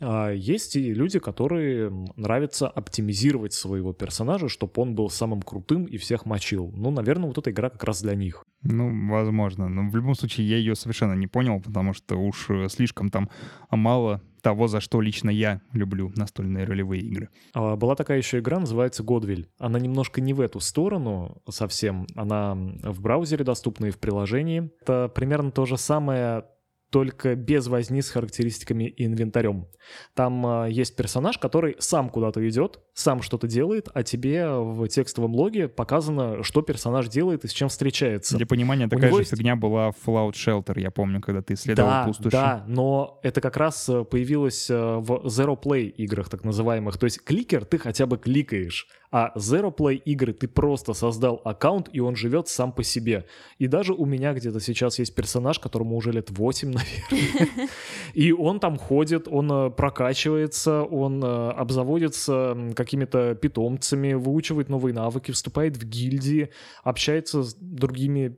А 0.00 0.30
Есть 0.30 0.76
и 0.76 0.92
люди, 0.92 1.18
которые 1.18 1.90
нравится 2.16 2.68
оптимизировать 2.68 3.52
своего 3.52 3.92
персонажа, 3.92 4.48
чтобы 4.48 4.72
он 4.76 4.94
был 4.94 5.10
самым 5.10 5.42
крутым 5.42 5.84
и 5.84 5.96
всех 5.96 6.26
мочил. 6.26 6.72
Ну, 6.74 6.90
наверное, 6.90 7.28
вот 7.28 7.38
эта 7.38 7.50
игра 7.50 7.70
как 7.70 7.84
раз 7.84 8.02
для 8.02 8.14
них. 8.14 8.44
Ну, 8.62 9.10
возможно. 9.10 9.68
Но 9.68 9.88
в 9.88 9.96
любом 9.96 10.14
случае 10.14 10.48
я 10.48 10.56
ее 10.56 10.74
совершенно 10.74 11.14
не 11.14 11.26
понял, 11.26 11.60
потому 11.60 11.92
что 11.92 12.16
уж 12.16 12.50
э, 12.50 12.68
слишком 12.68 13.10
там 13.10 13.30
мало 13.70 14.22
того, 14.46 14.68
за 14.68 14.80
что 14.80 15.00
лично 15.00 15.28
я 15.28 15.60
люблю 15.72 16.12
настольные 16.14 16.64
ролевые 16.64 17.02
игры. 17.02 17.30
А, 17.52 17.74
Была 17.74 17.96
такая 17.96 18.18
еще 18.18 18.38
игра, 18.38 18.60
называется 18.60 19.02
Godville. 19.02 19.46
Она 19.58 19.80
немножко 19.80 20.20
не 20.20 20.34
в 20.34 20.40
эту 20.40 20.60
сторону 20.60 21.42
совсем. 21.48 22.06
Она 22.14 22.54
в 22.54 23.00
браузере 23.00 23.44
доступна 23.44 23.86
и 23.86 23.90
в 23.90 23.98
приложении. 23.98 24.70
Это 24.82 25.08
примерно 25.08 25.50
то 25.50 25.66
же 25.66 25.76
самое, 25.76 26.44
только 26.90 27.34
без 27.34 27.66
возни 27.66 28.00
с 28.00 28.10
характеристиками 28.10 28.84
и 28.84 29.06
инвентарем. 29.06 29.66
Там 30.14 30.46
а, 30.46 30.66
есть 30.66 30.96
персонаж, 30.96 31.38
который 31.38 31.76
сам 31.78 32.08
куда-то 32.08 32.46
идет, 32.48 32.80
сам 32.94 33.22
что-то 33.22 33.48
делает, 33.48 33.88
а 33.92 34.02
тебе 34.02 34.48
в 34.48 34.86
текстовом 34.88 35.34
логе 35.34 35.68
показано, 35.68 36.42
что 36.42 36.62
персонаж 36.62 37.08
делает 37.08 37.44
и 37.44 37.48
с 37.48 37.52
чем 37.52 37.68
встречается. 37.68 38.36
Для 38.36 38.46
понимания, 38.46 38.88
такая 38.88 39.10
же 39.10 39.18
есть- 39.18 39.30
фигня 39.30 39.56
была 39.56 39.90
в 39.90 39.96
Fallout 40.06 40.32
Shelter, 40.32 40.80
я 40.80 40.90
помню, 40.90 41.20
когда 41.20 41.42
ты 41.42 41.54
исследовал 41.54 41.90
да, 41.90 42.04
пустоши. 42.04 42.30
Да, 42.30 42.64
но 42.68 43.20
это 43.22 43.40
как 43.40 43.56
раз 43.56 43.88
э, 43.88 44.04
появилось 44.04 44.70
э, 44.70 44.74
в 44.74 45.26
Zero 45.26 45.60
Play 45.60 45.88
играх 45.88 46.28
так 46.28 46.44
называемых. 46.44 46.98
То 46.98 47.04
есть 47.04 47.22
кликер 47.22 47.64
ты 47.64 47.78
хотя 47.78 48.06
бы 48.06 48.16
кликаешь, 48.16 48.88
а 49.10 49.32
Zero 49.36 49.74
Play 49.74 49.96
игры 49.96 50.32
ты 50.32 50.48
просто 50.48 50.92
создал 50.92 51.40
аккаунт, 51.44 51.88
и 51.92 52.00
он 52.00 52.16
живет 52.16 52.48
сам 52.48 52.72
по 52.72 52.82
себе. 52.82 53.26
И 53.58 53.66
даже 53.66 53.92
у 53.92 54.04
меня 54.04 54.32
где-то 54.32 54.60
сейчас 54.60 54.98
есть 54.98 55.14
персонаж, 55.14 55.58
которому 55.58 55.96
уже 55.96 56.12
лет 56.12 56.30
8, 56.30 56.75
наверное. 56.76 57.68
И 58.14 58.32
он 58.32 58.60
там 58.60 58.78
ходит, 58.78 59.28
он 59.28 59.50
э, 59.52 59.70
прокачивается, 59.70 60.82
он 60.82 61.22
э, 61.22 61.50
обзаводится 61.50 62.56
какими-то 62.74 63.34
питомцами, 63.34 64.14
выучивает 64.14 64.68
новые 64.68 64.94
навыки, 64.94 65.32
вступает 65.32 65.76
в 65.76 65.84
гильдии, 65.84 66.50
общается 66.82 67.42
с 67.42 67.54
другими 67.54 68.36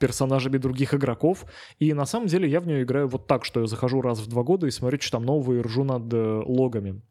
персонажами 0.00 0.56
других 0.56 0.94
игроков. 0.94 1.44
И 1.78 1.92
на 1.92 2.06
самом 2.06 2.26
деле 2.26 2.48
я 2.48 2.60
в 2.60 2.66
нее 2.66 2.82
играю 2.82 3.06
вот 3.08 3.26
так, 3.26 3.44
что 3.44 3.60
я 3.60 3.66
захожу 3.66 4.00
раз 4.00 4.18
в 4.18 4.26
два 4.26 4.42
года 4.42 4.66
и 4.66 4.70
смотрю, 4.70 4.98
что 5.00 5.18
там 5.18 5.24
и 5.52 5.60
ржу 5.60 5.84
над 5.84 6.12
э, 6.12 6.42
логами. 6.46 7.02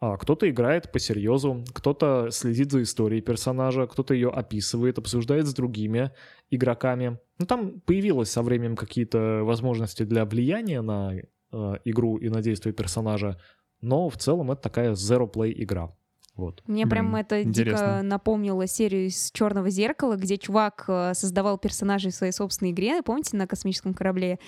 А 0.00 0.16
кто-то 0.16 0.48
играет 0.48 0.90
по 0.90 0.98
серьезу, 0.98 1.62
кто-то 1.74 2.30
следит 2.30 2.72
за 2.72 2.82
историей 2.82 3.20
персонажа, 3.20 3.86
кто-то 3.86 4.14
ее 4.14 4.30
описывает, 4.30 4.98
обсуждает 4.98 5.46
с 5.46 5.52
другими 5.52 6.10
игроками. 6.50 7.18
Ну, 7.38 7.44
там 7.44 7.80
появилось 7.80 8.30
со 8.30 8.42
временем 8.42 8.76
какие-то 8.76 9.42
возможности 9.42 10.04
для 10.04 10.24
влияния 10.24 10.80
на 10.80 11.12
э, 11.14 11.74
игру 11.84 12.16
и 12.16 12.30
на 12.30 12.40
действие 12.40 12.72
персонажа, 12.72 13.38
но 13.82 14.08
в 14.08 14.16
целом 14.16 14.50
это 14.50 14.62
такая 14.62 14.92
zero 14.92 15.30
play 15.30 15.52
игра. 15.54 15.94
Вот. 16.36 16.62
Мне 16.66 16.86
прям 16.86 17.12
Блин, 17.12 17.20
это 17.20 17.38
дико 17.40 17.48
интересно. 17.48 18.02
напомнило 18.02 18.66
серию 18.66 19.08
из 19.08 19.30
Черного 19.32 19.68
зеркала, 19.68 20.16
где 20.16 20.38
чувак 20.38 20.84
э, 20.88 21.12
создавал 21.14 21.58
персонажей 21.58 22.10
в 22.12 22.14
своей 22.14 22.32
собственной 22.32 22.70
игре, 22.72 23.02
помните, 23.02 23.36
на 23.36 23.46
космическом 23.46 23.92
корабле? 23.92 24.38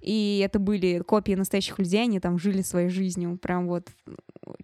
И 0.00 0.40
это 0.46 0.60
были 0.60 1.00
копии 1.00 1.32
настоящих 1.32 1.78
людей, 1.80 2.02
они 2.04 2.20
там 2.20 2.38
жили 2.38 2.62
своей 2.62 2.88
жизнью. 2.88 3.36
Прям 3.36 3.66
вот 3.66 3.88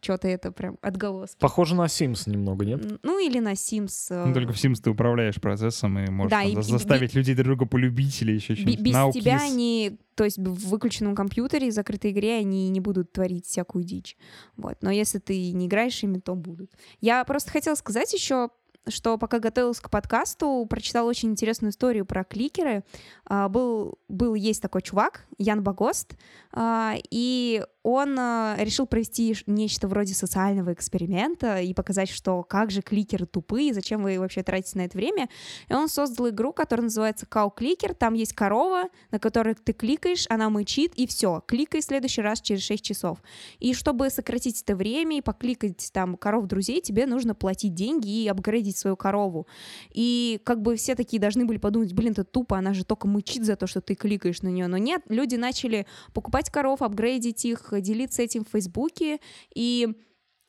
что-то 0.00 0.28
это 0.28 0.52
прям 0.52 0.78
отголоски. 0.80 1.38
Похоже 1.40 1.74
на 1.74 1.86
Sims 1.86 2.28
немного, 2.30 2.64
нет? 2.64 2.84
Ну 3.02 3.18
или 3.18 3.40
на 3.40 3.52
Sims. 3.54 4.06
э, 4.10 4.24
Ну, 4.26 4.32
только 4.34 4.52
в 4.52 4.56
Sims 4.56 4.76
ты 4.80 4.90
управляешь 4.90 5.40
процессом 5.40 5.98
и 5.98 6.08
можешь 6.10 6.30
Да, 6.30 6.42
там 6.42 6.50
и- 6.52 6.54
за- 6.54 6.60
и- 6.60 6.64
заставить 6.64 7.14
людей 7.14 7.34
друг 7.34 7.46
друга 7.46 7.66
полюбить 7.66 8.22
или 8.22 8.32
еще 8.32 8.54
что-нибудь. 8.54 8.80
без 8.80 8.94
Now 8.94 9.10
тебя 9.12 9.38
kiss. 9.38 9.50
они, 9.52 9.98
то 10.16 10.24
есть 10.24 10.38
в 10.38 10.68
выключенном 10.68 11.14
компьютере, 11.14 11.70
закрытой 11.70 12.10
игре, 12.10 12.36
они 12.36 12.68
не 12.70 12.80
будут 12.80 13.12
творить 13.12 13.46
всякую 13.46 13.84
дичь. 13.84 14.16
Вот. 14.56 14.78
Но 14.80 14.90
если 14.90 15.18
ты 15.18 15.52
не 15.52 15.66
играешь 15.66 16.02
ими, 16.02 16.18
то 16.18 16.34
будут. 16.34 16.72
Я 17.00 17.22
просто 17.24 17.50
хотела 17.50 17.74
сказать 17.74 18.12
еще, 18.14 18.48
что 18.88 19.18
пока 19.18 19.38
готовилась 19.38 19.80
к 19.80 19.90
подкасту, 19.90 20.66
прочитала 20.68 21.08
очень 21.08 21.30
интересную 21.30 21.70
историю 21.70 22.06
про 22.06 22.24
кликеры. 22.24 22.84
А, 23.24 23.48
был, 23.48 23.98
был, 24.08 24.34
есть 24.34 24.62
такой 24.62 24.82
чувак, 24.82 25.26
Ян 25.38 25.62
Багост, 25.62 26.16
а, 26.52 26.94
и 27.10 27.62
он 27.88 28.18
а, 28.18 28.56
решил 28.58 28.84
провести 28.84 29.36
нечто 29.46 29.86
вроде 29.86 30.12
социального 30.12 30.72
эксперимента 30.72 31.60
и 31.60 31.72
показать, 31.72 32.10
что 32.10 32.42
как 32.42 32.72
же 32.72 32.82
кликеры 32.82 33.26
тупые, 33.26 33.72
зачем 33.72 34.02
вы 34.02 34.18
вообще 34.18 34.42
тратите 34.42 34.76
на 34.78 34.86
это 34.86 34.98
время. 34.98 35.28
И 35.68 35.72
он 35.72 35.88
создал 35.88 36.28
игру, 36.30 36.52
которая 36.52 36.82
называется 36.82 37.26
Cow 37.30 37.48
Clicker. 37.56 37.94
Там 37.94 38.14
есть 38.14 38.32
корова, 38.32 38.88
на 39.12 39.20
которой 39.20 39.54
ты 39.54 39.72
кликаешь, 39.72 40.26
она 40.28 40.50
мычит, 40.50 40.94
и 40.96 41.06
все. 41.06 41.44
Кликай 41.46 41.80
в 41.80 41.84
следующий 41.84 42.22
раз 42.22 42.40
через 42.40 42.62
6 42.62 42.82
часов. 42.82 43.18
И 43.60 43.72
чтобы 43.72 44.10
сократить 44.10 44.62
это 44.62 44.74
время 44.74 45.18
и 45.18 45.20
покликать 45.20 45.90
там 45.92 46.16
коров 46.16 46.46
друзей, 46.46 46.80
тебе 46.80 47.06
нужно 47.06 47.36
платить 47.36 47.74
деньги 47.74 48.08
и 48.08 48.26
апгрейдить 48.26 48.76
свою 48.76 48.96
корову. 48.96 49.46
И 49.92 50.40
как 50.42 50.60
бы 50.60 50.74
все 50.74 50.96
такие 50.96 51.20
должны 51.20 51.44
были 51.44 51.58
подумать, 51.58 51.92
блин, 51.92 52.10
это 52.12 52.24
тупо, 52.24 52.58
она 52.58 52.74
же 52.74 52.84
только 52.84 53.06
мычит 53.06 53.44
за 53.44 53.54
то, 53.54 53.68
что 53.68 53.80
ты 53.80 53.94
кликаешь 53.94 54.42
на 54.42 54.48
нее. 54.48 54.66
Но 54.66 54.76
нет, 54.76 55.02
люди 55.08 55.36
начали 55.36 55.86
покупать 56.12 56.50
коров, 56.50 56.82
апгрейдить 56.82 57.44
их, 57.44 57.75
делиться 57.80 58.22
этим 58.22 58.44
в 58.44 58.48
Фейсбуке, 58.48 59.20
и 59.54 59.88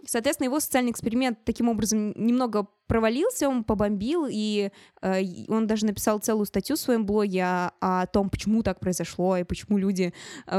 Соответственно, 0.06 0.46
его 0.48 0.60
социальный 0.60 0.92
эксперимент 0.92 1.44
таким 1.44 1.70
образом 1.70 2.14
немного 2.16 2.68
провалился, 2.86 3.50
он 3.50 3.64
побомбил, 3.66 4.28
и 4.30 4.70
э, 5.02 5.22
он 5.50 5.68
даже 5.68 5.86
написал 5.86 6.20
целую 6.20 6.46
статью 6.46 6.78
в 6.78 6.80
своем 6.80 7.06
блоге 7.06 7.44
о, 7.44 7.72
о 7.82 8.06
том, 8.06 8.30
почему 8.30 8.64
так 8.64 8.80
произошло, 8.80 9.36
и 9.38 9.44
почему 9.44 9.78
люди 9.78 10.14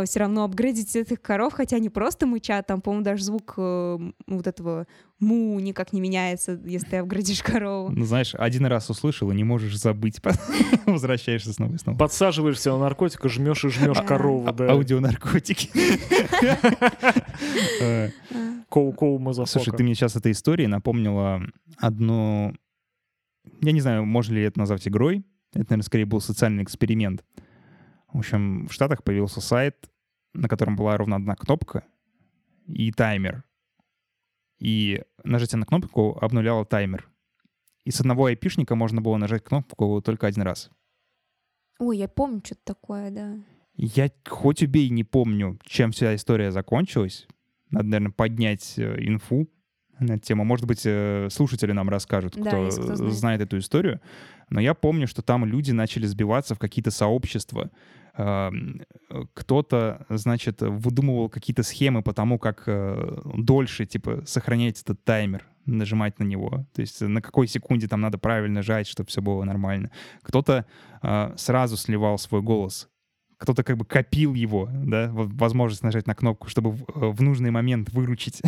все 0.05 0.21
равно 0.21 0.45
апгрейдят 0.45 0.95
этих 0.95 1.23
коров, 1.23 1.55
хотя 1.55 1.77
они 1.77 1.89
просто 1.89 2.27
мычат, 2.27 2.67
там, 2.67 2.83
по-моему, 2.83 3.05
даже 3.05 3.25
звук 3.25 3.55
э, 3.57 3.99
вот 4.27 4.47
этого 4.47 4.87
му 5.21 5.59
никак 5.61 5.93
не 5.93 6.01
меняется, 6.01 6.61
если 6.65 6.87
ты 6.89 6.97
апгрейдишь 6.99 7.43
корову. 7.43 7.91
Ну, 7.91 8.05
знаешь, 8.05 8.35
один 8.35 8.67
раз 8.67 8.91
услышал 8.91 9.31
и 9.31 9.35
не 9.35 9.45
можешь 9.45 9.77
забыть. 9.79 10.21
Возвращаешься 10.87 11.53
снова 11.53 11.75
и 11.75 11.79
снова. 11.79 11.97
Подсаживаешься 11.97 12.73
на 12.73 12.79
наркотик 12.79 13.25
и 13.25 13.29
жмешь 13.29 13.65
и 13.65 13.69
жмешь 13.69 13.97
Да. 13.97 14.05
корову, 14.05 14.49
А- 14.49 14.53
да. 14.53 14.73
Аудионаркотики. 14.73 15.71
Cow-cow 18.69 19.19
motherfucker. 19.19 19.65
Слушай, 19.65 19.77
ты 19.77 19.83
мне 19.83 19.95
сейчас 19.95 20.17
этой 20.17 20.33
историей 20.33 20.69
напомнила 20.69 21.43
одну... 21.77 22.55
Я 23.61 23.73
не 23.73 23.81
знаю, 23.81 24.05
можно 24.05 24.35
ли 24.35 24.43
это 24.43 24.59
назвать 24.59 24.87
игрой. 24.87 25.25
Это, 25.53 25.71
наверное, 25.71 25.85
скорее 25.85 26.05
был 26.05 26.21
социальный 26.21 26.63
эксперимент. 26.63 27.25
В 28.13 28.19
общем, 28.19 28.67
в 28.67 28.73
Штатах 28.73 29.03
появился 29.05 29.41
сайт, 29.41 29.91
на 30.35 30.49
котором 30.49 30.77
была 30.77 30.97
ровно 30.97 31.17
одна 31.17 31.35
кнопка 31.35 31.85
и 32.67 32.93
таймер. 32.93 33.45
И 34.59 35.03
нажатие 35.25 35.59
на 35.59 35.67
кнопку 35.67 36.19
обнуляло 36.21 36.65
таймер. 36.65 37.09
И 37.85 37.91
с 37.91 38.01
одного 38.01 38.27
айпишника 38.27 38.75
можно 38.75 39.01
было 39.01 39.17
нажать 39.17 39.45
кнопку 39.45 40.03
только 40.03 40.27
один 40.27 40.43
раз. 40.43 40.71
Ой, 41.79 41.97
я 41.97 42.09
помню 42.09 42.43
что-то 42.45 42.61
такое, 42.65 43.11
да. 43.11 43.37
Я 43.75 44.11
хоть 44.27 44.63
убей 44.63 44.91
не 44.91 45.05
помню, 45.05 45.59
чем 45.63 45.93
вся 45.93 46.15
история 46.15 46.51
закончилась. 46.51 47.27
Надо, 47.71 47.87
наверное, 47.89 48.13
поднять 48.13 48.75
э, 48.79 48.97
инфу 49.07 49.49
на 50.01 50.13
эту 50.15 50.21
тему. 50.27 50.45
Может 50.45 50.67
быть, 50.67 50.83
э, 50.85 51.29
слушатели 51.31 51.73
нам 51.73 51.89
расскажут, 51.89 52.35
Да, 52.37 52.51
кто, 52.51 52.65
если 52.67 52.83
кто 52.83 52.95
знает. 52.97 53.15
знает 53.15 53.41
эту 53.41 53.59
историю. 53.59 54.01
Но 54.51 54.61
я 54.61 54.75
помню, 54.75 55.07
что 55.07 55.23
там 55.23 55.45
люди 55.45 55.73
начали 55.73 56.07
сбиваться 56.07 56.55
в 56.55 56.59
какие-то 56.59 56.91
сообщества. 56.91 57.71
Э, 58.17 58.51
Кто-то, 59.35 60.07
значит, 60.09 60.61
выдумывал 60.63 61.29
какие-то 61.29 61.63
схемы 61.63 62.03
по 62.03 62.13
тому, 62.13 62.39
как 62.39 62.65
э, 62.67 63.21
дольше, 63.37 63.87
типа, 63.87 64.23
сохранять 64.27 64.81
этот 64.83 65.03
таймер, 65.05 65.45
нажимать 65.67 66.19
на 66.19 66.25
него. 66.25 66.65
То 66.75 66.81
есть 66.81 67.01
на 67.01 67.21
какой 67.21 67.47
секунде 67.49 67.89
там 67.89 68.01
надо 68.01 68.19
правильно 68.19 68.63
жать, 68.63 68.87
чтобы 68.87 69.09
все 69.09 69.21
было 69.21 69.45
нормально. 69.45 69.91
Кто-то 70.23 70.65
э, 71.03 71.35
сразу 71.37 71.77
сливал 71.77 72.19
свой 72.19 72.41
голос 72.43 72.89
кто-то 73.39 73.63
как 73.63 73.77
бы 73.77 73.85
копил 73.85 74.35
его, 74.35 74.69
да, 74.73 75.11
возможность 75.13 75.85
нажать 75.85 76.07
на 76.07 76.15
кнопку, 76.15 76.49
чтобы 76.49 76.73
в, 76.73 76.83
э, 76.95 77.23
нужный 77.23 77.51
момент 77.51 77.91
выручить 77.93 78.43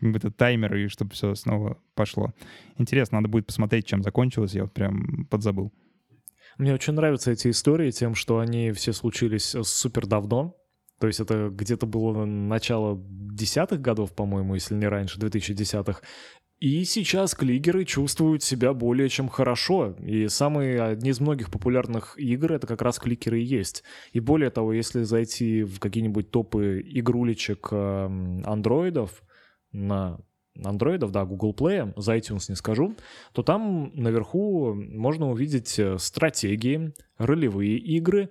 как 0.00 0.10
бы 0.10 0.16
этот 0.16 0.36
таймер 0.36 0.74
и 0.76 0.88
чтобы 0.88 1.12
все 1.12 1.34
снова 1.34 1.78
пошло. 1.94 2.32
Интересно, 2.78 3.18
надо 3.18 3.28
будет 3.28 3.46
посмотреть, 3.46 3.86
чем 3.86 4.02
закончилось, 4.02 4.54
я 4.54 4.62
вот 4.62 4.72
прям 4.72 5.26
подзабыл. 5.26 5.72
Мне 6.56 6.74
очень 6.74 6.94
нравятся 6.94 7.30
эти 7.30 7.48
истории 7.48 7.90
тем, 7.90 8.14
что 8.14 8.38
они 8.38 8.72
все 8.72 8.92
случились 8.92 9.54
э, 9.54 9.62
супер 9.62 10.06
давно. 10.06 10.56
То 10.98 11.06
есть 11.06 11.20
это 11.20 11.48
где-то 11.50 11.86
было 11.86 12.24
начало 12.24 13.00
десятых 13.00 13.80
годов, 13.80 14.14
по-моему, 14.14 14.54
если 14.54 14.74
не 14.74 14.86
раньше, 14.86 15.18
2010-х. 15.18 16.00
И 16.60 16.84
сейчас 16.84 17.34
клигеры 17.34 17.86
чувствуют 17.86 18.42
себя 18.42 18.74
более 18.74 19.08
чем 19.08 19.30
хорошо. 19.30 19.96
И 20.04 20.28
самые, 20.28 20.82
одни 20.82 21.08
из 21.08 21.18
многих 21.18 21.50
популярных 21.50 22.18
игр 22.18 22.52
это 22.52 22.66
как 22.66 22.82
раз 22.82 22.98
кликеры 22.98 23.40
и 23.40 23.44
есть. 23.44 23.82
И 24.12 24.20
более 24.20 24.50
того, 24.50 24.74
если 24.74 25.02
зайти 25.04 25.62
в 25.62 25.78
какие-нибудь 25.78 26.30
топы 26.30 26.82
игрулечек 26.84 27.68
эм, 27.72 28.42
андроидов 28.44 29.22
на 29.72 30.20
андроидов, 30.62 31.12
да, 31.12 31.24
Google 31.24 31.54
Play, 31.54 31.94
за 31.96 32.16
iTunes 32.16 32.46
не 32.50 32.56
скажу, 32.56 32.94
то 33.32 33.42
там 33.42 33.92
наверху 33.94 34.74
можно 34.74 35.30
увидеть 35.30 35.78
э, 35.78 35.96
стратегии, 35.96 36.92
ролевые 37.16 37.78
игры, 37.78 38.28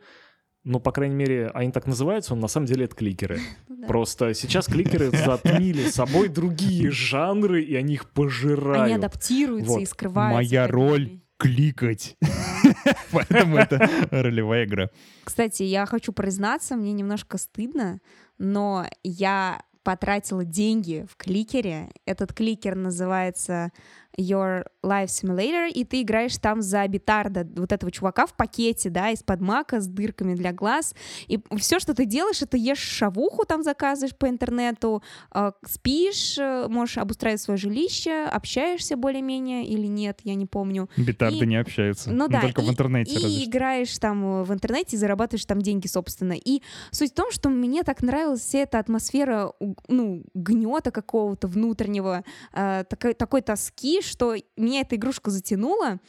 ну, 0.70 0.80
по 0.80 0.92
крайней 0.92 1.16
мере, 1.16 1.48
они 1.56 1.72
так 1.72 1.88
называются, 1.88 2.36
но 2.36 2.42
на 2.42 2.48
самом 2.48 2.68
деле 2.68 2.86
это 2.86 2.96
кликеры. 2.96 3.40
Ну. 3.80 3.88
Просто 3.88 4.34
сейчас 4.34 4.66
кликеры 4.66 5.10
затмили 5.10 5.90
собой 5.90 6.28
другие 6.28 6.92
жанры, 6.92 7.64
и 7.64 7.76
они 7.76 7.94
их 7.94 8.10
пожирают. 8.10 8.84
Они 8.84 8.94
адаптируются 8.96 9.80
и 9.80 9.86
скрываются. 9.86 10.36
Моя 10.36 10.68
роль 10.68 11.22
кликать. 11.38 12.18
Поэтому 13.14 13.56
это 13.56 13.90
ролевая 14.12 14.66
игра. 14.66 14.90
Кстати, 15.24 15.64
я 15.64 15.86
хочу 15.86 16.12
признаться, 16.12 16.76
мне 16.76 16.92
немножко 16.92 17.38
стыдно, 17.38 18.02
но 18.38 18.86
я 19.02 19.62
потратила 19.84 20.44
деньги 20.44 21.08
в 21.10 21.16
кликере. 21.16 21.90
Этот 22.06 22.34
кликер 22.34 22.76
называется 22.76 23.72
Your 24.18 24.66
Life 24.84 25.08
Simulator, 25.08 25.70
и 25.70 25.84
ты 25.86 26.02
играешь 26.02 26.38
там 26.38 26.62
за 26.62 26.88
Битарда, 26.88 27.48
вот 27.56 27.72
этого 27.72 27.92
чувака 27.92 28.26
в 28.26 28.34
пакете, 28.36 28.90
да, 28.90 29.10
из-под 29.12 29.40
мака 29.42 29.80
с 29.82 29.88
дырками 29.88 30.36
для 30.36 30.52
глаз. 30.52 30.94
И 31.28 31.40
все, 31.58 31.80
что 31.80 31.94
ты 31.94 32.06
делаешь, 32.06 32.42
это 32.42 32.58
ешь 32.58 32.80
шавуху 32.80 33.46
там 33.46 33.64
заказываешь 33.64 34.16
по 34.16 34.28
интернету, 34.28 35.04
э, 35.34 35.52
спишь, 35.66 36.38
э, 36.38 36.68
можешь 36.70 36.98
обустраивать 36.98 37.42
свое 37.42 37.58
жилище, 37.58 38.24
общаешься 38.26 38.96
более-менее 38.98 39.66
или 39.66 39.88
нет, 39.88 40.20
я 40.24 40.36
не 40.36 40.46
помню. 40.46 40.90
Битарды 40.98 41.46
И- 41.46 41.48
не 41.48 41.56
общаются. 41.58 42.12
Ну 42.12 42.28
да, 42.28 42.42
Только 42.42 42.62
в 42.62 42.66
и- 42.66 42.70
интернете 42.70 43.14
И 43.16 43.46
играешь 43.46 43.98
там 44.00 44.42
э, 44.42 44.44
в 44.44 44.54
интернете, 44.54 44.96
и 44.96 45.00
зарабатываешь 45.00 45.46
там 45.46 45.62
деньги, 45.62 45.88
собственно. 45.88 46.34
И 46.34 46.62
суть 46.92 47.12
в 47.12 47.16
том, 47.16 47.32
что 47.32 47.50
мне 47.50 47.84
так 47.84 48.02
нравилась 48.02 48.42
вся 48.42 48.60
эта 48.60 48.80
атмосфера, 48.80 49.52
ну, 49.88 50.24
гнета 50.34 50.92
какого-то 50.92 51.48
внутреннего, 51.48 52.24
э, 52.54 52.84
такой, 52.90 53.14
такой 53.14 53.42
тоски, 53.42 53.99
что 54.06 54.36
меня 54.58 54.82
эта 54.82 54.96
игрушка 54.96 55.32
затянула. 55.32 56.00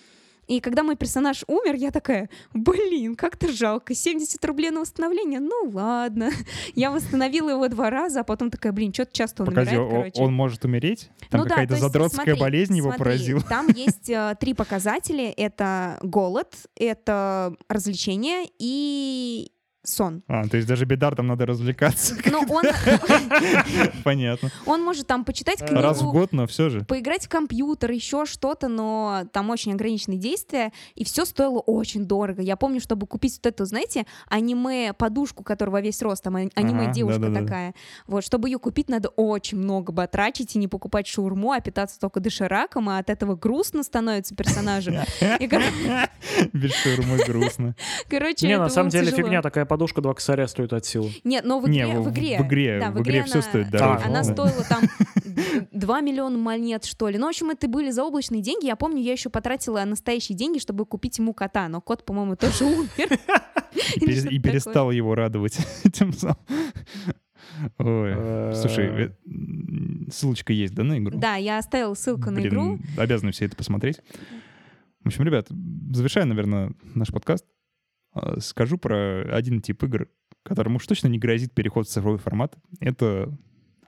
И 0.51 0.59
когда 0.59 0.82
мой 0.82 0.97
персонаж 0.97 1.45
умер, 1.47 1.76
я 1.76 1.93
такая, 1.93 2.28
блин, 2.53 3.14
как-то 3.14 3.53
жалко, 3.53 3.95
70 3.95 4.45
рублей 4.45 4.70
на 4.70 4.80
восстановление, 4.80 5.38
ну 5.38 5.70
ладно. 5.72 6.30
Я 6.74 6.91
восстановила 6.91 7.51
его 7.51 7.68
два 7.68 7.88
раза, 7.88 8.20
а 8.20 8.24
потом 8.24 8.51
такая, 8.51 8.72
блин, 8.72 8.93
что-то 8.93 9.12
часто 9.12 9.45
он 9.45 9.51
Погоди, 9.51 9.76
умирает, 9.76 10.14
короче. 10.14 10.20
он 10.20 10.34
может 10.34 10.64
умереть? 10.64 11.09
Там 11.30 11.43
Ну 11.43 11.45
да, 11.45 11.51
какая-то 11.51 11.68
то 11.68 11.74
есть, 11.74 11.86
задротская 11.86 12.24
смотри, 12.24 12.41
болезнь 12.41 12.76
его 12.76 12.88
смотри, 12.88 13.05
поразила. 13.05 13.41
Там 13.43 13.68
есть 13.76 14.11
э, 14.11 14.34
три 14.41 14.55
показателя. 14.55 15.32
Это 15.36 16.01
голод, 16.03 16.57
это 16.74 17.55
развлечение 17.68 18.47
и 18.59 19.53
сон. 19.91 20.22
А, 20.28 20.47
то 20.49 20.57
есть 20.57 20.68
даже 20.68 20.84
бедартом 20.84 21.26
надо 21.26 21.47
развлекаться. 21.47 22.16
Но 22.30 22.41
он, 22.49 22.64
Понятно. 24.05 24.51
он 24.66 24.82
может 24.82 25.07
там 25.07 25.24
почитать 25.24 25.59
книгу, 25.59 25.80
Раз 25.82 26.01
в 26.03 26.11
год, 26.11 26.32
но 26.32 26.47
все 26.47 26.68
же. 26.68 26.84
поиграть 26.84 27.26
в 27.26 27.28
компьютер, 27.28 27.91
еще 27.91 28.24
что-то, 28.26 28.68
но 28.68 29.24
там 29.32 29.51
очень 29.51 29.72
ограниченные 29.72 30.18
действия, 30.18 30.72
и 30.95 31.05
все 31.05 31.24
стоило 31.24 31.59
очень 31.59 32.05
дорого. 32.07 32.43
Я 32.43 32.57
помню, 32.57 32.80
чтобы 32.80 33.07
купить 33.07 33.36
вот 33.43 33.47
эту, 33.47 33.64
знаете, 33.64 34.07
аниме-подушку, 34.28 35.43
которая 35.43 35.72
во 35.72 35.80
весь 35.80 36.01
рост, 36.03 36.22
там 36.22 36.36
аниме-девушка 36.36 37.32
такая. 37.32 37.74
Вот, 38.07 38.24
чтобы 38.24 38.49
ее 38.49 38.59
купить, 38.59 38.88
надо 38.88 39.09
очень 39.11 39.59
много 39.59 39.93
батрачить 39.93 40.55
и 40.57 40.59
не 40.59 40.68
покупать 40.68 41.07
шаурму, 41.07 41.53
а 41.53 41.61
питаться 41.61 41.99
только 41.99 42.20
дошираком, 42.20 42.88
а 42.88 42.99
от 42.99 43.11
этого 43.11 43.34
грустно 43.36 43.82
становится 43.82 44.34
персонажу. 44.34 44.93
Без 46.53 46.72
шаурмы 46.74 47.18
грустно. 47.26 47.74
короче, 48.09 48.47
Не, 48.47 48.59
на 48.59 48.68
самом 48.68 48.91
деле 48.91 49.11
фигня, 49.11 49.43
такая 49.43 49.64
подушка 49.64 49.80
два 49.87 50.14
косаря 50.14 50.47
стоит 50.49 50.72
от 50.72 50.85
силы. 50.85 51.11
Нет, 51.24 51.45
но 51.45 51.61
в 51.61 51.68
Не, 51.68 51.81
игре, 51.83 51.99
в- 51.99 52.03
в 52.05 52.11
игре, 52.11 52.39
в 52.39 52.47
игре- 52.47 52.81
да, 52.81 52.91
в 52.91 53.01
игре 53.03 53.24
всё 53.24 53.35
она- 53.35 53.43
стоит 53.43 53.70
дороже. 53.70 54.05
Она 54.05 54.20
А, 54.20 54.22
ну. 54.24 54.33
стоила 54.33 54.64
там 54.68 54.83
2 55.72 56.01
миллиона 56.01 56.39
монет, 56.39 56.85
что 56.85 57.09
ли. 57.09 57.18
Ну, 57.18 57.26
в 57.26 57.28
общем, 57.31 57.51
это 57.51 57.68
были 57.68 57.91
заоблачные 57.91 58.43
деньги. 58.43 58.66
Я 58.66 58.76
помню, 58.76 59.03
я 59.03 59.12
еще 59.12 59.31
потратила 59.31 59.83
настоящие 59.85 60.37
деньги, 60.37 60.59
чтобы 60.59 60.87
купить 60.87 61.18
ему 61.18 61.35
кота, 61.35 61.68
но 61.68 61.81
кот, 61.81 62.05
по-моему, 62.05 62.37
тоже 62.37 62.64
умер. 62.64 62.89
И, 63.97 64.39
перестал 64.41 64.91
его 64.91 65.14
радовать 65.14 65.59
тем 65.93 66.12
самым. 66.12 66.37
Ой, 67.78 68.55
слушай, 68.55 68.87
Э, 68.87 69.07
э, 69.07 69.11
м, 69.26 70.09
ссылочка 70.12 70.53
есть, 70.53 70.74
да, 70.74 70.83
на 70.83 70.99
игру? 70.99 71.18
Да, 71.18 71.37
я 71.37 71.59
оставила 71.59 71.95
ссылку 71.95 72.31
на 72.31 72.41
игру. 72.41 72.78
обязаны 72.97 73.33
все 73.33 73.47
это 73.47 73.57
посмотреть. 73.57 74.01
В 75.03 75.07
общем, 75.09 75.24
ребят, 75.24 75.47
завершая, 75.93 76.24
наверное, 76.26 76.72
наш 76.95 77.09
подкаст, 77.09 77.45
э, 77.45 77.60
скажу 78.39 78.79
про 78.79 79.23
один 79.35 79.61
тип 79.61 79.83
игр, 79.85 80.09
которому 80.43 80.77
уж 80.77 80.87
точно 80.87 81.09
не 81.09 81.19
грозит 81.19 81.53
переход 81.53 81.87
в 81.87 81.91
цифровой 81.91 82.19
формат. 82.19 82.57
Это 82.81 83.37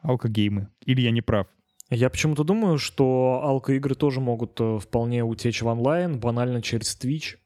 алкогеймы. 0.03 0.69
Или 0.85 1.01
я 1.01 1.11
не 1.11 1.23
прав? 1.23 1.47
Я 1.91 2.09
почему-то 2.09 2.43
думаю, 2.43 2.79
что 2.79 3.41
алко-игры 3.43 3.95
тоже 3.95 4.21
могут 4.21 4.59
э, 4.61 4.79
вполне 4.79 5.25
утечь 5.25 5.61
в 5.61 5.67
онлайн, 5.67 6.19
банально 6.19 6.63
через 6.63 6.99
Twitch. 6.99 7.37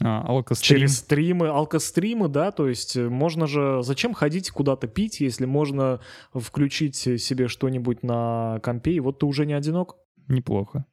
А, 0.00 0.22
алкострим. 0.22 0.78
Через 0.78 0.98
стримы, 0.98 1.48
алкостримы, 1.48 2.28
да, 2.28 2.52
то 2.52 2.68
есть 2.68 2.96
э, 2.96 3.08
можно 3.08 3.48
же... 3.48 3.82
Зачем 3.82 4.14
ходить 4.14 4.50
куда-то 4.50 4.86
пить, 4.86 5.20
если 5.20 5.44
можно 5.44 6.00
включить 6.32 6.94
себе 6.94 7.48
что-нибудь 7.48 8.04
на 8.04 8.60
компе, 8.62 8.92
и 8.92 9.00
вот 9.00 9.18
ты 9.18 9.26
уже 9.26 9.44
не 9.44 9.54
одинок? 9.54 9.96
Неплохо. 10.28 10.86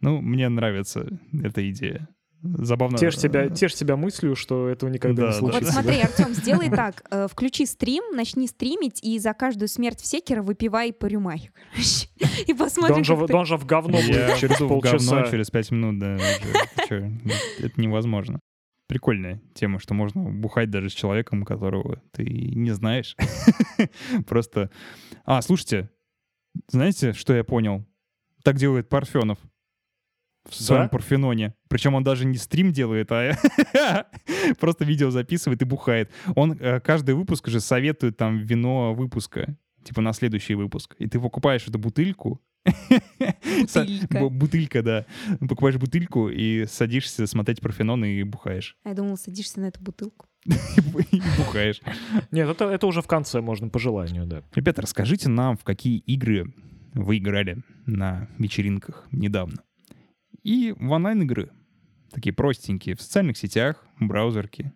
Ну, 0.00 0.20
мне 0.20 0.48
нравится 0.48 1.08
эта 1.32 1.70
идея. 1.70 2.08
Забавно. 2.42 2.98
Тешь 2.98 3.18
себя, 3.18 3.48
тешь 3.50 3.74
себя 3.76 3.96
мыслью, 3.96 4.36
что 4.36 4.68
этого 4.68 4.88
никогда 4.90 5.22
Да, 5.22 5.28
не 5.28 5.34
да. 5.34 5.40
Вот 5.40 5.52
случится. 5.54 5.72
смотри, 5.72 6.00
Артем, 6.00 6.34
сделай 6.34 6.70
так. 6.76 7.02
э, 7.10 7.26
Включи 7.30 7.66
стрим, 7.66 8.04
начни 8.14 8.46
стримить, 8.46 9.02
и 9.02 9.18
за 9.18 9.34
каждую 9.34 9.68
смерть 9.68 10.00
в 10.00 10.06
секера 10.06 10.42
выпивай 10.42 10.92
по 10.92 11.06
короче. 11.08 11.50
И 12.46 12.54
посмотрим, 12.54 12.96
он 12.98 13.04
же, 13.04 13.14
ты- 13.14 13.32
в 13.56 13.66
говно 13.66 13.98
Я 13.98 14.26
будет 14.28 14.36
через 14.38 14.56
полчаса. 14.58 15.16
говно 15.16 15.30
через 15.30 15.50
пять 15.50 15.70
минут, 15.72 15.98
да. 15.98 16.16
Это 16.88 17.72
невозможно. 17.80 18.38
Прикольная 18.86 19.42
тема, 19.54 19.80
что 19.80 19.92
можно 19.94 20.22
бухать 20.30 20.70
даже 20.70 20.88
с 20.88 20.94
человеком, 20.94 21.44
которого 21.44 22.00
ты 22.12 22.24
не 22.24 22.70
знаешь. 22.70 23.16
Просто... 24.26 24.70
А, 25.24 25.42
слушайте, 25.42 25.90
знаете, 26.68 27.12
что 27.12 27.34
я 27.34 27.44
понял? 27.44 27.84
Так 28.44 28.56
делает 28.56 28.88
Парфенов 28.88 29.38
в 30.48 30.54
своем 30.54 30.82
Да? 30.84 30.88
Парфеноне. 30.88 31.54
Причем 31.68 31.94
он 31.94 32.04
даже 32.04 32.24
не 32.26 32.36
стрим 32.38 32.72
делает, 32.72 33.10
а 33.12 33.32
просто 34.60 34.84
видео 34.84 35.10
записывает 35.10 35.62
и 35.62 35.64
бухает. 35.64 36.10
Он 36.34 36.52
э, 36.58 36.80
каждый 36.80 37.14
выпуск 37.14 37.48
же 37.48 37.60
советует 37.60 38.16
там 38.16 38.38
вино 38.38 38.94
выпуска, 38.94 39.56
типа 39.84 40.00
на 40.00 40.12
следующий 40.12 40.54
выпуск. 40.54 40.94
И 40.98 41.06
ты 41.06 41.20
покупаешь 41.20 41.66
эту 41.66 41.78
бутыльку. 41.78 42.40
Бутылька. 43.62 44.18
бу- 44.18 44.30
Бутылька, 44.30 44.82
да. 44.82 45.06
Покупаешь 45.40 45.76
бутыльку 45.76 46.28
и 46.28 46.66
садишься 46.66 47.26
смотреть 47.26 47.60
Парфенон 47.60 48.04
и 48.04 48.22
бухаешь. 48.24 48.76
А 48.84 48.90
Я 48.90 48.94
думала, 48.94 49.16
садишься 49.16 49.60
на 49.60 49.66
эту 49.66 49.80
бутылку. 49.82 50.26
И 50.46 51.20
бухаешь. 51.36 51.80
Нет, 52.30 52.48
это, 52.48 52.64
это 52.66 52.86
уже 52.86 53.02
в 53.02 53.06
конце 53.06 53.40
можно 53.40 53.68
по 53.68 53.78
желанию, 53.78 54.26
да. 54.26 54.42
Ребята, 54.54 54.82
расскажите 54.82 55.28
нам, 55.28 55.56
в 55.56 55.64
какие 55.64 55.98
игры 55.98 56.52
вы 56.94 57.18
играли 57.18 57.58
на 57.86 58.28
вечеринках 58.38 59.06
недавно. 59.12 59.62
И 60.42 60.74
в 60.78 60.90
онлайн-игры. 60.90 61.50
Такие 62.10 62.32
простенькие, 62.32 62.96
в 62.96 63.02
социальных 63.02 63.36
сетях, 63.36 63.84
браузерки. 64.00 64.72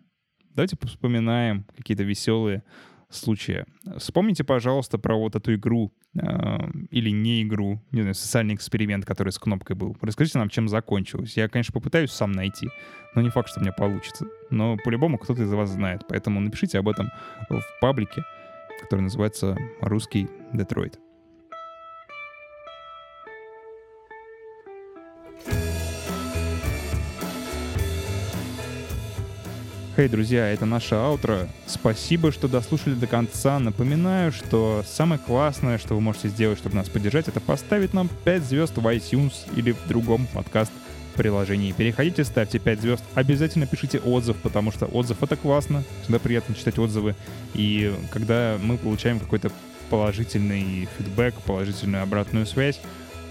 Давайте 0.55 0.77
вспоминаем 0.83 1.65
какие-то 1.75 2.03
веселые 2.03 2.63
случаи. 3.09 3.65
Вспомните, 3.97 4.43
пожалуйста, 4.43 4.97
про 4.97 5.15
вот 5.15 5.35
эту 5.35 5.55
игру 5.55 5.93
э, 6.15 6.19
или 6.89 7.09
не 7.09 7.43
игру, 7.43 7.81
не 7.91 8.01
знаю, 8.01 8.15
социальный 8.15 8.55
эксперимент, 8.55 9.05
который 9.05 9.31
с 9.31 9.39
кнопкой 9.39 9.75
был. 9.75 9.97
Расскажите 10.01 10.39
нам, 10.39 10.49
чем 10.49 10.67
закончилось. 10.67 11.37
Я, 11.37 11.47
конечно, 11.47 11.73
попытаюсь 11.73 12.11
сам 12.11 12.31
найти, 12.31 12.69
но 13.15 13.21
не 13.21 13.29
факт, 13.29 13.49
что 13.49 13.59
у 13.59 13.63
меня 13.63 13.73
получится. 13.73 14.27
Но 14.49 14.77
по-любому 14.77 15.17
кто-то 15.17 15.43
из 15.43 15.51
вас 15.51 15.69
знает. 15.69 16.03
Поэтому 16.07 16.39
напишите 16.39 16.79
об 16.79 16.87
этом 16.87 17.09
в 17.49 17.61
паблике, 17.81 18.23
который 18.81 19.01
называется 19.01 19.57
«Русский 19.81 20.27
Детройт». 20.53 21.02
Хей, 29.95 30.07
друзья, 30.07 30.47
это 30.47 30.65
наше 30.65 30.95
аутро. 30.95 31.47
Спасибо, 31.67 32.31
что 32.31 32.47
дослушали 32.47 32.95
до 32.95 33.05
конца. 33.05 33.59
Напоминаю, 33.59 34.31
что 34.31 34.83
самое 34.87 35.21
классное, 35.21 35.77
что 35.77 35.93
вы 35.93 36.01
можете 36.01 36.29
сделать, 36.29 36.57
чтобы 36.57 36.75
нас 36.75 36.89
поддержать, 36.89 37.27
это 37.27 37.39
поставить 37.39 37.93
нам 37.93 38.09
5 38.23 38.43
звезд 38.43 38.75
в 38.75 38.87
iTunes 38.87 39.33
или 39.55 39.71
в 39.71 39.87
другом 39.87 40.25
подкаст-приложении. 40.33 41.73
Переходите, 41.73 42.23
ставьте 42.23 42.57
5 42.57 42.81
звезд. 42.81 43.03
Обязательно 43.13 43.67
пишите 43.67 43.99
отзыв, 43.99 44.35
потому 44.37 44.71
что 44.71 44.87
отзыв— 44.87 45.17
это 45.21 45.35
классно. 45.35 45.83
Всегда 46.01 46.17
приятно 46.17 46.55
читать 46.55 46.79
отзывы. 46.79 47.13
И 47.53 47.93
когда 48.09 48.57
мы 48.59 48.79
получаем 48.79 49.19
какой-то 49.19 49.51
положительный 49.91 50.87
фидбэк, 50.97 51.35
положительную 51.45 52.01
обратную 52.01 52.47
связь, 52.47 52.81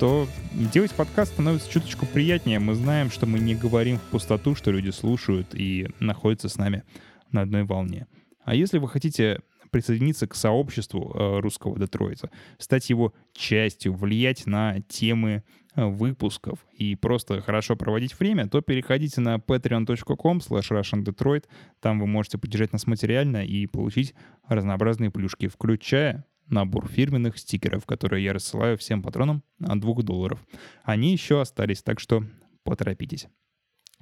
то 0.03 0.26
делать 0.53 0.92
подкаст 0.92 1.34
становится 1.34 1.70
чуточку 1.70 2.07
приятнее. 2.07 2.59
Мы 2.59 2.74
знаем, 2.74 3.09
что 3.09 3.24
мы 3.24 3.38
не 3.38 3.55
говорим 3.55 3.98
в 3.98 4.03
пустоту, 4.11 4.57
что 4.57 4.72
люди 4.72 4.90
слушают 4.90 5.55
и 5.55 5.90
находятся 6.00 6.48
с 6.48 6.57
нами 6.57 6.82
на 7.30 7.42
одной 7.42 7.62
волне. 7.62 8.09
А 8.42 8.57
если 8.57 8.78
вы 8.78 8.88
хотите 8.88 9.42
присоединиться 9.70 10.26
к 10.26 10.34
сообществу 10.34 11.14
э, 11.14 11.38
русского 11.38 11.78
Детройта, 11.78 12.30
стать 12.59 12.90
его 12.90 13.14
частью, 13.32 13.94
влиять 13.94 14.44
на 14.44 14.80
темы 14.80 15.44
э, 15.76 15.84
выпусков 15.84 16.59
и 16.76 16.96
просто 16.96 17.40
хорошо 17.40 17.76
проводить 17.76 18.18
время, 18.18 18.48
то 18.48 18.61
переходите 18.61 19.20
на 19.20 19.36
patreon.com 19.36 20.38
slash 20.38 20.72
russiandetroit. 20.72 21.44
Там 21.78 22.00
вы 22.00 22.09
можете 22.09 22.38
поддержать 22.38 22.72
нас 22.72 22.88
материально 22.88 23.46
и 23.46 23.68
получить 23.68 24.14
разнообразные 24.48 25.12
плюшки, 25.12 25.46
включая 25.46 26.26
набор 26.49 26.88
фирменных 26.88 27.38
стикеров, 27.38 27.86
которые 27.86 28.24
я 28.24 28.32
рассылаю 28.32 28.76
всем 28.78 29.03
патронам 29.03 29.43
от 29.61 29.80
2 29.80 30.03
долларов. 30.03 30.45
Они 30.84 31.12
еще 31.12 31.40
остались, 31.40 31.82
так 31.82 32.01
что 32.01 32.24
поторопитесь. 32.64 33.28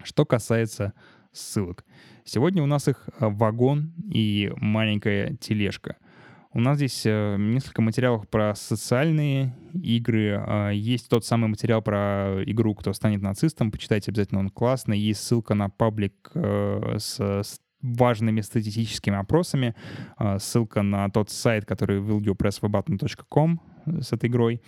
Что 0.02 0.24
касается 0.24 0.94
ссылок. 1.32 1.84
Сегодня 2.24 2.62
у 2.62 2.66
нас 2.66 2.88
их 2.88 3.08
э, 3.08 3.26
вагон 3.28 3.92
и 4.12 4.52
маленькая 4.56 5.36
тележка. 5.36 5.96
У 6.52 6.60
нас 6.60 6.78
здесь 6.78 7.02
э, 7.04 7.36
несколько 7.38 7.80
материалов 7.82 8.28
про 8.28 8.54
социальные 8.56 9.56
игры. 9.72 10.42
А, 10.44 10.70
Есть 10.70 11.08
тот 11.08 11.24
самый 11.24 11.48
материал 11.48 11.80
про 11.82 12.42
игру 12.44 12.74
«Кто 12.74 12.92
станет 12.92 13.22
нацистом». 13.22 13.70
Почитайте 13.70 14.10
обязательно, 14.10 14.40
он 14.40 14.50
классный. 14.50 14.98
Есть 14.98 15.22
ссылка 15.22 15.54
на 15.54 15.68
паблик 15.70 16.30
э, 16.34 16.96
с 16.98 17.60
важными 17.82 18.40
статистическими 18.40 19.16
опросами. 19.16 19.74
А, 20.16 20.38
Ссылка 20.38 20.82
на 20.82 21.08
тот 21.10 21.30
сайт, 21.30 21.64
который 21.64 22.00
willyourpresswebutton.com 22.00 23.60
с 24.00 24.12
этой 24.12 24.28
игрой. 24.28 24.60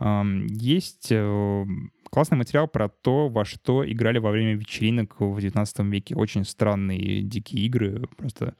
Есть 0.00 1.08
э, 1.12 1.66
классный 2.10 2.36
материал 2.36 2.66
про 2.66 2.88
то, 2.88 3.28
во 3.28 3.44
что 3.44 3.88
играли 3.88 4.18
во 4.18 4.30
время 4.30 4.54
вечеринок 4.54 5.20
в 5.20 5.40
19 5.40 5.78
веке. 5.80 6.16
Очень 6.16 6.44
странные 6.44 7.22
дикие 7.22 7.66
игры. 7.66 8.08
Просто 8.16 8.56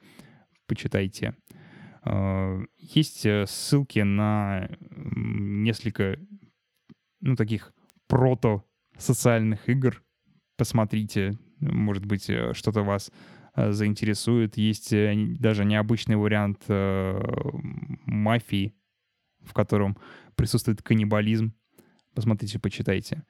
почитайте. 0.67 1.35
А, 2.03 2.59
Есть 2.77 3.25
э, 3.25 3.45
ссылки 3.47 3.99
на 3.99 4.69
несколько, 4.89 6.17
ну, 7.21 7.35
таких 7.35 7.73
прото-социальных 8.07 9.69
игр. 9.69 10.03
Посмотрите, 10.57 11.37
может 11.59 12.05
быть, 12.05 12.29
э, 12.29 12.53
что-то 12.53 12.83
вас 12.83 13.09
э, 13.09 13.42
заинтересует. 13.55 14.57
Есть 14.57 14.93
э, 14.93 15.13
даже 15.39 15.65
необычный 15.65 16.15
вариант 16.15 16.63
э, 16.67 17.21
мафии, 18.05 18.75
в 19.41 19.53
котором 19.53 19.97
присутствует 20.35 20.81
каннибализм. 20.81 21.53
Посмотрите, 22.15 22.59
почитайте. 22.59 23.23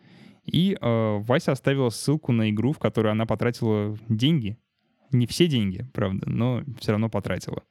И 0.46 0.78
э, 0.80 1.18
Вася 1.20 1.52
оставила 1.52 1.90
ссылку 1.90 2.32
на 2.32 2.50
игру, 2.50 2.74
в 2.74 2.80
которой 2.80 3.12
она 3.12 3.26
потратила 3.26 3.98
деньги. 4.10 4.58
Не 5.12 5.28
все 5.28 5.48
деньги, 5.48 5.86
правда, 5.94 6.30
но 6.30 6.64
все 6.80 6.92
равно 6.92 7.10
потратила. 7.10 7.64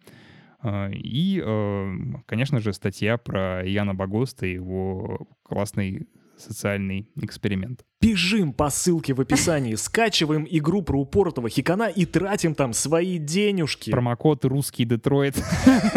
И, 0.64 1.42
э, 1.44 1.92
конечно 2.26 2.60
же, 2.60 2.72
статья 2.72 3.18
про 3.18 3.66
Яна 3.66 3.94
Багоста 3.94 4.46
и 4.46 4.54
его 4.54 5.26
классный 5.42 6.06
социальный 6.42 7.08
эксперимент. 7.16 7.84
Бежим 8.00 8.52
по 8.52 8.68
ссылке 8.68 9.14
в 9.14 9.20
описании, 9.20 9.74
скачиваем 9.76 10.46
игру 10.50 10.82
про 10.82 11.00
упоротого 11.00 11.48
хикана 11.48 11.84
и 11.84 12.04
тратим 12.04 12.54
там 12.54 12.72
свои 12.72 13.18
денежки. 13.18 13.90
Промокод 13.90 14.44
«Русский 14.44 14.84
Детройт» 14.84 15.36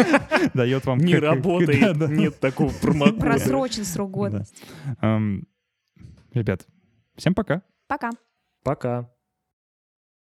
дает 0.54 0.86
вам... 0.86 0.98
Не 0.98 1.16
работает, 1.16 1.96
нет 2.08 2.38
такого 2.38 2.70
промокода. 2.70 3.20
Просрочен 3.20 3.84
срок 3.84 4.10
годности. 4.12 4.56
Ребят, 6.32 6.66
всем 7.16 7.34
пока. 7.34 7.62
Пока. 7.88 8.10
Пока. 8.62 9.10